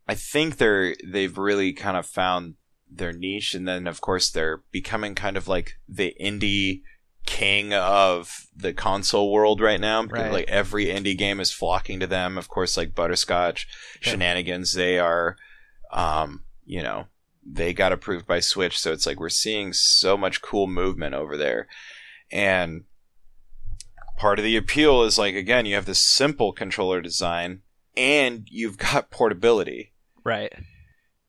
I 0.07 0.15
think 0.15 0.57
they're 0.57 0.95
they've 1.07 1.39
really 1.39 1.73
kind 1.73 1.97
of 1.97 2.05
found 2.05 2.57
their 2.91 3.13
niche 3.13 3.55
and 3.55 3.67
then 3.67 3.87
of 3.87 4.01
course 4.01 4.31
they're 4.31 4.63
becoming 4.71 5.15
kind 5.15 5.37
of 5.37 5.49
like 5.49 5.79
the 5.89 6.15
indie 6.21 6.83
king 7.27 7.73
of 7.73 8.47
the 8.57 8.73
console 8.73 9.31
world 9.31 9.61
right 9.61 9.81
now 9.81 10.03
right. 10.05 10.33
like 10.33 10.49
every 10.49 10.87
indie 10.87 11.17
game 11.17 11.39
is 11.39 11.53
flocking 11.53 12.01
to 12.01 12.07
them 12.07 12.37
of 12.37 12.49
course 12.49 12.77
like 12.77 12.95
butterscotch 12.95 13.69
yeah. 14.03 14.11
shenanigans 14.11 14.75
they 14.75 14.99
are 14.99 15.37
um 15.93 16.43
you 16.65 16.83
know 16.83 17.07
they 17.45 17.73
got 17.73 17.93
approved 17.93 18.27
by 18.27 18.41
switch 18.41 18.79
so 18.79 18.93
it's 18.93 19.07
like 19.07 19.21
we're 19.21 19.29
seeing 19.29 19.73
so 19.73 20.17
much 20.17 20.43
cool 20.43 20.67
movement 20.67 21.15
over 21.15 21.37
there 21.37 21.69
and 22.33 22.85
part 24.19 24.39
of 24.39 24.45
the 24.45 24.57
appeal 24.57 25.03
is 25.03 25.19
like 25.19 25.35
again 25.35 25.65
you 25.65 25.75
have 25.75 25.87
this 25.87 26.01
simple 26.01 26.53
controller 26.53 27.01
design 27.01 27.63
and 27.97 28.47
you've 28.51 28.79
got 28.79 29.11
portability. 29.11 29.93
Right. 30.25 30.53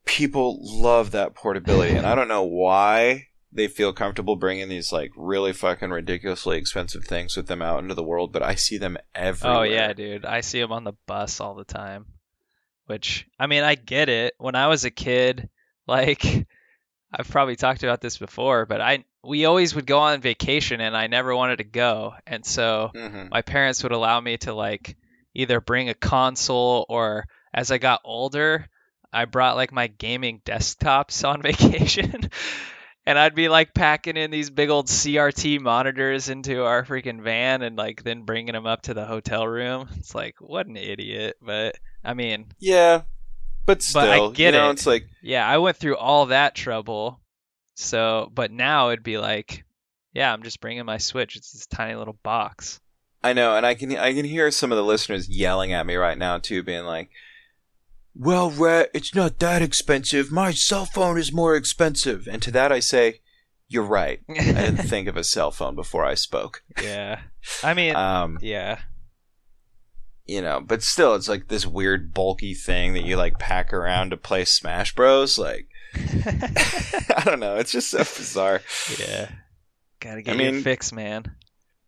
People 0.05 0.59
love 0.61 1.11
that 1.11 1.35
portability, 1.35 1.95
and 1.95 2.05
I 2.05 2.15
don't 2.15 2.27
know 2.27 2.43
why 2.43 3.27
they 3.51 3.67
feel 3.67 3.93
comfortable 3.93 4.35
bringing 4.35 4.69
these 4.69 4.91
like 4.91 5.11
really 5.15 5.53
fucking 5.53 5.89
ridiculously 5.89 6.57
expensive 6.57 7.03
things 7.05 7.35
with 7.35 7.47
them 7.47 7.61
out 7.61 7.79
into 7.83 7.93
the 7.95 8.03
world, 8.03 8.31
but 8.31 8.43
I 8.43 8.55
see 8.55 8.77
them 8.77 8.97
everywhere. 9.13 9.57
Oh 9.59 9.63
yeah, 9.63 9.93
dude. 9.93 10.25
I 10.25 10.41
see 10.41 10.59
them 10.59 10.71
on 10.71 10.83
the 10.83 10.93
bus 11.05 11.39
all 11.39 11.55
the 11.55 11.65
time. 11.65 12.05
Which 12.87 13.27
I 13.39 13.47
mean, 13.47 13.63
I 13.63 13.75
get 13.75 14.09
it. 14.09 14.33
When 14.37 14.55
I 14.55 14.67
was 14.67 14.85
a 14.85 14.91
kid, 14.91 15.49
like 15.87 16.23
I've 17.13 17.29
probably 17.29 17.55
talked 17.55 17.83
about 17.83 18.01
this 18.01 18.17
before, 18.17 18.65
but 18.65 18.81
I 18.81 19.05
we 19.23 19.45
always 19.45 19.75
would 19.75 19.85
go 19.85 19.99
on 19.99 20.19
vacation 20.21 20.81
and 20.81 20.97
I 20.97 21.07
never 21.07 21.35
wanted 21.35 21.57
to 21.57 21.63
go. 21.63 22.13
And 22.25 22.45
so 22.45 22.91
Mhm. 22.95 23.29
my 23.29 23.41
parents 23.43 23.83
would 23.83 23.91
allow 23.91 24.19
me 24.19 24.37
to 24.39 24.53
like 24.53 24.97
either 25.33 25.61
bring 25.61 25.89
a 25.89 25.93
console 25.93 26.85
or 26.89 27.25
as 27.53 27.69
I 27.71 27.77
got 27.77 28.01
older, 28.03 28.67
I 29.13 29.25
brought 29.25 29.55
like 29.55 29.71
my 29.71 29.87
gaming 29.87 30.41
desktops 30.45 31.27
on 31.27 31.41
vacation. 31.43 32.29
and 33.05 33.17
I'd 33.19 33.35
be 33.35 33.49
like 33.49 33.73
packing 33.73 34.17
in 34.17 34.31
these 34.31 34.49
big 34.49 34.69
old 34.69 34.87
CRT 34.87 35.59
monitors 35.61 36.29
into 36.29 36.63
our 36.63 36.83
freaking 36.85 37.21
van 37.21 37.61
and 37.61 37.75
like 37.75 38.03
then 38.03 38.23
bringing 38.23 38.53
them 38.53 38.65
up 38.67 38.83
to 38.83 38.93
the 38.93 39.05
hotel 39.05 39.47
room. 39.47 39.87
It's 39.97 40.13
like 40.15 40.35
what 40.39 40.67
an 40.67 40.77
idiot, 40.77 41.37
but 41.41 41.77
I 42.03 42.13
mean, 42.13 42.47
Yeah, 42.59 43.01
but 43.65 43.81
still, 43.81 44.01
But 44.01 44.09
I 44.09 44.31
get 44.33 44.53
you 44.53 44.59
know, 44.59 44.69
it. 44.69 44.73
it's 44.73 44.85
like 44.87 45.07
yeah, 45.21 45.47
I 45.47 45.57
went 45.57 45.77
through 45.77 45.97
all 45.97 46.27
that 46.27 46.55
trouble. 46.55 47.19
So, 47.75 48.29
but 48.33 48.51
now 48.51 48.89
it'd 48.89 49.03
be 49.03 49.17
like, 49.17 49.63
yeah, 50.13 50.31
I'm 50.31 50.43
just 50.43 50.61
bringing 50.61 50.85
my 50.85 50.97
Switch. 50.97 51.35
It's 51.35 51.51
this 51.53 51.67
tiny 51.67 51.95
little 51.95 52.17
box. 52.21 52.79
I 53.23 53.33
know, 53.33 53.55
and 53.55 53.65
I 53.65 53.73
can 53.75 53.95
I 53.97 54.13
can 54.13 54.25
hear 54.25 54.49
some 54.51 54.71
of 54.71 54.77
the 54.77 54.83
listeners 54.83 55.29
yelling 55.29 55.73
at 55.73 55.85
me 55.85 55.95
right 55.95 56.17
now 56.17 56.37
too, 56.37 56.63
being 56.63 56.85
like, 56.85 57.09
"Well, 58.15 58.51
Rhett, 58.51 58.91
it's 58.93 59.15
not 59.15 59.39
that 59.39 59.61
expensive. 59.61 60.31
My 60.31 60.51
cell 60.51 60.85
phone 60.85 61.17
is 61.17 61.31
more 61.33 61.55
expensive." 61.55 62.27
And 62.27 62.41
to 62.41 62.51
that, 62.51 62.71
I 62.71 62.79
say, 62.79 63.21
"You're 63.67 63.83
right. 63.83 64.19
I 64.29 64.33
didn't 64.33 64.77
think 64.89 65.07
of 65.07 65.17
a 65.17 65.23
cell 65.23 65.51
phone 65.51 65.75
before 65.75 66.05
I 66.05 66.13
spoke." 66.15 66.63
yeah. 66.81 67.21
I 67.63 67.73
mean, 67.73 67.95
Um, 67.95 68.37
yeah. 68.41 68.79
you 70.25 70.41
know, 70.41 70.61
but 70.61 70.83
still, 70.83 71.15
it's 71.15 71.27
like 71.27 71.47
this 71.47 71.65
weird 71.65 72.13
bulky 72.13 72.53
thing 72.53 72.93
that 72.93 73.03
you 73.05 73.17
like 73.17 73.39
pack 73.39 73.73
around 73.73 74.11
to 74.11 74.17
play 74.17 74.45
Smash 74.45 74.93
Bros. 74.95 75.37
Like, 75.39 75.67
I 75.95 77.23
don't 77.25 77.39
know, 77.39 77.55
it's 77.57 77.71
just 77.71 77.89
so 77.91 77.99
bizarre. 77.99 78.61
yeah. 78.99 79.29
Gotta 79.99 80.21
get 80.21 80.39
I 80.39 80.43
your 80.43 80.61
fix, 80.61 80.91
man. 80.91 81.35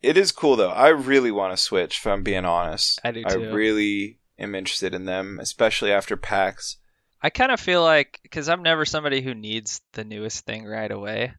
It 0.01 0.17
is 0.17 0.31
cool 0.31 0.55
though. 0.55 0.69
I 0.71 0.89
really 0.89 1.31
want 1.31 1.55
to 1.55 1.63
switch. 1.63 1.97
If 1.99 2.07
I'm 2.07 2.23
being 2.23 2.45
honest, 2.45 2.99
I 3.03 3.11
do 3.11 3.23
I 3.25 3.33
really 3.33 4.19
am 4.43 4.55
interested 4.55 4.93
in 4.93 5.05
them, 5.05 5.39
especially 5.41 5.91
after 5.91 6.15
PAX. 6.15 6.77
I 7.21 7.29
kind 7.29 7.51
of 7.51 7.59
feel 7.59 7.81
like 7.81 8.19
because 8.23 8.49
I'm 8.49 8.63
never 8.63 8.85
somebody 8.85 9.21
who 9.21 9.33
needs 9.33 9.81
the 9.93 10.03
newest 10.03 10.45
thing 10.45 10.65
right 10.65 10.91
away. 10.91 11.33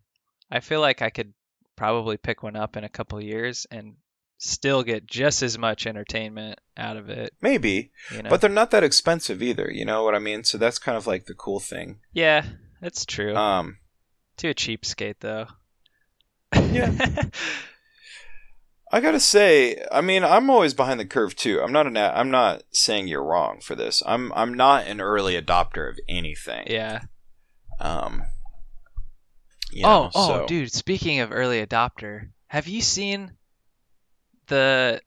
I 0.50 0.60
feel 0.60 0.80
like 0.80 1.02
I 1.02 1.10
could 1.10 1.32
probably 1.76 2.16
pick 2.16 2.42
one 2.42 2.56
up 2.56 2.76
in 2.76 2.84
a 2.84 2.88
couple 2.88 3.20
years 3.22 3.66
and 3.70 3.94
still 4.38 4.82
get 4.82 5.06
just 5.06 5.42
as 5.42 5.58
much 5.58 5.86
entertainment 5.86 6.58
out 6.76 6.96
of 6.96 7.08
it. 7.10 7.32
Maybe, 7.40 7.90
You 8.12 8.22
know? 8.22 8.30
but 8.30 8.40
they're 8.40 8.50
not 8.50 8.70
that 8.72 8.84
expensive 8.84 9.42
either. 9.42 9.70
You 9.70 9.84
know 9.84 10.02
what 10.04 10.14
I 10.14 10.18
mean? 10.18 10.44
So 10.44 10.58
that's 10.58 10.78
kind 10.78 10.96
of 10.96 11.06
like 11.06 11.26
the 11.26 11.34
cool 11.34 11.60
thing. 11.60 12.00
yeah, 12.12 12.44
that's 12.80 13.04
true. 13.06 13.34
Um, 13.36 13.78
to 14.38 14.48
a 14.48 14.54
cheapskate 14.54 15.16
though. 15.20 15.46
Yeah. 16.54 16.92
I 18.94 19.00
gotta 19.00 19.18
say, 19.18 19.84
I 19.90 20.02
mean, 20.02 20.22
I'm 20.22 20.48
always 20.48 20.72
behind 20.72 21.00
the 21.00 21.04
curve 21.04 21.34
too. 21.34 21.60
I'm 21.60 21.72
not 21.72 21.88
an. 21.88 21.96
I'm 21.96 22.30
not 22.30 22.62
saying 22.70 23.08
you're 23.08 23.24
wrong 23.24 23.58
for 23.60 23.74
this. 23.74 24.04
I'm. 24.06 24.32
I'm 24.34 24.54
not 24.54 24.86
an 24.86 25.00
early 25.00 25.34
adopter 25.34 25.90
of 25.90 25.98
anything. 26.08 26.68
yeah. 26.68 27.00
Um. 27.80 28.22
you 29.72 29.84
oh, 29.84 29.88
know, 29.88 30.10
oh, 30.14 30.26
so- 30.28 30.46
dude. 30.46 30.70
Speaking 30.70 31.18
of 31.18 31.32
early 31.32 31.66
adopter, 31.66 32.28
have 32.46 32.68
you 32.68 32.80
seen 32.80 33.32
the 34.46 35.00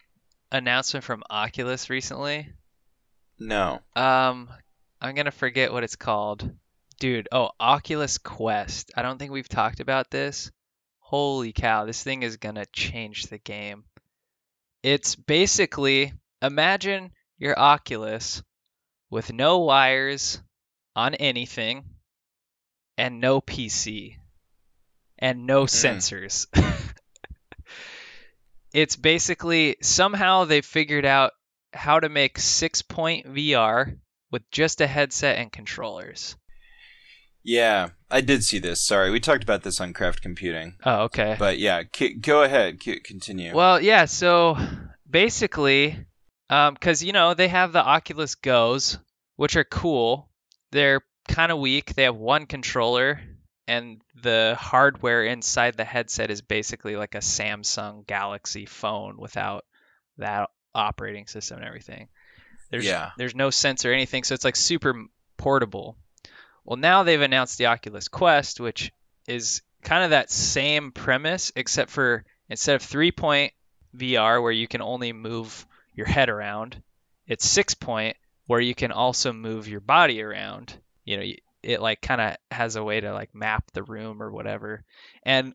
announcement 0.51 1.05
from 1.05 1.23
Oculus 1.29 1.89
recently? 1.89 2.51
No. 3.39 3.79
Um, 3.95 4.49
I'm 4.99 5.15
gonna 5.15 5.31
forget 5.31 5.71
what 5.71 5.85
it's 5.85 5.95
called. 5.95 6.51
Dude, 6.99 7.29
oh, 7.31 7.51
Oculus 7.57 8.17
Quest. 8.17 8.91
I 8.97 9.01
don't 9.01 9.17
think 9.17 9.31
we've 9.31 9.47
talked 9.47 9.79
about 9.79 10.11
this. 10.11 10.51
Holy 11.07 11.53
cow, 11.53 11.85
this 11.85 12.03
thing 12.03 12.23
is 12.23 12.35
gonna 12.35 12.65
change 12.65 13.27
the 13.27 13.37
game. 13.37 13.85
It's 14.83 15.15
basically 15.15 16.11
imagine 16.41 17.13
your 17.37 17.57
Oculus 17.57 18.43
with 19.09 19.31
no 19.31 19.59
wires 19.59 20.41
on 20.97 21.15
anything 21.15 21.85
and 22.97 23.21
no 23.21 23.39
PC 23.39 24.17
and 25.17 25.45
no 25.45 25.61
hmm. 25.61 25.67
sensors. 25.67 26.47
it's 28.73 28.97
basically 28.97 29.77
somehow 29.81 30.43
they 30.43 30.59
figured 30.59 31.05
out 31.05 31.31
how 31.71 32.01
to 32.01 32.09
make 32.09 32.37
six 32.37 32.81
point 32.81 33.27
VR 33.27 33.97
with 34.29 34.43
just 34.51 34.81
a 34.81 34.87
headset 34.87 35.37
and 35.37 35.53
controllers. 35.53 36.35
Yeah, 37.47 37.91
I 38.11 38.19
did 38.19 38.43
see 38.43 38.59
this. 38.59 38.81
Sorry, 38.81 39.09
we 39.09 39.21
talked 39.21 39.41
about 39.41 39.63
this 39.63 39.79
on 39.79 39.93
Craft 39.93 40.21
Computing. 40.21 40.75
Oh, 40.83 41.03
okay. 41.03 41.37
But 41.39 41.59
yeah, 41.59 41.83
c- 41.95 42.15
go 42.15 42.43
ahead. 42.43 42.83
C- 42.83 42.99
continue. 42.99 43.55
Well, 43.55 43.79
yeah, 43.81 44.03
so 44.03 44.57
basically, 45.09 45.97
um, 46.49 46.73
because, 46.73 47.01
you 47.01 47.13
know, 47.13 47.33
they 47.33 47.47
have 47.47 47.71
the 47.71 47.81
Oculus 47.81 48.35
Goes, 48.35 48.99
which 49.37 49.55
are 49.55 49.63
cool. 49.63 50.29
They're 50.73 50.99
kind 51.29 51.53
of 51.53 51.59
weak. 51.59 51.95
They 51.95 52.03
have 52.03 52.17
one 52.17 52.47
controller, 52.47 53.21
and 53.65 54.01
the 54.21 54.57
hardware 54.59 55.23
inside 55.23 55.77
the 55.77 55.85
headset 55.85 56.29
is 56.29 56.41
basically 56.41 56.97
like 56.97 57.15
a 57.15 57.19
Samsung 57.19 58.05
Galaxy 58.05 58.65
phone 58.65 59.17
without 59.17 59.63
that 60.17 60.49
operating 60.75 61.27
system 61.27 61.59
and 61.59 61.65
everything. 61.65 62.09
There's, 62.71 62.85
Yeah. 62.85 63.11
There's 63.17 63.35
no 63.35 63.51
sensor 63.51 63.91
or 63.91 63.93
anything, 63.93 64.25
so 64.25 64.33
it's 64.33 64.43
like 64.43 64.57
super 64.57 65.01
portable. 65.37 65.97
Well, 66.67 66.77
now 66.77 67.03
they've 67.03 67.21
announced 67.21 67.57
the 67.57 67.67
Oculus 67.67 68.09
Quest, 68.09 68.59
which 68.59 68.91
is 69.25 69.61
kind 69.83 70.03
of 70.03 70.09
that 70.09 70.29
same 70.29 70.91
premise, 70.91 71.53
except 71.55 71.89
for 71.89 72.25
instead 72.49 72.75
of 72.75 72.81
three 72.81 73.13
point 73.13 73.53
VR 73.95 74.43
where 74.43 74.51
you 74.51 74.67
can 74.67 74.81
only 74.81 75.13
move 75.13 75.65
your 75.95 76.07
head 76.07 76.27
around, 76.27 76.83
it's 77.25 77.47
six 77.47 77.73
point 77.73 78.17
where 78.47 78.59
you 78.59 78.75
can 78.75 78.91
also 78.91 79.31
move 79.31 79.69
your 79.69 79.79
body 79.79 80.21
around. 80.21 80.77
You 81.05 81.17
know, 81.17 81.31
it 81.63 81.81
like 81.81 82.01
kind 82.01 82.19
of 82.19 82.35
has 82.51 82.75
a 82.75 82.83
way 82.83 82.99
to 82.99 83.13
like 83.13 83.33
map 83.33 83.71
the 83.71 83.83
room 83.83 84.21
or 84.21 84.29
whatever. 84.29 84.83
And 85.23 85.53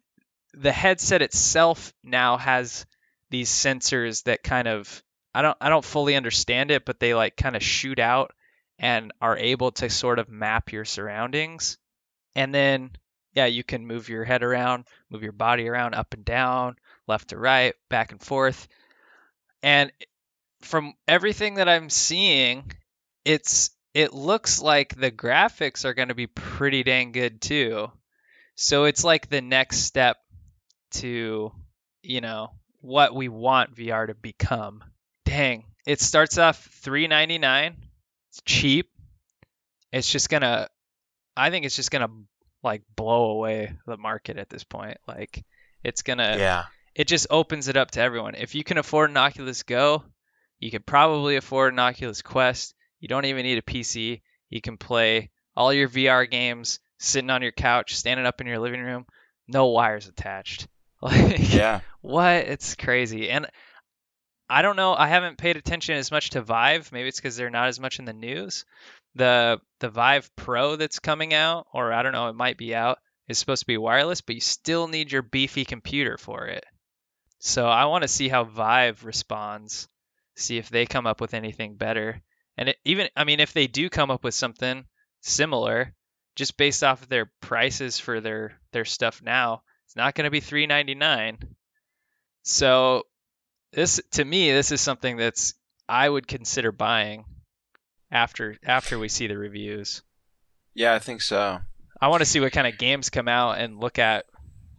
the 0.55 0.73
headset 0.73 1.21
itself 1.21 1.93
now 2.03 2.39
has 2.39 2.87
these 3.29 3.51
sensors 3.51 4.25
that 4.25 4.43
kind 4.43 4.67
of 4.67 5.03
I 5.35 5.43
don't 5.43 5.59
I 5.61 5.69
don't 5.69 5.85
fully 5.85 6.17
understand 6.17 6.71
it, 6.71 6.87
but 6.87 7.01
they 7.01 7.13
like 7.13 7.37
kind 7.37 7.55
of 7.55 7.63
shoot 7.63 7.99
out 7.99 8.33
and 8.83 9.12
are 9.22 9.39
able 9.39 9.70
to 9.70 9.89
sort 9.89 10.18
of 10.18 10.28
map 10.28 10.72
your 10.72 10.85
surroundings. 10.85 11.78
And 12.35 12.53
then 12.53 12.91
yeah, 13.35 13.47
you 13.47 13.64
can 13.64 13.87
move 13.87 14.09
your 14.09 14.24
head 14.24 14.43
around, 14.43 14.85
move 15.09 15.22
your 15.22 15.33
body 15.33 15.68
around 15.68 15.95
up 15.95 16.12
and 16.12 16.24
down, 16.24 16.76
left 17.07 17.28
to 17.28 17.39
right, 17.39 17.74
back 17.89 18.12
and 18.12 18.20
forth. 18.20 18.68
And 19.62 19.91
from 20.61 20.95
everything 21.09 21.55
that 21.55 21.68
I'm 21.68 21.89
seeing, 21.89 22.70
it's 23.24 23.70
it 23.95 24.12
looks 24.12 24.61
like 24.61 24.97
the 24.97 25.11
graphics 25.11 25.85
are 25.85 25.95
going 25.95 26.09
to 26.09 26.14
be 26.14 26.26
pretty 26.26 26.83
dang 26.83 27.12
good 27.12 27.41
too. 27.41 27.91
So 28.55 28.85
it's 28.85 29.05
like 29.05 29.28
the 29.28 29.41
next 29.41 29.78
step 29.78 30.16
to, 30.93 31.53
you 32.03 32.20
know, 32.20 32.51
what 32.80 33.14
we 33.14 33.28
want 33.28 33.74
VR 33.74 34.07
to 34.09 34.14
become. 34.14 34.83
Dang, 35.24 35.64
it 35.87 36.01
starts 36.01 36.39
off 36.39 36.68
3.99. 36.83 37.76
It's 38.33 38.41
cheap. 38.47 38.89
It's 39.93 40.11
just 40.11 40.30
going 40.30 40.41
to 40.41 40.68
I 41.37 41.51
think 41.51 41.66
it's 41.66 41.76
just 41.76 41.91
going 41.91 42.07
to 42.07 42.14
like 42.62 42.83
blow 42.97 43.33
away 43.33 43.74
the 43.87 43.99
market 43.99 44.39
at 44.39 44.49
this 44.49 44.64
point. 44.64 44.97
Like 45.07 45.45
it's 45.85 46.03
going 46.03 46.18
to 46.18 46.37
yeah. 46.39 46.64
it 46.95 47.07
just 47.07 47.26
opens 47.28 47.68
it 47.68 47.76
up 47.76 47.91
to 47.93 48.01
everyone. 48.01 48.35
If 48.35 48.55
you 48.55 48.64
can 48.64 48.78
afford 48.78 49.11
an 49.11 49.18
Oculus 49.18 49.62
Go, 49.62 50.05
you 50.61 50.70
could 50.70 50.87
probably 50.87 51.37
afford 51.37 51.74
an 51.74 51.78
Oculus 51.78 52.22
Quest. 52.22 52.74
You 53.01 53.09
don't 53.09 53.26
even 53.26 53.43
need 53.43 53.59
a 53.59 53.62
PC. 53.62 54.22
You 54.49 54.61
can 54.62 54.78
play 54.78 55.30
all 55.55 55.72
your 55.72 55.89
VR 55.89 56.30
games 56.30 56.80
sitting 56.99 57.30
on 57.30 57.43
your 57.43 57.53
couch, 57.53 57.97
standing 57.97 58.24
up 58.24 58.41
in 58.41 58.47
your 58.47 58.61
living 58.61 58.80
room, 58.80 59.05
no 59.47 59.66
wires 59.68 60.09
attached. 60.09 60.68
Like 61.03 61.53
Yeah. 61.53 61.80
what? 62.01 62.47
It's 62.47 62.76
crazy. 62.76 63.28
And 63.28 63.49
I 64.53 64.61
don't 64.61 64.77
know. 64.77 64.95
I 64.95 65.09
haven't 65.09 65.39
paid 65.39 65.57
attention 65.57 65.97
as 65.97 66.11
much 66.11 66.31
to 66.31 66.43
Vive. 66.43 66.93
Maybe 66.93 67.09
it's 67.09 67.19
because 67.19 67.37
they're 67.37 67.49
not 67.49 67.69
as 67.69 67.81
much 67.81 67.99
in 67.99 68.05
the 68.05 68.13
news. 68.13 68.67
The 69.15 69.61
the 69.81 69.89
Vive 69.89 70.31
Pro 70.37 70.77
that's 70.77 70.99
coming 70.99 71.33
out, 71.33 71.67
or 71.73 71.91
I 71.91 72.03
don't 72.03 72.13
know, 72.13 72.29
it 72.29 72.35
might 72.35 72.59
be 72.59 72.75
out, 72.75 72.99
is 73.29 73.39
supposed 73.39 73.63
to 73.63 73.67
be 73.67 73.79
wireless, 73.79 74.21
but 74.21 74.35
you 74.35 74.43
still 74.43 74.89
need 74.89 75.11
your 75.11 75.23
beefy 75.23 75.65
computer 75.65 76.19
for 76.19 76.47
it. 76.49 76.65
So 77.39 77.67
I 77.67 77.87
want 77.87 78.03
to 78.03 78.09
see 78.09 78.29
how 78.29 78.45
Vive 78.45 79.05
responds, 79.05 79.89
see 80.37 80.59
if 80.59 80.69
they 80.69 80.85
come 80.85 81.07
up 81.07 81.23
with 81.23 81.33
anything 81.33 81.77
better. 81.77 82.21
And 82.59 82.69
it, 82.69 82.77
even, 82.85 83.09
I 83.17 83.25
mean, 83.25 83.41
if 83.41 83.55
they 83.55 83.67
do 83.67 83.89
come 83.89 84.11
up 84.11 84.23
with 84.23 84.35
something 84.35 84.85
similar, 85.23 85.95
just 86.37 86.59
based 86.59 86.85
off 86.85 87.01
of 87.01 87.09
their 87.09 87.33
prices 87.41 87.99
for 87.99 88.21
their 88.21 88.61
their 88.73 88.85
stuff 88.85 89.23
now, 89.23 89.63
it's 89.87 89.97
not 89.97 90.15
going 90.15 90.27
to 90.27 90.31
be 90.31 90.43
3.99. 90.43 91.39
So 92.43 93.05
this, 93.73 94.01
to 94.12 94.25
me, 94.25 94.53
this 94.53 94.73
is 94.73 94.81
something 94.81 95.16
that's 95.16 95.55
I 95.89 96.09
would 96.09 96.27
consider 96.27 96.73
buying 96.73 97.25
after 98.11 98.57
after 98.64 98.99
we 98.99 99.09
see 99.09 99.27
the 99.27 99.37
reviews. 99.37 100.03
Yeah, 100.75 100.95
I 100.95 100.99
think 100.99 101.23
so. 101.23 101.59
I 102.01 102.09
want 102.09 102.20
to 102.20 102.27
see 102.27 102.41
what 102.41 102.53
kind 102.53 102.66
of 102.66 102.79
games 102.79 103.11
come 103.11 103.29
out 103.29 103.59
and 103.59 103.79
look 103.81 103.99
at, 103.99 104.27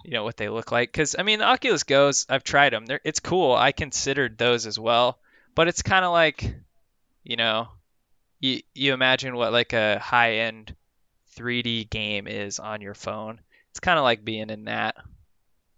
you 0.04 0.12
know, 0.12 0.24
what 0.24 0.38
they 0.38 0.50
look 0.50 0.72
like. 0.72 0.92
Because 0.92 1.16
I 1.18 1.24
mean, 1.24 1.40
the 1.40 1.46
Oculus 1.46 1.84
Go's, 1.84 2.26
I've 2.30 2.44
tried 2.44 2.74
them. 2.74 2.86
They're, 2.86 3.02
it's 3.04 3.20
cool. 3.20 3.54
I 3.56 3.72
considered 3.72 4.38
those 4.38 4.66
as 4.66 4.80
well, 4.80 5.20
but 5.56 5.68
it's 5.68 5.82
kind 5.82 6.06
of 6.06 6.12
like, 6.12 6.56
you 7.24 7.36
know, 7.36 7.70
you 8.40 8.62
you 8.74 8.94
imagine 8.94 9.36
what 9.36 9.54
like 9.54 9.74
a 9.74 10.00
high 10.00 10.38
end 10.40 10.76
3D 11.38 11.90
game 11.90 12.28
is 12.28 12.60
on 12.60 12.82
your 12.82 12.94
phone. 12.94 13.40
It's 13.72 13.80
kind 13.80 13.98
of 13.98 14.04
like 14.04 14.26
being 14.26 14.50
in 14.50 14.66
that. 14.66 14.96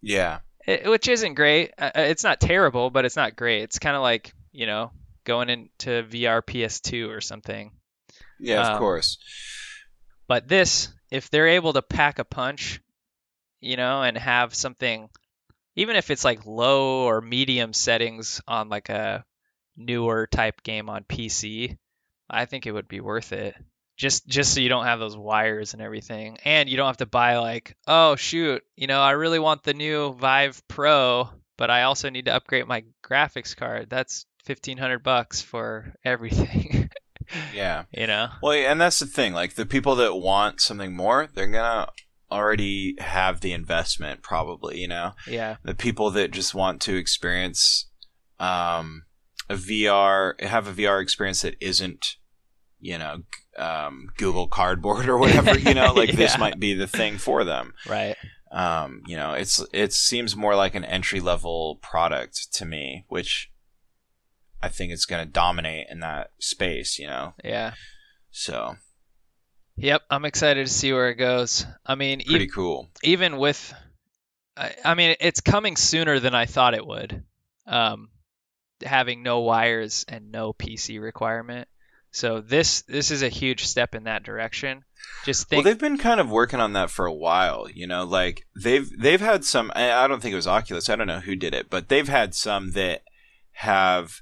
Yeah. 0.02 0.40
It, 0.66 0.90
which 0.90 1.08
isn't 1.08 1.36
great. 1.36 1.72
Uh, 1.78 1.92
it's 1.96 2.24
not 2.24 2.40
terrible, 2.40 2.90
but 2.90 3.06
it's 3.06 3.16
not 3.16 3.36
great. 3.36 3.64
It's 3.64 3.80
kind 3.80 3.96
of 3.96 4.02
like 4.02 4.34
you 4.52 4.66
know 4.66 4.92
going 5.24 5.50
into 5.50 6.04
VR 6.04 6.42
PS2 6.42 7.10
or 7.10 7.22
something. 7.22 7.72
Yeah, 8.40 8.62
of 8.62 8.74
Um, 8.74 8.80
course. 8.80 9.18
But 10.28 10.48
this, 10.48 10.90
if 11.12 11.30
they're 11.30 11.48
able 11.50 11.74
to 11.74 11.82
pack 11.82 12.20
a 12.20 12.24
punch, 12.26 12.82
you 13.62 13.78
know, 13.78 14.02
and 14.02 14.18
have 14.18 14.54
something, 14.56 15.10
even 15.76 15.96
if 15.96 16.10
it's 16.10 16.26
like 16.26 16.46
low 16.46 17.06
or 17.06 17.22
medium 17.22 17.74
settings 17.74 18.42
on 18.48 18.70
like 18.70 18.90
a 18.90 19.26
newer 19.78 20.28
type 20.28 20.64
game 20.64 20.90
on 20.90 21.04
PC, 21.04 21.78
I 22.30 22.46
think 22.46 22.66
it 22.66 22.72
would 22.72 22.88
be 22.88 23.02
worth 23.02 23.34
it. 23.34 23.56
Just 23.98 24.28
just 24.28 24.54
so 24.54 24.60
you 24.60 24.70
don't 24.70 24.86
have 24.86 25.00
those 25.00 25.16
wires 25.16 25.74
and 25.74 25.82
everything, 25.82 26.38
and 26.44 26.68
you 26.70 26.76
don't 26.78 26.88
have 26.88 26.98
to 26.98 27.06
buy 27.06 27.38
like, 27.38 27.76
oh 27.88 28.16
shoot, 28.16 28.64
you 28.76 28.88
know, 28.88 29.02
I 29.02 29.12
really 29.12 29.40
want 29.40 29.64
the 29.64 29.74
new 29.74 30.14
Vive 30.16 30.62
Pro, 30.68 31.30
but 31.58 31.70
I 31.70 31.84
also 31.84 32.10
need 32.10 32.26
to 32.26 32.36
upgrade 32.36 32.68
my 32.68 32.84
graphics 33.04 33.56
card. 33.56 33.90
That's 33.90 34.26
fifteen 34.44 34.78
hundred 34.78 35.02
bucks 35.04 35.42
for 35.42 35.94
everything, 36.06 36.90
Yeah. 37.54 37.84
you 37.92 38.06
know. 38.08 38.28
Well, 38.44 38.52
and 38.54 38.82
that's 38.82 39.00
the 39.00 39.06
thing. 39.06 39.32
Like 39.34 39.56
the 39.56 39.66
people 39.66 39.96
that 39.96 40.16
want 40.16 40.60
something 40.60 40.94
more, 40.96 41.28
they're 41.34 41.48
gonna 41.48 41.88
already 42.30 42.96
have 43.00 43.40
the 43.40 43.54
investment, 43.54 44.22
probably. 44.22 44.80
You 44.80 44.90
know, 44.90 45.14
Yeah. 45.26 45.56
the 45.64 45.74
people 45.76 46.12
that 46.12 46.32
just 46.32 46.54
want 46.54 46.82
to 46.82 46.98
experience 46.98 47.88
um, 48.40 49.04
a 49.50 49.54
VR, 49.56 50.40
have 50.42 50.68
a 50.68 50.74
VR 50.74 51.02
experience 51.02 51.44
that 51.44 51.56
isn't, 51.62 52.18
you 52.86 52.98
know, 52.98 53.18
um, 53.58 54.08
Google 54.18 54.48
Cardboard 54.48 55.10
or 55.10 55.18
whatever. 55.18 55.58
You 55.58 55.74
know, 55.74 55.94
like 55.96 56.12
this 56.14 56.38
might 56.38 56.60
be 56.60 56.74
the 56.74 56.88
thing 56.88 57.18
for 57.18 57.44
them. 57.44 57.74
Right. 57.90 58.16
Um, 58.52 59.02
you 59.08 59.18
know, 59.18 59.34
it's 59.34 59.62
it 59.74 59.92
seems 59.94 60.36
more 60.36 60.56
like 60.56 60.76
an 60.76 60.86
entry 60.86 61.20
level 61.20 61.78
product 61.82 62.54
to 62.54 62.66
me, 62.66 63.06
which 63.10 63.52
I 64.62 64.70
think 64.70 64.92
it's 64.94 65.06
going 65.06 65.26
to 65.26 65.32
dominate 65.32 65.88
in 65.90 66.00
that 66.00 66.32
space. 66.40 66.98
You 67.00 67.08
know, 67.08 67.34
Yeah. 67.44 67.74
so 68.32 68.76
Yep. 69.78 70.04
I'm 70.10 70.24
excited 70.24 70.66
to 70.68 70.72
see 70.72 70.94
where 70.94 71.10
it 71.10 71.16
goes. 71.16 71.66
I 71.86 71.96
mean, 71.96 72.22
e- 72.22 72.26
pretty 72.26 72.48
cool. 72.48 72.88
even 73.04 73.36
with, 73.38 73.74
I, 74.56 74.74
I 74.86 74.94
mean, 74.96 75.18
it's 75.20 75.42
coming 75.42 75.76
sooner 75.76 76.22
than 76.22 76.34
I 76.34 76.46
thought 76.46 76.76
it 76.76 76.86
would. 76.88 77.24
Um, 77.68 78.08
having 78.82 79.22
no 79.22 79.42
wires 79.42 80.06
and 80.08 80.32
no 80.32 80.54
PC 80.54 81.02
requirement. 81.02 81.68
So 82.16 82.40
this 82.40 82.82
this 82.84 83.12
is 83.12 83.24
a 83.24 83.28
huge 83.28 83.66
step 83.66 83.94
in 83.94 84.06
that 84.06 84.24
direction. 84.24 84.86
Just 85.26 85.52
Well, 85.52 85.64
they've 85.64 85.78
been 85.78 85.98
kind 85.98 86.22
of 86.22 86.32
working 86.32 86.62
on 86.62 86.72
that 86.72 86.90
for 86.90 87.06
a 87.06 87.14
while, 87.14 87.68
you 87.70 87.86
know. 87.86 88.06
Like 88.06 88.48
they've 88.56 88.90
they've 88.98 89.20
had 89.20 89.44
some. 89.44 89.70
I 89.76 89.92
I 89.92 90.08
don't 90.08 90.22
think 90.22 90.32
it 90.32 90.38
was 90.38 90.48
Oculus. 90.48 90.90
I 90.90 90.96
don't 90.96 91.08
know 91.08 91.20
who 91.20 91.36
did 91.36 91.54
it, 91.54 91.70
but 91.70 91.90
they've 91.90 92.08
had 92.08 92.34
some 92.34 92.72
that 92.72 93.02
have 93.52 94.22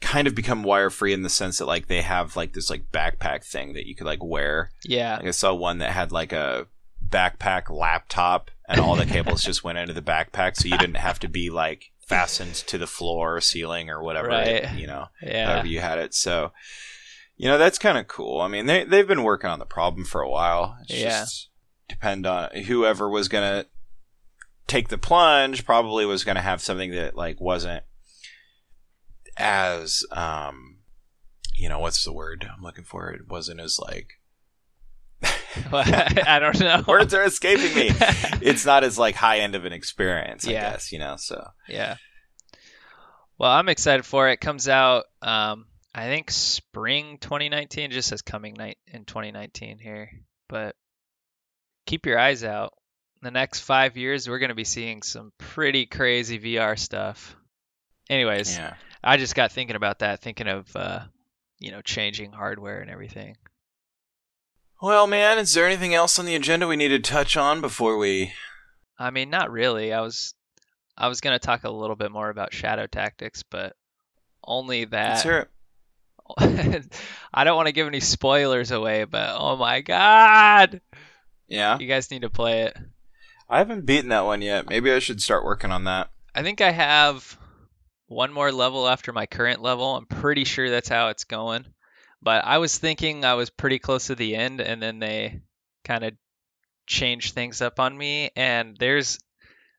kind 0.00 0.26
of 0.26 0.34
become 0.34 0.64
wire 0.64 0.90
free 0.90 1.12
in 1.12 1.22
the 1.22 1.28
sense 1.28 1.58
that 1.58 1.66
like 1.66 1.86
they 1.86 2.02
have 2.02 2.34
like 2.34 2.54
this 2.54 2.68
like 2.68 2.90
backpack 2.90 3.44
thing 3.44 3.74
that 3.74 3.86
you 3.86 3.94
could 3.94 4.06
like 4.06 4.24
wear. 4.24 4.72
yeah. 4.82 5.16
Like 5.16 5.26
I 5.26 5.30
saw 5.30 5.54
one 5.54 5.78
that 5.78 5.92
had 5.92 6.10
like 6.10 6.32
a 6.32 6.66
backpack 7.08 7.70
laptop, 7.70 8.50
and 8.68 8.80
all 8.80 8.96
the 8.96 9.06
cables 9.06 9.42
just 9.44 9.62
went 9.62 9.78
into 9.78 9.94
the 9.94 10.02
backpack, 10.02 10.56
so 10.56 10.66
you 10.66 10.76
didn't 10.76 10.96
have 10.96 11.20
to 11.20 11.28
be 11.28 11.50
like 11.50 11.89
fastened 12.10 12.54
to 12.54 12.76
the 12.76 12.86
floor 12.86 13.36
or 13.36 13.40
ceiling 13.40 13.88
or 13.88 14.02
whatever. 14.02 14.28
Right. 14.28 14.72
You 14.74 14.86
know 14.88 15.06
Yeah. 15.22 15.46
however 15.46 15.68
you 15.68 15.80
had 15.80 15.98
it. 15.98 16.12
So, 16.14 16.52
you 17.36 17.46
know, 17.48 17.56
that's 17.56 17.78
kind 17.78 17.96
of 17.96 18.08
cool. 18.08 18.40
I 18.40 18.48
mean, 18.48 18.66
they 18.66 18.84
they've 18.84 19.06
been 19.06 19.22
working 19.22 19.48
on 19.48 19.58
the 19.60 19.64
problem 19.66 20.04
for 20.04 20.20
a 20.20 20.28
while. 20.28 20.76
It's 20.82 20.94
Yeah. 20.94 21.20
just 21.20 21.48
depend 21.88 22.26
on 22.26 22.50
whoever 22.66 23.08
was 23.08 23.28
gonna 23.28 23.66
take 24.66 24.88
the 24.88 24.98
plunge. 24.98 25.64
Probably 25.64 26.04
was 26.04 26.24
gonna 26.24 26.42
have 26.42 26.60
something 26.60 26.90
that 26.92 27.14
like 27.16 27.40
wasn't 27.40 27.84
as 29.36 30.04
um, 30.12 30.78
you 31.54 31.68
know, 31.68 31.78
what's 31.78 32.04
the 32.04 32.12
word 32.12 32.48
I'm 32.52 32.62
looking 32.62 32.84
for? 32.84 33.10
It 33.10 33.28
wasn't 33.28 33.60
as 33.60 33.78
like 33.78 34.19
I 35.72 36.38
don't 36.40 36.58
know. 36.60 36.82
words 36.88 37.12
are 37.14 37.24
escaping 37.24 37.74
me. 37.74 37.90
It's 38.42 38.64
not 38.64 38.84
as 38.84 38.98
like 38.98 39.14
high 39.14 39.40
end 39.40 39.54
of 39.54 39.64
an 39.66 39.72
experience, 39.72 40.46
I 40.48 40.52
Yeah. 40.52 40.70
guess. 40.72 40.92
You 40.92 40.98
know, 40.98 41.16
so 41.16 41.46
Yeah. 41.68 41.96
Well, 43.38 43.50
I'm 43.50 43.68
excited 43.68 44.04
for 44.04 44.28
it. 44.28 44.34
It 44.34 44.40
comes 44.40 44.68
out, 44.68 45.04
um, 45.22 45.66
I 45.94 46.06
think 46.06 46.30
spring 46.30 47.18
2019. 47.18 47.84
It 47.90 47.94
just 47.94 48.08
says 48.08 48.22
coming 48.22 48.54
night 48.54 48.78
in 48.86 49.04
2019 49.04 49.78
here, 49.78 50.10
but 50.48 50.76
keep 51.86 52.06
your 52.06 52.18
eyes 52.18 52.44
out. 52.44 52.74
The 53.22 53.30
next 53.30 53.60
five 53.60 53.96
years, 53.96 54.28
we're 54.28 54.38
going 54.38 54.50
to 54.50 54.54
be 54.54 54.64
seeing 54.64 55.02
some 55.02 55.32
pretty 55.38 55.86
crazy 55.86 56.38
VR 56.38 56.78
stuff. 56.78 57.36
Anyways, 58.08 58.56
yeah. 58.56 58.74
I 59.02 59.16
just 59.16 59.34
got 59.34 59.52
thinking 59.52 59.76
about 59.76 59.98
that, 60.00 60.20
thinking 60.22 60.48
of, 60.48 60.74
uh, 60.76 61.00
you 61.58 61.70
know, 61.70 61.80
changing 61.82 62.32
hardware 62.32 62.80
and 62.80 62.90
everything. 62.90 63.36
Well, 64.82 65.06
man, 65.06 65.38
is 65.38 65.52
there 65.54 65.66
anything 65.66 65.94
else 65.94 66.18
on 66.18 66.24
the 66.24 66.34
agenda 66.34 66.66
we 66.66 66.76
need 66.76 66.88
to 66.88 66.98
touch 66.98 67.36
on 67.36 67.60
before 67.60 67.96
we? 67.98 68.32
I 68.98 69.10
mean, 69.10 69.30
not 69.30 69.50
really. 69.50 69.92
I 69.92 70.00
was, 70.00 70.34
I 70.96 71.08
was 71.08 71.20
going 71.20 71.34
to 71.34 71.38
talk 71.44 71.64
a 71.64 71.70
little 71.70 71.96
bit 71.96 72.10
more 72.10 72.30
about 72.30 72.54
Shadow 72.54 72.86
Tactics, 72.86 73.42
but 73.42 73.74
only 74.44 74.86
Let's 74.86 74.90
that. 74.90 75.22
hear 75.22 75.38
it. 75.38 75.48
I 77.34 77.44
don't 77.44 77.56
want 77.56 77.66
to 77.66 77.72
give 77.72 77.86
any 77.88 78.00
spoilers 78.00 78.70
away, 78.70 79.04
but 79.04 79.34
oh 79.36 79.56
my 79.56 79.80
god, 79.80 80.80
Yeah. 81.48 81.76
you 81.78 81.86
guys 81.86 82.10
need 82.10 82.22
to 82.22 82.30
play 82.30 82.62
it. 82.62 82.76
I 83.48 83.58
haven't 83.58 83.84
beaten 83.84 84.10
that 84.10 84.24
one 84.24 84.40
yet. 84.40 84.68
Maybe 84.68 84.92
I 84.92 85.00
should 85.00 85.20
start 85.20 85.44
working 85.44 85.72
on 85.72 85.84
that. 85.84 86.08
I 86.34 86.42
think 86.42 86.60
I 86.60 86.70
have 86.70 87.36
one 88.06 88.32
more 88.32 88.52
level 88.52 88.86
after 88.88 89.12
my 89.12 89.26
current 89.26 89.60
level. 89.60 89.96
I'm 89.96 90.06
pretty 90.06 90.44
sure 90.44 90.70
that's 90.70 90.88
how 90.88 91.08
it's 91.08 91.24
going. 91.24 91.64
But 92.22 92.44
I 92.44 92.58
was 92.58 92.76
thinking 92.76 93.24
I 93.24 93.34
was 93.34 93.50
pretty 93.50 93.78
close 93.78 94.06
to 94.06 94.14
the 94.14 94.36
end, 94.36 94.60
and 94.60 94.82
then 94.82 94.98
they 94.98 95.40
kind 95.84 96.04
of 96.04 96.14
changed 96.86 97.34
things 97.34 97.62
up 97.62 97.80
on 97.80 97.96
me. 97.96 98.30
And 98.36 98.76
there's 98.76 99.18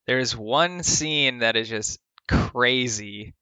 there's 0.08 0.36
one 0.36 0.84
scene 0.84 1.40
that 1.40 1.56
is 1.56 1.70
just 1.70 2.00
crazy 2.28 3.34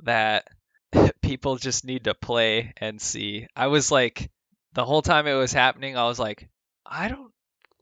that 0.00 0.48
people 1.22 1.56
just 1.56 1.84
need 1.84 2.04
to 2.04 2.14
play 2.14 2.72
and 2.76 3.00
see. 3.00 3.46
I 3.54 3.68
was 3.68 3.92
like, 3.92 4.30
the 4.72 4.84
whole 4.84 5.02
time 5.02 5.26
it 5.26 5.34
was 5.34 5.52
happening, 5.52 5.96
I 5.96 6.06
was 6.06 6.18
like, 6.18 6.48
I 6.84 7.08
don't 7.08 7.32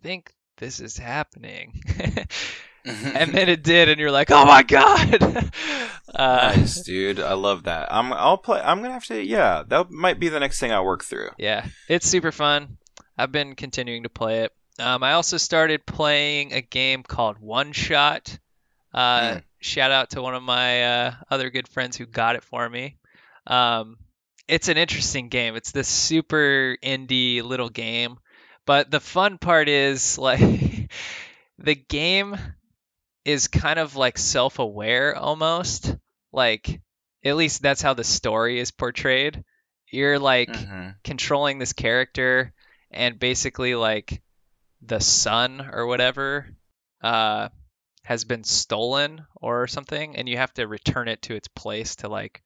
think 0.03 0.33
this 0.59 0.81
is 0.81 0.97
happening. 0.97 1.81
and 2.85 3.33
then 3.33 3.49
it 3.49 3.63
did, 3.65 3.89
and 3.89 4.01
you're 4.01 4.11
like, 4.11 4.31
oh 4.31 4.45
my 4.45 4.63
god. 4.63 5.23
uh, 6.15 6.55
nice, 6.57 6.83
dude. 6.83 7.21
I 7.21 7.35
love 7.35 7.65
that. 7.65 7.93
I'm. 7.93 8.13
I'll 8.13 8.39
play. 8.39 8.61
I'm 8.61 8.81
gonna 8.83 8.95
have 8.95 9.05
to. 9.07 9.23
Yeah, 9.23 9.65
that 9.69 9.91
might 9.91 10.19
be 10.19 10.29
the 10.29 10.41
next 10.41 10.61
thing 10.61 10.73
I 10.73 10.81
work 10.81 11.05
through. 11.05 11.31
Yeah, 11.39 11.67
it's 11.89 12.09
super 12.09 12.33
fun. 12.33 12.79
I've 13.17 13.33
been 13.33 13.55
continuing 13.55 14.05
to 14.05 14.09
play 14.09 14.41
it. 14.45 14.53
Um, 14.79 15.03
I 15.03 15.15
also 15.15 15.39
started 15.39 15.85
playing 15.85 16.53
a 16.53 16.61
game 16.61 17.03
called 17.03 17.39
OneShot. 17.41 18.39
Uh, 18.95 19.33
Hmm. 19.35 19.39
Shout 19.61 19.91
out 19.91 20.11
to 20.11 20.23
one 20.23 20.37
of 20.37 20.43
my 20.45 20.85
uh, 20.85 21.15
other 21.31 21.51
good 21.51 21.67
friends 21.67 21.97
who 21.97 22.07
got 22.07 22.37
it 22.37 22.45
for 22.45 22.69
me. 22.69 22.97
Um, 23.47 23.97
it's 24.47 24.69
an 24.69 24.77
interesting 24.79 25.29
game. 25.29 25.57
It's 25.57 25.73
this 25.73 25.89
super 25.89 26.77
indie 26.81 27.43
little 27.43 27.69
game, 27.69 28.19
but 28.67 28.89
the 28.89 29.01
fun 29.01 29.37
part 29.37 29.69
is 29.69 30.17
like 30.17 30.91
the 31.59 31.75
game 31.75 32.37
is 33.25 33.49
kind 33.49 33.79
of 33.79 33.97
like 33.97 34.19
self-aware 34.19 35.17
almost. 35.17 35.95
Like 36.33 36.81
at 37.25 37.37
least 37.37 37.63
that's 37.63 37.83
how 37.83 37.95
the 37.95 38.05
story 38.05 38.61
is 38.61 38.71
portrayed. 38.71 39.45
You're 39.91 40.19
like 40.19 40.69
Mhm. 40.69 40.97
controlling 41.05 41.59
this 41.59 41.73
character 41.73 42.53
and 42.91 43.19
basically 43.19 43.75
like 43.75 44.23
the 44.83 45.01
sun 45.01 45.69
or 45.73 45.87
whatever 45.87 46.47
uh 47.03 47.49
has 48.05 48.25
been 48.25 48.45
stolen 48.45 49.25
or 49.37 49.67
something 49.67 50.17
and 50.17 50.29
you 50.29 50.37
have 50.37 50.53
to 50.55 50.67
return 50.67 51.09
it 51.09 51.23
to 51.23 51.35
its 51.35 51.49
place 51.49 51.97
to 51.97 52.09
like 52.09 52.43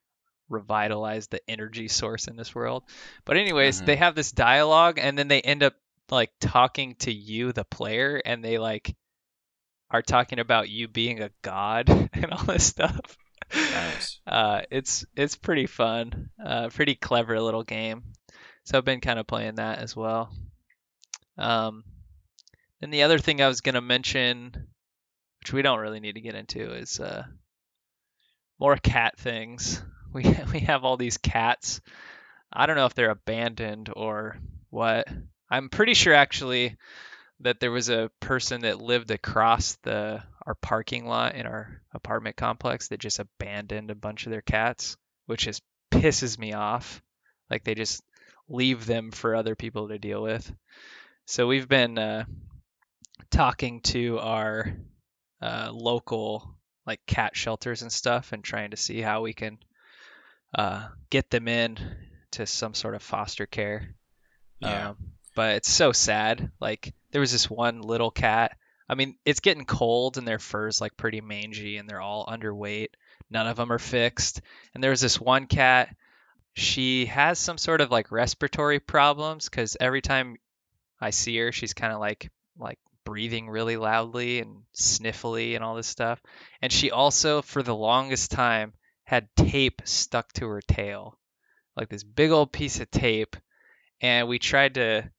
revitalize 0.49 1.29
the 1.29 1.41
energy 1.49 1.89
source 1.89 2.29
in 2.29 2.37
this 2.37 2.55
world. 2.55 2.85
But 3.25 3.37
anyways, 3.37 3.81
Mhm. 3.81 3.87
they 3.87 3.97
have 3.97 4.15
this 4.15 4.33
dialogue 4.33 4.99
and 4.99 5.17
then 5.19 5.29
they 5.29 5.41
end 5.41 5.63
up 5.63 5.75
like 6.11 6.31
talking 6.41 6.95
to 6.97 7.13
you 7.13 7.53
the 7.53 7.65
player 7.65 8.21
and 8.25 8.45
they 8.45 8.59
like 8.59 8.95
are 9.93 10.03
talking 10.03 10.39
about 10.39 10.71
you 10.71 10.89
being 10.89 11.23
a 11.23 11.31
god 11.43 11.89
and 12.13 12.33
all 12.33 12.45
this 12.45 12.65
stuff. 12.65 13.17
Nice. 13.55 14.19
Uh, 14.27 14.63
it's 14.71 15.05
it's 15.15 15.37
pretty 15.37 15.67
fun, 15.67 16.31
uh, 16.45 16.71
pretty 16.71 16.95
clever 16.95 17.39
little 17.39 17.63
game. 17.63 18.03
So 18.65 18.79
I've 18.79 18.85
been 18.85 19.01
kind 19.01 19.19
of 19.19 19.27
playing 19.27 19.57
that 19.57 19.79
as 19.79 19.95
well. 19.95 20.33
Um, 21.37 21.85
and 22.81 22.93
the 22.93 23.03
other 23.03 23.19
thing 23.19 23.43
I 23.43 23.49
was 23.49 23.61
gonna 23.61 23.83
mention, 23.83 24.69
which 25.41 25.53
we 25.53 25.61
don't 25.61 25.81
really 25.81 26.01
need 26.01 26.15
to 26.15 26.23
get 26.23 26.35
into, 26.35 26.73
is 26.73 26.99
uh, 26.99 27.25
more 28.59 28.77
cat 28.77 29.19
things. 29.19 29.83
We 30.15 30.25
we 30.53 30.61
have 30.61 30.85
all 30.85 30.99
these 30.99 31.17
cats. 31.17 31.81
I 32.53 32.67
don't 32.67 32.77
know 32.77 32.85
if 32.85 32.93
they're 32.93 33.09
abandoned 33.09 33.89
or 33.97 34.37
what. 34.69 35.09
I'm 35.49 35.71
pretty 35.71 35.95
sure 35.95 36.13
actually 36.13 36.77
that 37.43 37.61
there 37.61 37.71
was 37.71 37.89
a 37.89 38.11
person 38.21 38.63
that 38.63 38.81
lived 38.81 39.11
across 39.11 39.77
the 39.83 40.23
our 40.47 40.55
parking 40.55 41.07
lot 41.07 41.35
in 41.35 41.47
our 41.47 41.81
apartment 41.93 42.37
complex 42.37 42.89
that 42.89 43.01
just 43.01 43.19
abandoned 43.19 43.91
a 43.91 43.95
bunch 43.95 44.27
of 44.27 44.33
their 44.33 44.43
cats, 44.43 44.97
which 45.27 45.45
just 45.45 45.63
pisses 45.91 46.39
me 46.39 46.53
off. 46.53 47.03
Like 47.51 47.65
they 47.65 47.75
just 47.75 48.03
leave 48.49 48.87
them 48.87 49.11
for 49.11 49.35
other 49.35 49.55
people 49.55 49.89
to 49.89 49.99
deal 49.99 50.23
with. 50.23 50.53
So 51.27 51.47
we've 51.47 51.69
been 51.69 51.99
uh, 51.99 52.25
talking 53.31 53.81
to 53.83 54.19
our 54.19 54.73
uh, 55.41 55.71
local 55.73 56.57
like 56.87 57.01
cat 57.07 57.37
shelters 57.37 57.83
and 57.83 57.93
stuff 57.93 58.33
and 58.33 58.43
trying 58.43 58.71
to 58.71 58.77
see 58.77 59.01
how 59.01 59.23
we 59.23 59.33
can 59.33 59.59
uh, 60.57 60.89
get 61.11 61.31
them 61.31 61.49
in 61.49 61.79
to 62.33 62.47
some 62.47 62.75
sort 62.75 62.95
of 62.95 63.03
foster 63.03 63.47
care. 63.47 63.95
Yeah. 64.61 64.91
Um, 64.91 64.97
but 65.35 65.57
it's 65.57 65.71
so 65.71 65.93
sad. 65.93 66.51
Like 66.61 66.95
there 67.11 67.21
was 67.21 67.33
this 67.33 67.51
one 67.51 67.83
little 67.83 68.11
cat. 68.11 68.57
I 68.89 68.95
mean, 68.95 69.17
it's 69.25 69.41
getting 69.41 69.65
cold 69.65 70.19
and 70.19 70.27
their 70.27 70.39
fur's 70.39 70.81
like 70.81 70.97
pretty 70.97 71.21
mangy 71.21 71.77
and 71.79 71.89
they're 71.89 72.01
all 72.01 72.27
underweight. 72.27 72.89
None 73.31 73.47
of 73.47 73.57
them 73.57 73.73
are 73.73 73.79
fixed. 73.79 74.43
And 74.75 74.83
there 74.83 74.91
was 74.91 75.01
this 75.01 75.21
one 75.21 75.47
cat. 75.47 75.95
She 76.55 77.07
has 77.07 77.39
some 77.39 77.57
sort 77.57 77.81
of 77.81 77.91
like 77.91 78.13
respiratory 78.13 78.81
problems 78.81 79.49
because 79.49 79.77
every 79.81 80.03
time 80.03 80.37
I 81.01 81.11
see 81.11 81.39
her, 81.39 81.53
she's 81.53 81.73
kind 81.73 81.93
of 81.93 82.01
like 82.01 82.31
like 82.59 82.79
breathing 83.05 83.49
really 83.49 83.77
loudly 83.77 84.41
and 84.41 84.63
sniffly 84.75 85.55
and 85.55 85.65
all 85.65 85.75
this 85.75 85.87
stuff. 85.87 86.21
And 86.61 86.73
she 86.73 86.91
also, 86.91 87.43
for 87.43 87.63
the 87.63 87.75
longest 87.75 88.31
time, 88.31 88.75
had 89.05 89.29
tape 89.37 89.83
stuck 89.85 90.33
to 90.35 90.47
her 90.47 90.61
tail, 90.61 91.19
like 91.77 91.89
this 91.89 92.05
big 92.05 92.31
old 92.31 92.53
piece 92.53 92.81
of 92.81 92.91
tape. 92.91 93.37
And 94.01 94.29
we 94.29 94.39
tried 94.39 94.75
to, 94.75 95.11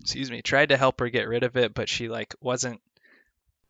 excuse 0.00 0.30
me, 0.30 0.42
tried 0.42 0.70
to 0.70 0.76
help 0.76 1.00
her 1.00 1.08
get 1.08 1.28
rid 1.28 1.42
of 1.42 1.56
it, 1.56 1.74
but 1.74 1.88
she 1.88 2.08
like 2.08 2.34
wasn't 2.40 2.80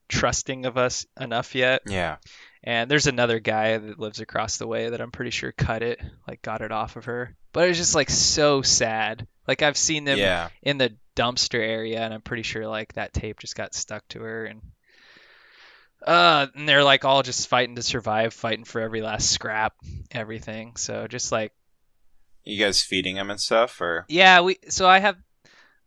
trusting 0.08 0.66
of 0.66 0.76
us 0.76 1.06
enough 1.18 1.54
yet. 1.54 1.82
Yeah. 1.86 2.16
And 2.62 2.90
there's 2.90 3.06
another 3.06 3.40
guy 3.40 3.76
that 3.76 3.98
lives 3.98 4.20
across 4.20 4.56
the 4.56 4.66
way 4.66 4.88
that 4.90 5.00
I'm 5.00 5.10
pretty 5.10 5.30
sure 5.30 5.52
cut 5.52 5.82
it, 5.82 6.00
like 6.26 6.40
got 6.42 6.62
it 6.62 6.72
off 6.72 6.96
of 6.96 7.04
her. 7.06 7.36
But 7.52 7.68
it's 7.68 7.78
just 7.78 7.94
like 7.94 8.10
so 8.10 8.62
sad. 8.62 9.26
Like 9.46 9.62
I've 9.62 9.76
seen 9.76 10.04
them 10.04 10.18
Yeah. 10.18 10.48
in 10.62 10.78
the 10.78 10.94
dumpster 11.14 11.60
area, 11.60 12.00
and 12.00 12.12
I'm 12.14 12.22
pretty 12.22 12.42
sure 12.42 12.66
like 12.66 12.94
that 12.94 13.12
tape 13.12 13.38
just 13.38 13.54
got 13.54 13.74
stuck 13.74 14.06
to 14.08 14.20
her, 14.20 14.46
and 14.46 14.62
uh, 16.06 16.46
and 16.54 16.68
they're 16.68 16.84
like 16.84 17.04
all 17.04 17.22
just 17.22 17.48
fighting 17.48 17.76
to 17.76 17.82
survive, 17.82 18.34
fighting 18.34 18.64
for 18.64 18.80
every 18.80 19.00
last 19.00 19.30
scrap, 19.30 19.74
everything. 20.10 20.76
So 20.76 21.06
just 21.06 21.32
like 21.32 21.52
You 22.44 22.62
guys 22.62 22.82
feeding 22.82 23.14
them 23.16 23.30
and 23.30 23.40
stuff, 23.40 23.80
or 23.80 24.04
yeah, 24.08 24.40
we 24.40 24.58
so 24.68 24.86
I 24.88 24.98
have 24.98 25.16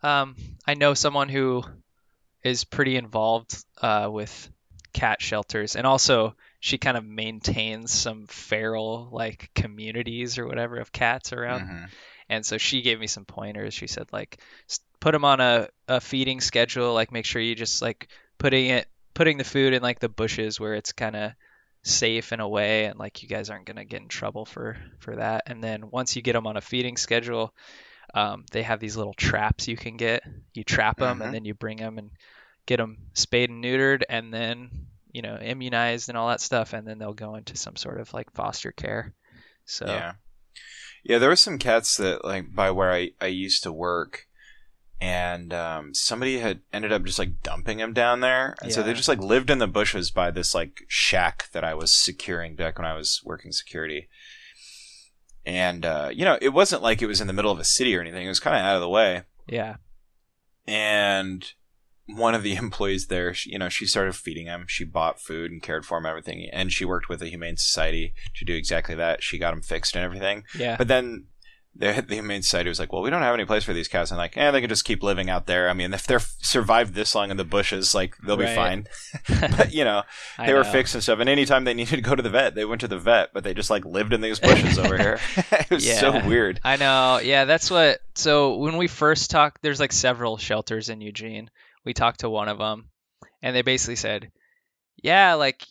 um 0.03 0.35
I 0.65 0.73
know 0.75 0.93
someone 0.93 1.29
who 1.29 1.63
is 2.43 2.63
pretty 2.63 2.95
involved 2.97 3.63
uh 3.81 4.09
with 4.11 4.49
cat 4.93 5.21
shelters 5.21 5.75
and 5.75 5.85
also 5.85 6.35
she 6.59 6.77
kind 6.77 6.97
of 6.97 7.05
maintains 7.05 7.91
some 7.91 8.25
feral 8.27 9.09
like 9.11 9.51
communities 9.53 10.37
or 10.39 10.47
whatever 10.47 10.77
of 10.77 10.91
cats 10.91 11.33
around. 11.33 11.61
Mhm. 11.67 11.89
and 12.29 12.45
so 12.45 12.57
she 12.57 12.81
gave 12.81 12.99
me 12.99 13.07
some 13.07 13.25
pointers. 13.25 13.73
She 13.73 13.87
said 13.87 14.11
like 14.11 14.39
put 14.99 15.11
them 15.11 15.23
on 15.23 15.39
a, 15.39 15.69
a 15.87 16.01
feeding 16.01 16.41
schedule. 16.41 16.93
Like 16.93 17.11
make 17.11 17.25
sure 17.25 17.41
you 17.41 17.55
just 17.55 17.81
like 17.81 18.07
putting 18.39 18.67
it 18.67 18.87
putting 19.13 19.37
the 19.37 19.43
food 19.43 19.73
in 19.73 19.81
like 19.81 19.99
the 19.99 20.09
bushes 20.09 20.59
where 20.59 20.73
it's 20.73 20.91
kind 20.93 21.15
of 21.15 21.31
safe 21.83 22.33
in 22.33 22.39
a 22.39 22.47
way 22.47 22.85
and 22.85 22.99
like 22.99 23.23
you 23.23 23.29
guys 23.29 23.49
aren't 23.49 23.65
going 23.65 23.77
to 23.77 23.85
get 23.85 24.01
in 24.01 24.07
trouble 24.07 24.45
for 24.45 24.77
for 24.99 25.15
that. 25.15 25.43
And 25.45 25.63
then 25.63 25.89
once 25.91 26.15
you 26.15 26.21
get 26.21 26.33
them 26.33 26.47
on 26.47 26.57
a 26.57 26.61
feeding 26.61 26.97
schedule 26.97 27.53
um, 28.13 28.45
they 28.51 28.63
have 28.63 28.79
these 28.79 28.97
little 28.97 29.13
traps 29.13 29.67
you 29.67 29.77
can 29.77 29.97
get 29.97 30.23
you 30.53 30.63
trap 30.63 30.97
them 30.97 31.19
Mhm. 31.19 31.25
and 31.25 31.33
then 31.33 31.45
you 31.45 31.53
bring 31.53 31.77
them 31.77 31.97
and 31.97 32.11
get 32.65 32.77
them 32.77 32.97
spayed 33.13 33.49
and 33.49 33.63
neutered 33.63 34.03
and 34.09 34.33
then 34.33 34.69
you 35.11 35.21
know 35.21 35.37
immunized 35.37 36.09
and 36.09 36.17
all 36.17 36.27
that 36.29 36.41
stuff 36.41 36.73
and 36.73 36.87
then 36.87 36.97
they'll 36.97 37.13
go 37.13 37.35
into 37.35 37.57
some 37.57 37.75
sort 37.75 37.99
of 37.99 38.13
like 38.13 38.31
foster 38.33 38.71
care 38.71 39.13
so 39.65 39.85
Yeah. 39.87 40.13
Yeah, 41.03 41.19
there 41.19 41.29
were 41.29 41.35
some 41.37 41.57
cats 41.57 41.95
that 41.97 42.25
like 42.25 42.53
by 42.53 42.71
where 42.71 42.91
I, 42.91 43.11
I 43.21 43.27
used 43.27 43.63
to 43.63 43.71
work 43.71 44.27
and 44.99 45.53
um, 45.53 45.93
somebody 45.93 46.39
had 46.39 46.61
ended 46.73 46.91
up 46.91 47.03
just 47.03 47.19
like 47.19 47.41
dumping 47.43 47.77
them 47.77 47.93
down 47.93 48.19
there. 48.19 48.55
And 48.61 48.73
so 48.73 48.81
they 48.81 48.93
just 48.93 49.07
like 49.07 49.19
lived 49.19 49.49
in 49.49 49.59
the 49.59 49.67
bushes 49.67 50.09
by 50.11 50.31
this 50.31 50.55
like 50.55 50.81
shack 50.87 51.49
that 51.51 51.63
I 51.63 51.75
was 51.75 51.93
securing 51.93 52.55
back 52.55 52.77
when 52.77 52.87
I 52.87 52.95
was 52.95 53.21
working 53.23 53.51
security. 53.51 54.09
And 55.47 55.85
uh, 55.85 56.09
you 56.13 56.25
know, 56.25 56.37
it 56.41 56.49
wasn't 56.49 56.83
like 56.83 57.01
it 57.01 57.07
was 57.07 57.21
in 57.21 57.27
the 57.27 57.33
middle 57.33 57.51
of 57.51 57.59
a 57.59 57.63
city 57.63 57.95
or 57.95 58.01
anything. 58.01 58.25
It 58.25 58.29
was 58.29 58.39
kind 58.39 58.55
of 58.55 58.61
out 58.61 58.75
of 58.75 58.81
the 58.81 58.89
way. 58.89 59.23
yeah 59.47 59.77
and 60.67 61.53
one 62.07 62.35
of 62.35 62.43
the 62.43 62.55
employees 62.63 63.07
there, 63.07 63.33
she, 63.33 63.51
you 63.51 63.59
know, 63.59 63.69
she 63.69 63.85
started 63.85 64.15
feeding 64.15 64.45
him. 64.47 64.65
She 64.67 64.83
bought 64.83 65.21
food 65.21 65.51
and 65.51 65.61
cared 65.61 65.85
for 65.85 65.97
him, 65.97 66.05
everything. 66.05 66.49
And 66.51 66.71
she 66.71 66.85
worked 66.85 67.09
with 67.09 67.19
the 67.19 67.29
Humane 67.29 67.57
Society 67.57 68.13
to 68.35 68.45
do 68.45 68.55
exactly 68.55 68.95
that. 68.95 69.23
She 69.23 69.37
got 69.37 69.53
him 69.53 69.61
fixed 69.61 69.95
and 69.95 70.03
everything. 70.03 70.43
yeah 70.57 70.75
But 70.77 70.87
then 70.87 71.27
the, 71.79 72.03
the 72.07 72.15
Humane 72.15 72.41
Society 72.41 72.69
was 72.69 72.79
like, 72.79 72.91
well, 72.91 73.01
we 73.01 73.09
don't 73.09 73.21
have 73.21 73.33
any 73.33 73.45
place 73.45 73.63
for 73.63 73.73
these 73.73 73.87
cats. 73.87 74.09
And 74.11 74.17
like, 74.17 74.35
eh, 74.35 74.49
they 74.51 74.61
can 74.61 74.69
just 74.69 74.83
keep 74.85 75.03
living 75.03 75.29
out 75.29 75.45
there. 75.45 75.69
I 75.69 75.73
mean, 75.73 75.93
if 75.93 76.07
they're 76.07 76.19
survived 76.19 76.93
this 76.95 77.13
long 77.13 77.29
in 77.29 77.37
the 77.37 77.43
bushes, 77.45 77.93
like, 77.93 78.17
they'll 78.17 78.35
be 78.37 78.45
Right. 78.45 78.55
fine. 78.55 78.87
but, 79.57 79.73
you 79.73 79.83
know, 79.83 80.03
they 80.43 80.53
were 80.53 80.63
know. 80.63 80.71
fixed 80.71 80.95
and 80.95 81.03
stuff. 81.03 81.19
And 81.19 81.29
anytime 81.29 81.63
they 81.65 81.73
needed 81.73 81.95
to 81.97 82.01
go 82.01 82.15
to 82.15 82.23
the 82.23 82.29
vet, 82.29 82.55
they 82.55 82.65
went 82.65 82.81
to 82.81 82.87
the 82.87 82.97
vet, 82.97 83.29
but 83.33 83.43
they 83.43 83.53
just 83.53 83.69
like 83.69 83.85
lived 83.85 84.13
in 84.13 84.21
these 84.21 84.39
bushes 84.39 84.79
over 84.79 84.97
here. 84.97 85.19
it 85.51 85.69
was 85.69 85.99
so 85.99 86.25
weird. 86.25 86.59
I 86.63 86.77
know. 86.77 87.19
Yeah, 87.21 87.45
that's 87.45 87.69
what. 87.69 87.99
So 88.15 88.55
when 88.57 88.77
we 88.77 88.87
first 88.87 89.29
talked, 89.29 89.61
there's 89.61 89.79
like 89.79 89.93
several 89.93 90.37
shelters 90.37 90.89
in 90.89 91.01
Eugene. 91.01 91.49
We 91.85 91.93
talked 91.93 92.21
to 92.21 92.29
one 92.29 92.49
of 92.49 92.57
them, 92.57 92.89
and 93.41 93.55
they 93.55 93.61
basically 93.61 93.95
said, 93.97 94.31
"Yeah, 95.01 95.35
like 95.35 95.65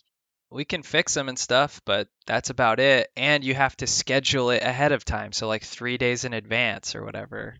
we 0.57 0.65
can 0.65 0.81
fix 0.81 1.13
them 1.13 1.29
and 1.29 1.37
stuff, 1.37 1.81
but 1.85 2.07
that's 2.25 2.49
about 2.49 2.79
it. 2.79 3.11
And 3.15 3.43
you 3.43 3.53
have 3.53 3.77
to 3.77 3.85
schedule 3.85 4.49
it 4.49 4.63
ahead 4.63 4.91
of 4.91 5.05
time, 5.05 5.31
so 5.31 5.47
like 5.47 5.63
three 5.63 5.99
days 5.99 6.25
in 6.25 6.33
advance 6.33 6.95
or 6.95 7.05
whatever, 7.05 7.57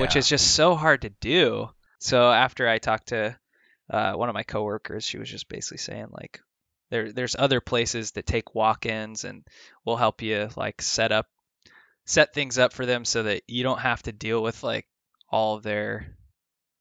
which 0.00 0.16
is 0.16 0.28
just 0.28 0.52
so 0.52 0.74
hard 0.74 1.02
to 1.02 1.10
do." 1.20 1.70
So 2.00 2.32
after 2.32 2.68
I 2.68 2.78
talked 2.78 3.08
to 3.08 3.38
uh, 3.88 4.14
one 4.14 4.28
of 4.28 4.34
my 4.34 4.42
coworkers, 4.42 5.06
she 5.06 5.18
was 5.18 5.30
just 5.30 5.48
basically 5.48 5.78
saying 5.78 6.08
like, 6.10 6.40
there 6.90 7.12
there's 7.12 7.36
other 7.38 7.60
places 7.60 8.10
that 8.12 8.26
take 8.26 8.56
walk-ins 8.56 9.22
and 9.22 9.46
will 9.84 9.96
help 9.96 10.20
you 10.20 10.48
like 10.56 10.82
set 10.82 11.12
up 11.12 11.28
set 12.06 12.34
things 12.34 12.58
up 12.58 12.72
for 12.72 12.84
them 12.86 13.04
so 13.04 13.22
that 13.22 13.44
you 13.46 13.62
don't 13.62 13.78
have 13.78 14.02
to 14.02 14.10
deal 14.10 14.42
with 14.42 14.64
like 14.64 14.88
all 15.30 15.54
of 15.54 15.62
their 15.62 16.08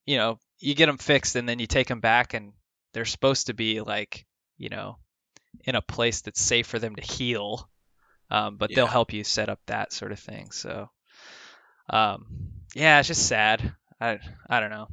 you 0.07 0.17
know 0.17 0.39
you 0.57 0.73
get 0.73 0.87
them 0.87 0.97
fixed 0.97 1.35
and 1.35 1.47
then 1.47 1.59
you 1.59 1.67
take 1.67 1.87
them 1.87 1.99
back 1.99 2.33
and 2.33 2.53
they're 2.93 3.05
supposed 3.05 3.45
to 3.45 3.53
be 3.53 3.79
like 3.79 4.25
you 4.57 4.69
know 4.69 4.97
in 5.65 5.75
a 5.75 5.81
place 5.81 6.21
that's 6.21 6.41
safe 6.41 6.67
for 6.67 6.79
them 6.79 6.95
to 6.95 7.01
heal 7.01 7.69
um, 8.31 8.55
but 8.55 8.73
they'll 8.73 8.87
help 8.87 9.11
you 9.13 9.23
set 9.25 9.49
up 9.49 9.59
that 9.67 9.91
sort 9.91 10.13
of 10.13 10.19
thing. 10.19 10.51
So 10.51 10.89
um, 11.89 12.25
yeah 12.73 12.99
it's 12.99 13.09
just 13.09 13.27
sad. 13.27 13.73
I 13.99 14.19
i 14.49 14.59
don't 14.61 14.69
know. 14.69 14.87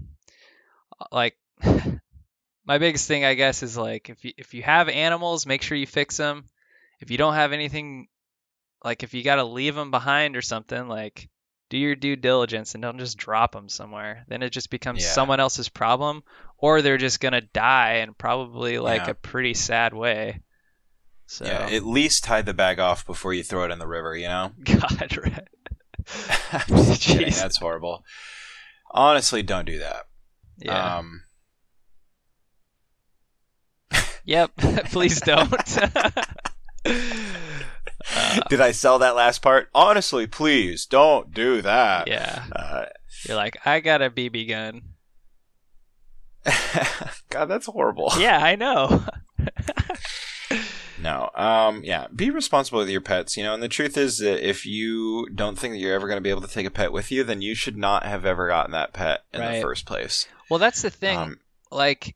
Like 1.13 1.37
my 2.67 2.79
biggest 2.79 3.09
thing 3.09 3.25
i 3.25 3.35
guess 3.35 3.63
is 3.63 3.77
like 3.77 4.11
if 4.11 4.25
you 4.25 4.33
if 4.37 4.55
you 4.55 4.63
have 4.63 4.89
animals 4.89 5.47
make 5.47 5.63
sure 5.63 5.79
you 5.79 5.87
fix 5.87 6.17
them. 6.17 6.45
If 7.01 7.13
you 7.13 7.17
don't 7.19 7.35
have 7.35 7.53
anything 7.53 8.09
like 8.85 9.05
if 9.05 9.15
you 9.15 9.23
got 9.23 9.37
to 9.37 9.45
leave 9.45 9.77
them 9.77 9.93
behind 9.93 10.37
or 10.37 10.43
something 10.43 10.89
like 10.89 11.29
do 11.71 11.79
your 11.79 11.95
due 11.95 12.17
diligence 12.17 12.75
and 12.75 12.83
don't 12.83 12.99
just 12.99 13.19
drop 13.19 13.53
them 13.53 13.69
somewhere. 13.69 14.25
Then 14.29 14.43
it 14.43 14.51
just 14.51 14.71
becomes 14.71 15.05
Yeah. 15.05 15.11
someone 15.11 15.39
else's 15.39 15.69
problem 15.69 16.25
or 16.59 16.83
they're 16.83 16.99
just 16.99 17.21
going 17.21 17.35
to 17.35 17.41
die 17.43 17.97
and 17.97 18.19
probably 18.19 18.79
like 18.79 19.03
Yeah. 19.03 19.11
a 19.11 19.15
pretty 19.15 19.55
sad 19.55 19.95
way 19.95 20.41
so 21.31 21.45
Yeah, 21.45 21.69
at 21.71 21.85
least 21.87 22.25
tie 22.25 22.43
the 22.43 22.55
bag 22.55 22.79
off 22.81 23.07
before 23.07 23.33
you 23.35 23.43
throw 23.45 23.63
it 23.65 23.71
in 23.71 23.79
the 23.79 23.87
river, 23.87 24.17
you 24.17 24.27
know? 24.29 24.53
god 24.65 25.17
right 25.19 25.47
kidding. 27.01 27.33
That's 27.35 27.59
horrible. 27.59 28.03
Honestly, 28.91 29.43
don't 29.43 29.67
do 29.67 29.79
that. 29.79 30.05
yeah 30.59 30.97
Um, 30.99 31.23
yep 34.25 34.51
please 34.87 35.21
don't 35.21 35.79
Uh, 38.17 38.41
Did 38.49 38.61
I 38.63 38.71
sell 38.73 38.99
that 39.01 39.17
last 39.17 39.43
part? 39.43 39.69
Honestly, 39.75 40.27
please 40.27 40.87
don't 40.87 41.35
do 41.35 41.61
that. 41.61 42.09
yeah. 42.09 42.45
Uh, 42.53 42.87
You're 43.27 43.37
like, 43.37 43.59
I 43.67 43.81
got 43.81 44.01
a 44.01 44.09
BB 44.09 44.49
gun. 44.49 44.83
God, 47.29 47.47
that's 47.47 47.67
horrible. 47.67 48.11
Yeah, 48.19 48.39
I 48.43 48.55
know. 48.57 49.03
No. 51.03 51.31
Um. 51.35 51.83
Yeah. 51.85 52.07
Be 52.15 52.31
responsible 52.31 52.81
with 52.81 52.89
your 52.89 53.01
pets. 53.01 53.37
You 53.37 53.45
know, 53.45 53.55
and 53.55 53.63
the 53.63 53.69
truth 53.69 53.97
is 53.97 54.19
that 54.19 54.47
if 54.47 54.67
you 54.67 55.29
don't 55.35 55.59
think 55.59 55.75
that 55.75 55.79
you're 55.79 55.95
ever 55.95 56.07
going 56.09 56.17
to 56.17 56.23
be 56.23 56.31
able 56.31 56.43
to 56.43 56.49
take 56.49 56.67
a 56.67 56.71
pet 56.71 56.93
with 56.93 57.11
you, 57.13 57.25
then 57.25 57.41
you 57.43 57.55
should 57.55 57.77
not 57.77 58.05
have 58.05 58.25
ever 58.25 58.49
gotten 58.49 58.73
that 58.73 58.93
pet 58.93 59.23
in 59.33 59.41
Right. 59.41 59.57
the 59.57 59.61
first 59.63 59.87
place. 59.87 60.27
well, 60.51 60.59
that's 60.59 60.83
the 60.83 60.91
thing. 60.91 61.17
Um, 61.17 61.41
like 61.71 62.15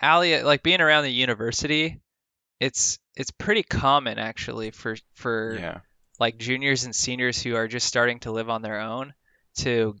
Allie, 0.00 0.42
like 0.42 0.62
being 0.62 0.80
around 0.80 1.04
the 1.04 1.10
university, 1.12 2.00
it's 2.58 2.98
it's 3.16 3.30
pretty 3.30 3.62
common 3.62 4.18
actually 4.18 4.70
for 4.70 4.96
for 5.14 5.56
yeah. 5.58 5.80
like 6.18 6.38
juniors 6.38 6.84
and 6.84 6.94
seniors 6.94 7.42
who 7.42 7.54
are 7.56 7.68
just 7.68 7.86
starting 7.86 8.20
to 8.20 8.32
live 8.32 8.48
on 8.50 8.62
their 8.62 8.80
own 8.80 9.14
to 9.58 9.96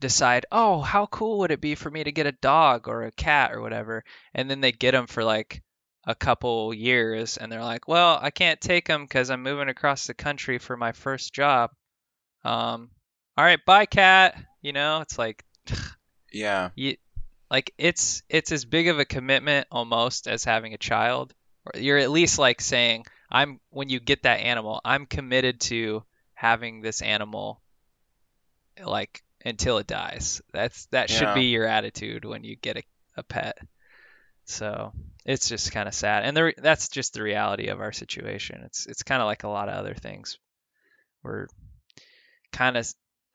decide, 0.00 0.46
oh, 0.52 0.80
how 0.80 1.06
cool 1.06 1.38
would 1.38 1.50
it 1.50 1.60
be 1.60 1.74
for 1.74 1.90
me 1.90 2.04
to 2.04 2.12
get 2.12 2.26
a 2.26 2.32
dog 2.32 2.88
or 2.88 3.04
a 3.04 3.12
cat 3.12 3.52
or 3.52 3.60
whatever, 3.60 4.04
and 4.34 4.50
then 4.50 4.60
they 4.60 4.72
get 4.72 4.92
them 4.92 5.06
for 5.06 5.24
like 5.24 5.62
a 6.04 6.14
couple 6.14 6.74
years, 6.74 7.36
and 7.36 7.50
they're 7.50 7.62
like, 7.62 7.86
well, 7.88 8.18
I 8.20 8.30
can't 8.30 8.60
take 8.60 8.86
them 8.88 9.04
because 9.04 9.30
I'm 9.30 9.42
moving 9.42 9.68
across 9.68 10.06
the 10.06 10.14
country 10.14 10.58
for 10.58 10.76
my 10.76 10.92
first 10.92 11.32
job. 11.32 11.70
Um, 12.44 12.90
all 13.36 13.44
right, 13.44 13.64
bye, 13.64 13.86
cat. 13.86 14.36
You 14.60 14.72
know, 14.72 15.00
it's 15.00 15.18
like 15.18 15.44
Yeah. 16.32 16.70
you 16.74 16.96
like 17.50 17.74
it's 17.76 18.22
it's 18.28 18.52
as 18.52 18.64
big 18.64 18.88
of 18.88 18.98
a 18.98 19.04
commitment 19.04 19.66
almost 19.70 20.26
as 20.26 20.44
having 20.44 20.72
a 20.72 20.78
child 20.78 21.34
you're 21.74 21.98
at 21.98 22.10
least 22.10 22.38
like 22.38 22.60
saying 22.62 23.04
i'm 23.30 23.60
when 23.68 23.90
you 23.90 24.00
get 24.00 24.22
that 24.22 24.40
animal 24.40 24.80
i'm 24.84 25.04
committed 25.04 25.60
to 25.60 26.02
having 26.32 26.80
this 26.80 27.02
animal 27.02 27.60
like 28.84 29.22
until 29.44 29.78
it 29.78 29.86
dies 29.86 30.40
that's 30.52 30.86
that 30.86 31.10
should 31.10 31.22
Yeah. 31.28 31.34
be 31.34 31.44
your 31.44 31.66
attitude 31.66 32.24
when 32.24 32.44
you 32.44 32.56
get 32.56 32.78
a, 32.78 32.82
a 33.18 33.22
pet 33.22 33.58
so 34.44 34.92
it's 35.24 35.48
just 35.48 35.72
kind 35.72 35.88
of 35.88 35.94
sad 35.94 36.24
and 36.24 36.36
the, 36.36 36.52
that's 36.58 36.88
just 36.88 37.14
the 37.14 37.22
reality 37.22 37.68
of 37.68 37.80
our 37.80 37.92
situation 37.92 38.62
it's 38.64 38.86
it's 38.86 39.02
kind 39.02 39.22
of 39.22 39.26
like 39.26 39.44
a 39.44 39.48
lot 39.48 39.68
of 39.68 39.74
other 39.74 39.94
things 39.94 40.38
we're 41.22 41.46
kind 42.52 42.76
of 42.76 42.86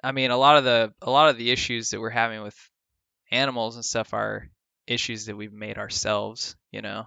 i 0.04 0.12
mean 0.12 0.32
a 0.32 0.38
lot 0.38 0.58
of 0.58 0.64
the 0.64 0.94
a 1.02 1.10
lot 1.10 1.30
of 1.30 1.38
the 1.38 1.52
issues 1.52 1.92
that 1.92 2.00
we're 2.00 2.10
having 2.10 2.42
with 2.44 2.58
animals 3.32 3.76
and 3.76 3.86
stuff 3.86 4.14
are 4.14 4.50
issues 4.86 5.26
that 5.26 5.36
we've 5.36 5.54
made 5.54 5.78
ourselves, 5.78 6.56
you 6.72 6.82
know. 6.82 7.06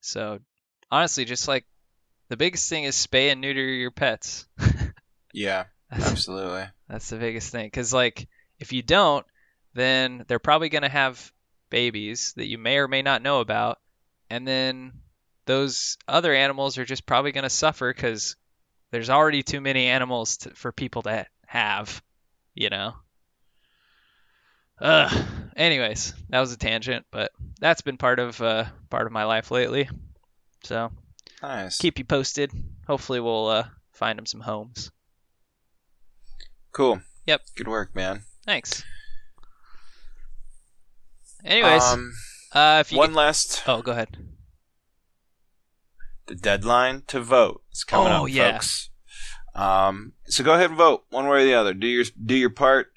So 0.00 0.40
honestly, 0.90 1.24
just 1.24 1.48
like 1.48 1.66
the 2.28 2.36
biggest 2.36 2.68
thing 2.68 2.84
is 2.84 2.94
spay 2.94 3.30
and 3.30 3.40
neuter 3.40 3.62
your 3.62 3.90
pets. 3.90 4.46
Yeah. 5.32 5.64
Absolutely. 5.92 6.66
that's 6.88 7.10
the 7.10 7.16
biggest 7.16 7.50
thing. 7.50 7.66
Because 7.66 7.92
like 7.92 8.28
if 8.58 8.72
you 8.72 8.82
don't, 8.82 9.26
then 9.74 10.24
they're 10.28 10.38
probably 10.38 10.68
gonna 10.68 10.88
have 10.88 11.32
babies 11.70 12.34
that 12.36 12.46
you 12.46 12.58
may 12.58 12.78
or 12.78 12.88
may 12.88 13.02
not 13.02 13.22
know 13.22 13.40
about, 13.40 13.78
and 14.28 14.46
then 14.46 14.92
those 15.46 15.96
other 16.06 16.34
animals 16.34 16.78
are 16.78 16.84
just 16.84 17.06
probably 17.06 17.32
gonna 17.32 17.50
suffer 17.50 17.92
because 17.92 18.36
there's 18.90 19.10
already 19.10 19.42
too 19.42 19.60
many 19.60 19.86
animals 19.86 20.38
to, 20.38 20.50
for 20.50 20.72
people 20.72 21.02
to 21.02 21.26
have, 21.46 22.02
you 22.54 22.70
know. 22.70 22.94
Ugh. 24.80 25.26
Anyways, 25.56 26.14
that 26.30 26.40
was 26.40 26.52
a 26.52 26.56
tangent, 26.56 27.04
but 27.10 27.32
that's 27.60 27.82
been 27.82 27.98
part 27.98 28.18
of 28.18 28.40
uh, 28.40 28.64
part 28.88 29.06
of 29.06 29.12
my 29.12 29.24
life 29.24 29.50
lately. 29.50 29.88
So 30.64 30.90
Nice. 31.42 31.78
keep 31.78 31.98
you 31.98 32.04
posted. 32.04 32.50
Hopefully, 32.86 33.20
we'll 33.20 33.48
uh, 33.48 33.64
find 33.92 34.18
them 34.18 34.26
some 34.26 34.40
homes. 34.40 34.90
cool. 36.72 37.00
Yep. 37.26 37.42
Good 37.56 37.68
work, 37.68 37.94
man. 37.94 38.22
Thanks. 38.46 38.82
Anyways, 41.44 41.82
um, 41.82 42.12
uh, 42.52 42.78
if 42.80 42.92
you 42.92 42.98
one 42.98 43.08
could- 43.08 43.16
last 43.16 43.62
oh, 43.66 43.82
go 43.82 43.92
ahead. 43.92 44.16
the 46.26 46.34
deadline 46.34 47.02
to 47.08 47.20
vote 47.20 47.62
is 47.72 47.84
coming 47.84 48.12
Oh, 48.12 48.24
up, 48.24 48.30
yeah. 48.30 48.52
folks. 48.52 48.90
Um, 49.54 50.12
so 50.26 50.44
go 50.44 50.54
ahead 50.54 50.70
and 50.70 50.78
vote 50.78 51.04
one 51.10 51.26
way 51.26 51.42
or 51.42 51.44
the 51.44 51.54
other. 51.54 51.74
Do 51.74 51.86
your 51.86 52.04
do 52.24 52.34
your 52.36 52.50
part. 52.50 52.92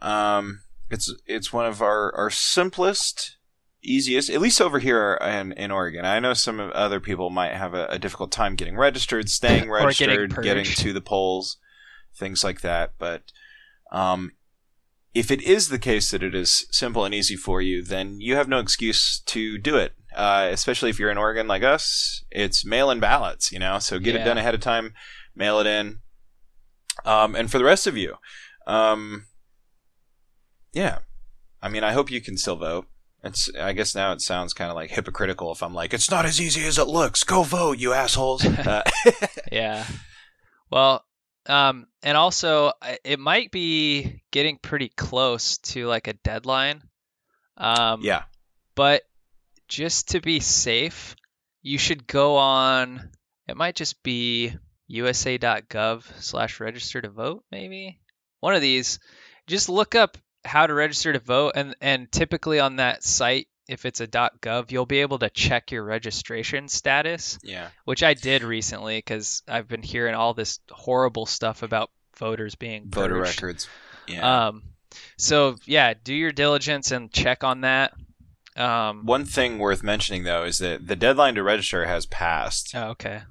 Um, 0.00 0.62
it's 0.90 1.12
it's 1.26 1.52
one 1.52 1.66
of 1.66 1.82
our 1.82 2.14
our 2.16 2.30
simplest, 2.30 3.36
easiest, 3.82 4.30
at 4.30 4.40
least 4.40 4.60
over 4.60 4.78
here 4.78 5.18
in 5.20 5.52
in 5.52 5.70
Oregon. 5.70 6.06
I 6.06 6.18
know 6.18 6.32
some 6.32 6.60
of 6.60 6.70
other 6.70 6.98
people 6.98 7.28
might 7.28 7.52
have 7.52 7.74
a, 7.74 7.86
a 7.88 7.98
difficult 7.98 8.32
time 8.32 8.56
getting 8.56 8.76
registered, 8.76 9.28
staying 9.28 9.64
Or 9.70 9.90
getting 9.92 10.16
registered, 10.20 10.42
getting, 10.44 10.64
to 10.64 10.92
the 10.94 11.02
polls, 11.02 11.58
things 12.16 12.42
like 12.42 12.62
that. 12.62 12.92
But 12.98 13.24
um, 13.92 14.32
if 15.18 15.32
it 15.32 15.42
is 15.42 15.68
the 15.68 15.80
case 15.80 16.12
that 16.12 16.22
it 16.22 16.32
is 16.32 16.64
simple 16.70 17.04
and 17.04 17.12
easy 17.12 17.34
for 17.34 17.60
you, 17.60 17.82
then 17.82 18.20
you 18.20 18.36
have 18.36 18.46
no 18.48 18.60
excuse 18.60 19.20
to 19.26 19.58
do 19.58 19.76
it. 19.76 19.92
Uh, 20.14 20.48
especially 20.52 20.90
if 20.90 20.98
you're 20.98 21.10
in 21.10 21.18
Oregon 21.18 21.48
like 21.48 21.64
us, 21.64 22.24
it's 22.30 22.64
mail-in 22.64 23.00
ballots, 23.00 23.50
you 23.50 23.58
know. 23.58 23.80
So 23.80 23.98
get 23.98 24.14
it 24.14 24.24
done 24.24 24.38
ahead 24.38 24.54
of 24.54 24.60
time, 24.60 24.94
mail 25.34 25.58
it 25.58 25.66
in. 25.66 25.98
Um, 27.04 27.34
and 27.34 27.50
for 27.50 27.58
the 27.58 27.64
rest 27.64 27.88
of 27.88 27.96
you, 27.96 28.14
um, 28.68 29.26
yeah, 30.72 30.98
I 31.60 31.68
mean, 31.68 31.82
I 31.82 31.92
hope 31.92 32.12
you 32.12 32.20
can 32.20 32.36
still 32.36 32.56
vote. 32.56 32.86
It's, 33.24 33.50
I 33.58 33.72
guess 33.72 33.96
now 33.96 34.12
it 34.12 34.20
sounds 34.20 34.52
kind 34.54 34.70
of 34.70 34.76
like 34.76 34.90
hypocritical 34.90 35.50
if 35.50 35.64
I'm 35.64 35.74
like, 35.74 35.92
it's 35.92 36.10
not 36.10 36.26
as 36.26 36.40
easy 36.40 36.64
as 36.64 36.78
it 36.78 36.86
looks. 36.86 37.24
Go 37.24 37.42
vote, 37.42 37.78
you 37.78 37.92
assholes. 37.92 38.44
Uh, 38.58 38.82
Yeah. 39.52 39.84
Well, 40.70 41.04
um, 41.48 41.86
and 42.02 42.16
also 42.16 42.72
it 43.04 43.18
might 43.18 43.50
be 43.50 44.22
getting 44.30 44.58
pretty 44.58 44.88
close 44.88 45.58
to 45.58 45.86
like 45.86 46.06
a 46.08 46.12
deadline. 46.12 46.82
Um, 47.56 48.02
yeah, 48.02 48.24
but 48.74 49.02
just 49.66 50.10
to 50.10 50.20
be 50.20 50.40
safe, 50.40 51.16
you 51.62 51.78
should 51.78 52.06
go 52.06 52.36
on. 52.36 53.10
It 53.48 53.56
might 53.56 53.74
just 53.74 54.02
be 54.02 54.54
usa.gov 54.86 56.04
slash 56.20 56.60
register 56.60 57.00
to 57.00 57.08
vote, 57.08 57.44
maybe 57.50 58.00
one 58.40 58.54
of 58.54 58.62
these. 58.62 58.98
Just 59.46 59.68
look 59.68 59.94
up 59.94 60.18
how 60.44 60.66
to 60.66 60.74
register 60.74 61.12
to 61.12 61.18
vote, 61.18 61.52
and 61.56 61.74
and 61.80 62.10
typically 62.10 62.60
on 62.60 62.76
that 62.76 63.02
site, 63.02 63.48
if 63.68 63.84
it's 63.84 64.00
a 64.00 64.08
.gov, 64.08 64.72
you'll 64.72 64.86
be 64.86 65.00
able 65.00 65.18
to 65.18 65.30
check 65.30 65.70
your 65.70 65.84
registration 65.84 66.68
status, 66.68 67.38
yeah, 67.42 67.68
which 67.84 68.02
I 68.02 68.14
did 68.14 68.42
recently 68.42 68.98
because 68.98 69.42
I've 69.46 69.68
been 69.68 69.82
hearing 69.82 70.14
all 70.14 70.34
this 70.34 70.58
horrible 70.70 71.26
stuff 71.26 71.62
about 71.62 71.90
voters 72.16 72.54
being 72.54 72.88
voter 72.88 73.20
purged. 73.20 73.42
records. 73.42 73.68
Yeah. 74.08 74.48
Um, 74.48 74.62
so 75.16 75.56
yeah, 75.66 75.94
do 76.02 76.14
your 76.14 76.32
diligence 76.32 76.90
and 76.90 77.12
check 77.12 77.44
on 77.44 77.60
that. 77.60 77.92
Um, 78.56 79.04
One 79.04 79.24
thing 79.24 79.58
worth 79.58 79.82
mentioning 79.82 80.24
though 80.24 80.44
is 80.44 80.58
that 80.58 80.86
the 80.86 80.96
deadline 80.96 81.36
to 81.36 81.42
register 81.42 81.84
has 81.86 82.06
passed, 82.06 82.74
oh, 82.74 82.88
okay. 82.90 83.22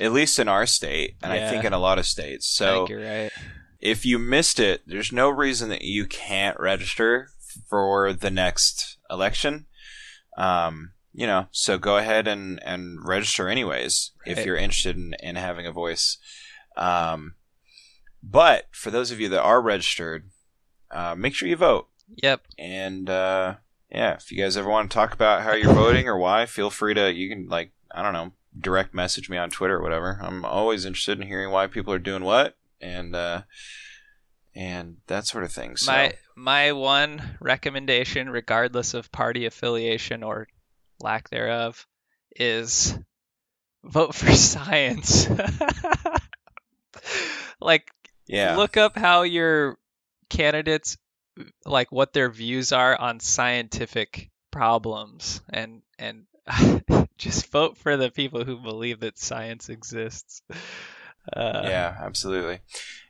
at 0.00 0.12
least 0.12 0.38
in 0.38 0.48
our 0.48 0.66
state, 0.66 1.16
and 1.22 1.32
I 1.32 1.50
think 1.50 1.64
in 1.64 1.72
a 1.72 1.78
lot 1.78 1.98
of 1.98 2.06
states. 2.06 2.46
So 2.46 2.86
you're 2.88 3.04
right. 3.04 3.30
if 3.80 4.06
you 4.06 4.18
missed 4.18 4.58
it, 4.58 4.82
there's 4.86 5.12
no 5.12 5.28
reason 5.28 5.68
that 5.68 5.82
you 5.82 6.06
can't 6.06 6.58
register 6.58 7.28
for 7.68 8.12
the 8.12 8.30
next 8.30 8.96
election. 9.12 9.66
Um, 10.38 10.92
you 11.12 11.26
know, 11.26 11.46
so 11.50 11.78
go 11.78 11.98
ahead 11.98 12.26
and, 12.26 12.62
and 12.64 12.98
register 13.06 13.48
anyways 13.48 14.12
if 14.24 14.46
you're 14.46 14.56
interested 14.56 14.96
in, 14.96 15.14
in 15.20 15.36
having 15.36 15.66
a 15.66 15.72
voice. 15.72 16.16
Um, 16.76 17.34
but 18.22 18.68
for 18.72 18.90
those 18.90 19.10
of 19.10 19.20
you 19.20 19.28
that 19.28 19.42
are 19.42 19.60
registered, 19.60 20.30
uh, 20.90 21.14
make 21.14 21.34
sure 21.34 21.48
you 21.48 21.56
vote. 21.56 21.88
Yep. 22.22 22.42
And 22.58 23.10
uh, 23.10 23.56
yeah, 23.90 24.14
if 24.14 24.32
you 24.32 24.42
guys 24.42 24.56
ever 24.56 24.70
want 24.70 24.90
to 24.90 24.94
talk 24.94 25.12
about 25.12 25.42
how 25.42 25.52
you're 25.52 25.72
voting 25.74 26.08
or 26.08 26.16
why, 26.16 26.46
feel 26.46 26.70
free 26.70 26.94
to. 26.94 27.12
You 27.12 27.28
can 27.28 27.48
like 27.48 27.72
I 27.90 28.02
don't 28.02 28.12
know, 28.12 28.32
direct 28.58 28.94
message 28.94 29.28
me 29.28 29.36
on 29.36 29.50
Twitter 29.50 29.76
or 29.76 29.82
whatever. 29.82 30.18
I'm 30.22 30.44
always 30.44 30.84
interested 30.84 31.20
in 31.20 31.26
hearing 31.26 31.50
why 31.50 31.66
people 31.66 31.92
are 31.92 31.98
doing 31.98 32.24
what 32.24 32.56
and 32.80 33.14
uh, 33.14 33.42
and 34.54 34.96
that 35.06 35.26
sort 35.26 35.44
of 35.44 35.52
thing. 35.52 35.76
So 35.76 35.92
My 35.92 36.14
my 36.36 36.72
one 36.72 37.36
recommendation, 37.40 38.30
regardless 38.30 38.94
of 38.94 39.12
party 39.12 39.46
affiliation 39.46 40.22
or 40.22 40.48
lack 41.00 41.30
thereof, 41.30 41.86
is 42.36 42.96
vote 43.84 44.14
for 44.14 44.32
science. 44.32 45.28
like 47.60 47.90
yeah, 48.26 48.56
look 48.56 48.76
up 48.76 48.96
how 48.96 49.22
your 49.22 49.78
candidates 50.28 50.96
like 51.64 51.90
what 51.90 52.12
their 52.12 52.30
views 52.30 52.72
are 52.72 52.98
on 52.98 53.20
scientific 53.20 54.30
problems 54.50 55.40
and 55.48 55.82
and 55.98 56.24
just 57.16 57.50
vote 57.50 57.78
for 57.78 57.96
the 57.96 58.10
people 58.10 58.44
who 58.44 58.58
believe 58.58 59.00
that 59.00 59.18
science 59.18 59.68
exists. 59.68 60.42
Uh, 61.32 61.62
yeah, 61.64 61.96
absolutely. 62.00 62.58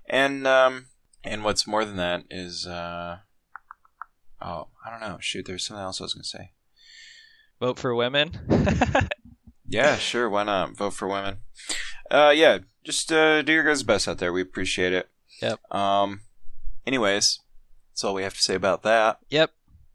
And 0.09 0.47
um, 0.47 0.87
and 1.25 1.45
what's 1.45 1.67
more 1.67 1.85
than 1.85 1.97
that 1.97 2.25
is 2.31 2.67
uh, 2.67 3.19
oh, 4.41 4.69
I 4.85 4.91
don't 4.91 5.01
know. 5.01 5.19
Shoot, 5.21 5.47
there's 5.47 5.67
something 5.67 5.83
else 5.83 6.01
I 6.01 6.05
was 6.05 6.15
gonna 6.15 6.25
say. 6.25 6.53
Vote 7.61 7.79
for 7.79 7.95
women. 7.95 8.39
Yeah, 9.67 9.97
sure. 9.97 10.29
Why 10.29 10.43
not 10.45 10.77
vote 10.77 10.93
for 10.93 11.09
women? 11.09 11.39
uh, 12.11 12.31
yeah, 12.37 12.59
just 12.85 13.11
uh, 13.11 13.41
do 13.41 13.53
your 13.55 13.65
guys' 13.65 13.83
best 13.83 14.07
out 14.07 14.19
there. 14.19 14.31
We 14.31 14.43
appreciate 14.43 14.93
it. 14.93 15.09
Yep. 15.41 15.73
Um. 15.75 16.21
Anyways, 16.87 17.41
that's 17.91 18.05
all 18.05 18.13
we 18.13 18.23
have 18.23 18.35
to 18.35 18.43
say 18.43 18.55
about 18.55 18.83
that. 18.83 19.21
Yep. 19.31 19.51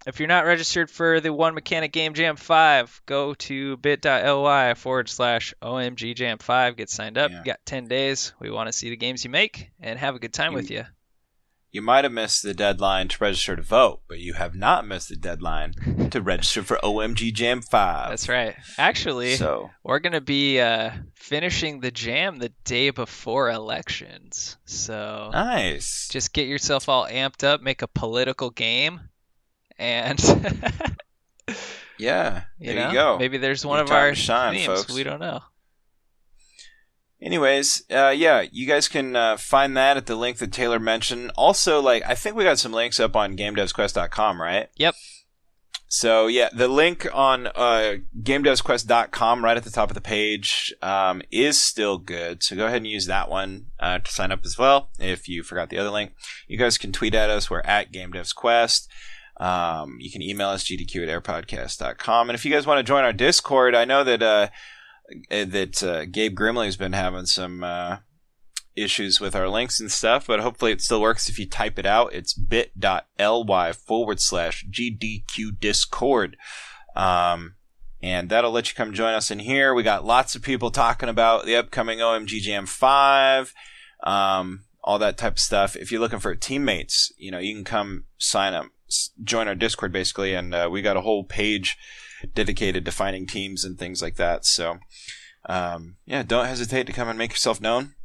If 0.07 0.19
you're 0.19 0.27
not 0.27 0.45
registered 0.45 0.89
for 0.89 1.19
the 1.19 1.31
One 1.31 1.53
Mechanic 1.53 1.91
Game 1.91 2.15
Jam 2.15 2.37
5, 2.37 3.01
go 3.05 3.35
to 3.35 3.77
bit.ly 3.77 4.73
forward 4.73 5.09
slash 5.09 5.53
OMG 5.61 6.15
Jam 6.15 6.39
5. 6.39 6.75
Get 6.77 6.89
signed 6.89 7.17
up. 7.19 7.29
Yeah. 7.29 7.39
You 7.39 7.43
got 7.43 7.59
10 7.65 7.87
days. 7.87 8.33
We 8.39 8.49
want 8.49 8.67
to 8.69 8.73
see 8.73 8.89
the 8.89 8.95
games 8.97 9.23
you 9.25 9.29
make 9.29 9.69
and 9.79 9.99
have 9.99 10.15
a 10.15 10.19
good 10.19 10.33
time 10.33 10.53
You- 10.53 10.55
with 10.57 10.71
you. 10.71 10.85
You 11.77 11.83
might 11.83 12.05
have 12.05 12.11
missed 12.11 12.41
the 12.41 12.55
deadline 12.55 13.07
to 13.09 13.17
register 13.23 13.55
to 13.55 13.61
vote, 13.61 14.01
but 14.07 14.17
you 14.17 14.33
have 14.33 14.55
not 14.55 14.87
missed 14.87 15.09
the 15.09 15.15
deadline 15.15 15.73
to 16.09 16.19
register 16.23 16.63
for 16.63 16.77
OMG 16.77 17.31
Jam 17.31 17.61
Five. 17.61 18.09
That's 18.09 18.27
right. 18.27 18.55
Actually, 18.79 19.35
So 19.35 19.69
we're 19.83 19.99
going 19.99 20.13
to 20.13 20.19
be 20.21 20.59
uh, 20.59 20.89
finishing 21.13 21.79
the 21.81 21.91
jam 21.91 22.39
the 22.39 22.49
day 22.65 22.89
before 22.89 23.51
elections. 23.51 24.57
So 24.65 25.29
nice. 25.31 26.07
just 26.11 26.33
get 26.33 26.47
yourself 26.47 26.89
all 26.89 27.05
amped 27.05 27.43
up, 27.43 27.61
make 27.61 27.83
a 27.83 27.87
political 27.87 28.49
game, 28.49 28.99
and 29.77 30.17
Yeah. 31.99 32.41
you 32.59 32.73
There 32.73 32.75
know, 32.75 32.87
you 32.87 32.93
go. 32.95 33.17
maybe 33.19 33.37
there's 33.37 33.63
one 33.63 33.77
Your 33.77 33.83
of 33.85 33.91
our 33.91 34.15
shine, 34.15 34.55
themes. 34.55 34.65
folks. 34.65 34.91
We 34.95 35.03
don't 35.03 35.19
know. 35.19 35.41
Anyways, 37.21 37.83
uh, 37.91 38.13
yeah, 38.15 38.45
you 38.51 38.67
guys 38.67 38.87
can 38.87 39.15
uh, 39.15 39.37
find 39.37 39.75
that 39.75 39.97
at 39.97 40.05
the 40.05 40.15
link 40.15 40.37
that 40.37 40.51
Taylor 40.51 40.79
mentioned. 40.79 41.31
Also, 41.35 41.81
like, 41.81 42.03
I 42.05 42.13
think 42.13 42.35
we 42.35 42.43
got 42.43 42.59
some 42.59 42.71
links 42.71 42.99
up 42.99 43.15
on 43.15 43.35
GameDevsQuest.com, 43.35 44.39
right? 44.39 44.69
Yep. 44.77 44.95
So 45.89 46.27
yeah, 46.27 46.49
the 46.53 46.67
link 46.67 47.07
on 47.13 47.47
uh, 47.47 47.95
GameDevsQuest.com 48.21 49.43
right 49.43 49.57
at 49.57 49.63
the 49.63 49.71
top 49.71 49.89
of 49.89 49.95
the 49.95 50.01
page 50.01 50.73
um, 50.81 51.21
is 51.31 51.61
still 51.61 51.97
good. 51.97 52.43
So 52.43 52.55
go 52.55 52.65
ahead 52.65 52.77
and 52.77 52.87
use 52.87 53.05
that 53.05 53.29
one 53.29 53.67
uh, 53.79 53.99
to 53.99 54.11
sign 54.11 54.31
up 54.31 54.41
as 54.43 54.57
well. 54.57 54.89
If 54.99 55.29
you 55.29 55.43
forgot 55.43 55.69
the 55.69 55.77
other 55.77 55.89
link, 55.89 56.11
you 56.47 56.57
guys 56.57 56.77
can 56.77 56.91
tweet 56.91 57.15
at 57.15 57.29
us. 57.29 57.49
We're 57.49 57.61
at 57.61 57.93
GameDevsQuest. 57.93 58.87
Um, 59.39 59.97
you 59.99 60.11
can 60.11 60.21
email 60.21 60.49
us 60.49 60.65
gdq 60.65 61.07
at 61.07 61.23
airpodcast.com. 61.23 62.29
And 62.29 62.35
if 62.35 62.43
you 62.43 62.51
guys 62.51 62.67
want 62.67 62.79
to 62.79 62.83
join 62.83 63.03
our 63.03 63.13
Discord, 63.13 63.75
I 63.75 63.85
know 63.85 64.03
that 64.03 64.21
uh, 64.21 64.25
uh, 64.25 64.47
that 65.29 65.83
uh, 65.83 66.05
Gabe 66.05 66.37
Grimley's 66.37 66.77
been 66.77 66.93
having 66.93 67.25
some 67.25 67.63
uh, 67.63 67.97
issues 68.75 69.19
with 69.19 69.35
our 69.35 69.49
links 69.49 69.79
and 69.79 69.91
stuff, 69.91 70.27
but 70.27 70.39
hopefully 70.39 70.71
it 70.71 70.81
still 70.81 71.01
works 71.01 71.29
if 71.29 71.39
you 71.39 71.47
type 71.47 71.79
it 71.79 71.85
out. 71.85 72.13
It's 72.13 72.33
bit.ly 72.33 73.71
forward 73.73 74.21
slash 74.21 74.65
GDQ 74.69 75.59
Discord. 75.59 76.37
Um, 76.95 77.55
and 78.01 78.29
that'll 78.29 78.51
let 78.51 78.69
you 78.69 78.75
come 78.75 78.93
join 78.93 79.13
us 79.13 79.31
in 79.31 79.39
here. 79.39 79.73
We 79.73 79.83
got 79.83 80.05
lots 80.05 80.35
of 80.35 80.43
people 80.43 80.69
talking 80.69 81.09
about 81.09 81.45
the 81.45 81.55
upcoming 81.55 81.99
OMG 81.99 82.39
Jam 82.41 82.65
5, 82.65 83.53
um, 84.03 84.65
all 84.83 84.99
that 84.99 85.17
type 85.17 85.33
of 85.33 85.39
stuff. 85.39 85.75
If 85.75 85.91
you're 85.91 86.01
looking 86.01 86.19
for 86.19 86.35
teammates, 86.35 87.11
you 87.17 87.31
know, 87.31 87.39
you 87.39 87.55
can 87.55 87.63
come 87.63 88.05
sign 88.17 88.53
up, 88.53 88.67
join 89.23 89.47
our 89.47 89.55
Discord 89.55 89.91
basically, 89.91 90.33
and 90.33 90.53
uh, 90.53 90.69
we 90.71 90.81
got 90.81 90.97
a 90.97 91.01
whole 91.01 91.23
page 91.23 91.77
dedicated 92.33 92.85
to 92.85 92.91
finding 92.91 93.27
teams 93.27 93.63
and 93.63 93.77
things 93.77 94.01
like 94.01 94.15
that. 94.15 94.45
So, 94.45 94.79
um, 95.47 95.97
yeah, 96.05 96.23
don't 96.23 96.47
hesitate 96.47 96.87
to 96.87 96.93
come 96.93 97.07
and 97.07 97.17
make 97.17 97.31
yourself 97.31 97.61
known. 97.61 97.95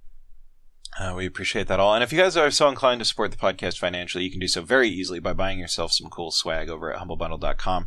Uh, 0.99 1.15
we 1.17 1.25
appreciate 1.25 1.69
that 1.69 1.81
all. 1.81 1.95
And 1.95 2.05
if 2.05 2.13
you 2.13 2.19
guys 2.19 2.37
are 2.37 2.51
so 2.51 2.69
inclined 2.69 3.01
to 3.01 3.05
support 3.07 3.31
the 3.31 3.39
podcast 3.39 3.79
financially, 3.79 4.25
you 4.25 4.31
can 4.31 4.41
do 4.41 4.49
so 4.49 4.61
very 4.61 4.91
easily 4.91 5.21
by 5.21 5.33
buying 5.33 5.59
yourself 5.59 5.93
some 5.93 6.11
cool 6.11 6.31
swag 6.31 6.69
over 6.69 6.93
at 6.93 7.01
humblebundle.com. 7.01 7.87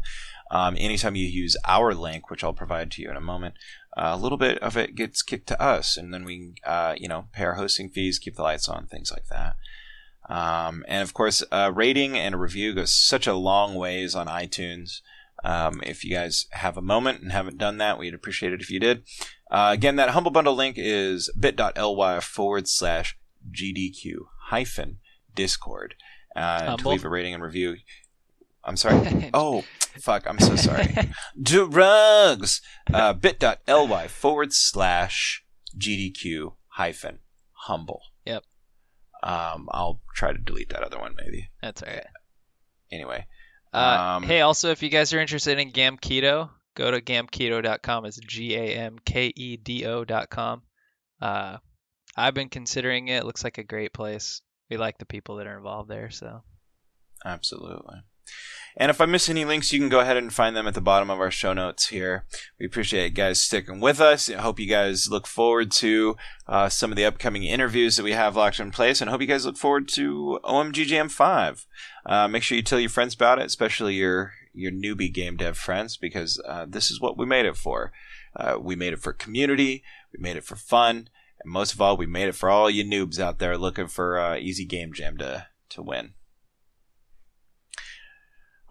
Um, 0.52 0.76
anytime 0.80 1.16
you 1.16 1.28
use 1.28 1.56
our 1.66 1.94
link, 1.94 2.30
which 2.30 2.44
I'll 2.44 2.54
provide 2.54 2.92
to 2.92 3.02
you 3.02 3.10
in 3.10 3.18
a 3.18 3.22
moment, 3.22 3.56
uh, 3.96 4.12
a 4.14 4.18
little 4.18 4.38
bit 4.38 4.58
of 4.60 4.76
it 4.76 4.96
gets 4.96 5.22
kicked 5.22 5.48
to 5.48 5.62
us, 5.62 5.98
and 5.98 6.14
then 6.14 6.24
we, 6.26 6.56
uh, 6.66 6.96
you 6.98 7.08
know, 7.08 7.28
pay 7.32 7.46
our 7.46 7.56
hosting 7.56 7.90
fees, 7.90 8.20
keep 8.20 8.36
the 8.36 8.44
lights 8.44 8.68
on, 8.68 8.88
things 8.88 9.12
like 9.12 9.28
that. 9.28 9.56
Um, 10.28 10.84
and 10.88 11.04
of 11.04 11.14
course, 11.14 11.44
a 11.52 11.72
rating 11.72 12.18
and 12.18 12.36
a 12.36 12.38
review 12.40 12.74
goes 12.74 12.94
such 12.94 13.28
a 13.28 13.34
long 13.34 13.76
ways 13.76 14.16
on 14.16 14.28
iTunes. 14.28 15.02
Um, 15.46 15.80
if 15.84 16.04
you 16.04 16.10
guys 16.12 16.48
have 16.54 16.76
a 16.76 16.82
moment 16.82 17.22
and 17.22 17.32
haven't 17.32 17.60
done 17.60 17.78
that, 17.78 18.00
we'd 18.00 18.16
appreciate 18.16 18.52
it 18.52 18.62
if 18.62 18.72
you 18.72 18.80
did. 18.80 19.04
Uh, 19.52 19.70
again, 19.72 19.96
that 19.98 20.10
Humble 20.10 20.32
Bundle 20.32 20.56
link 20.56 20.76
is 20.78 21.30
bit.ly 21.40 22.20
forward 22.20 22.68
slash 22.68 23.16
GDQ 23.52 24.16
hyphen 24.48 24.98
Discord. 25.36 25.94
Uh, 26.36 26.76
to 26.78 26.90
leave 26.90 27.06
a 27.06 27.10
rating 27.10 27.36
and 27.36 27.44
review. 27.44 27.76
I'm 28.64 28.76
sorry. 28.76 29.30
Oh, 29.36 29.64
fuck. 30.02 30.28
I'm 30.28 30.40
so 30.40 30.56
sorry. 30.56 30.96
Drugs! 31.42 32.62
Uh, 32.92 33.14
bit.ly 33.14 34.08
forward 34.08 34.52
slash 34.52 35.46
GDQ 35.78 36.56
hyphen 36.70 37.20
humble. 37.52 38.02
Yep. 38.26 38.44
Um, 39.22 39.70
I'll 39.72 40.02
try 40.16 40.34
to 40.34 40.40
delete 40.40 40.70
that 40.70 40.82
other 40.82 40.98
one 40.98 41.14
maybe. 41.16 41.50
That's 41.62 41.84
all 41.84 41.90
right. 41.90 42.08
Anyway. 42.92 43.28
Uh, 43.76 44.16
Um, 44.18 44.24
hey, 44.24 44.42
also, 44.42 44.72
if 44.72 44.82
you 44.82 44.90
guys 44.90 45.14
are 45.14 45.20
interested 45.20 45.60
in 45.60 45.72
Gamkedo, 45.72 46.50
go 46.76 46.92
to 46.92 47.02
gamkedo.com. 47.02 48.06
It's 48.06 48.20
G 48.20 48.56
A 48.56 48.76
M 48.76 48.98
K 49.06 49.32
E 49.36 49.58
D 49.58 49.86
O.com. 49.86 50.62
Uh, 51.22 51.58
I've 52.16 52.34
been 52.34 52.50
considering 52.50 53.08
it. 53.10 53.26
Looks 53.26 53.44
like 53.44 53.58
a 53.58 53.64
great 53.64 53.94
place. 53.94 54.42
We 54.70 54.78
like 54.78 54.98
the 54.98 55.06
people 55.06 55.36
that 55.38 55.48
are 55.48 55.58
involved 55.58 55.90
there. 55.90 56.10
So, 56.10 56.42
Absolutely. 57.26 57.98
And 58.78 58.90
if 58.90 59.00
I 59.00 59.06
miss 59.06 59.30
any 59.30 59.46
links, 59.46 59.72
you 59.72 59.80
can 59.80 59.88
go 59.88 60.02
ahead 60.02 60.18
and 60.18 60.34
find 60.34 60.56
them 60.56 60.68
at 60.68 60.74
the 60.74 60.82
bottom 60.82 61.10
of 61.10 61.20
our 61.20 61.32
show 61.32 61.54
notes 61.54 61.88
here. 61.88 62.26
We 62.60 62.66
appreciate 62.66 63.04
you 63.06 63.10
guys 63.12 63.42
sticking 63.42 63.80
with 63.80 64.02
us. 64.02 64.30
I 64.30 64.42
hope 64.42 64.60
you 64.60 64.68
guys 64.68 65.10
look 65.10 65.28
forward 65.28 65.72
to 65.74 66.18
uh, 66.48 66.68
some 66.68 66.92
of 66.92 66.98
the 66.98 67.06
upcoming 67.06 67.44
interviews 67.44 67.96
that 67.96 68.04
we 68.04 68.12
have 68.12 68.36
locked 68.36 68.60
in 68.60 68.72
place, 68.72 69.00
and 69.00 69.10
hope 69.10 69.22
you 69.22 69.28
guys 69.28 69.46
look 69.46 69.58
forward 69.58 69.88
to 69.90 70.40
OMG 70.44 70.86
Jam 70.88 71.08
5. 71.08 71.66
Uh, 72.06 72.28
make 72.28 72.44
sure 72.44 72.56
you 72.56 72.62
tell 72.62 72.80
your 72.80 72.90
friends 72.90 73.14
about 73.14 73.40
it, 73.40 73.46
especially 73.46 73.96
your 73.96 74.34
your 74.54 74.72
newbie 74.72 75.14
game 75.14 75.36
dev 75.38 75.58
friends, 75.58 75.98
because 75.98 76.42
uh, 76.48 76.66
this 76.68 76.90
is 76.90 77.02
what 77.02 77.18
we 77.18 77.26
made 77.26 77.46
it 77.46 77.58
for. 77.58 77.92
Uh, 78.36 78.58
we 78.60 78.76
made 78.76 78.94
it 78.94 79.00
for 79.00 79.14
community, 79.14 79.84
we 80.14 80.22
made 80.22 80.38
it 80.38 80.44
for 80.44 80.56
fun, 80.56 81.10
and 81.42 81.52
most 81.52 81.74
of 81.74 81.82
all, 81.82 81.98
we 81.98 82.06
made 82.06 82.28
it 82.28 82.36
for 82.36 82.50
all 82.50 82.70
you 82.70 82.84
noobs 82.84 83.20
out 83.20 83.40
there 83.40 83.58
looking 83.58 83.88
for 83.88 84.20
uh, 84.20 84.38
easy 84.38 84.66
game 84.66 84.94
jam 84.94 85.18
to 85.18 85.48
to 85.70 85.82
win. 85.82 86.14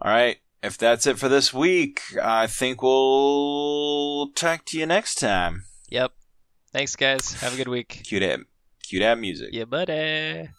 All 0.01 0.11
right. 0.11 0.37
If 0.61 0.77
that's 0.77 1.05
it 1.05 1.19
for 1.19 1.29
this 1.29 1.53
week, 1.53 2.01
I 2.21 2.47
think 2.47 2.81
we'll 2.81 4.31
talk 4.33 4.65
to 4.65 4.79
you 4.79 4.85
next 4.85 5.15
time. 5.15 5.65
yep. 5.89 6.13
Thanks, 6.73 6.95
guys. 6.95 7.33
Have 7.41 7.53
a 7.53 7.57
good 7.57 7.67
week. 7.67 8.01
Cue 8.03 8.19
that, 8.19 8.39
cue 8.83 8.99
that 8.99 9.17
music. 9.17 9.49
Yeah, 9.53 9.65
buddy. 9.65 10.49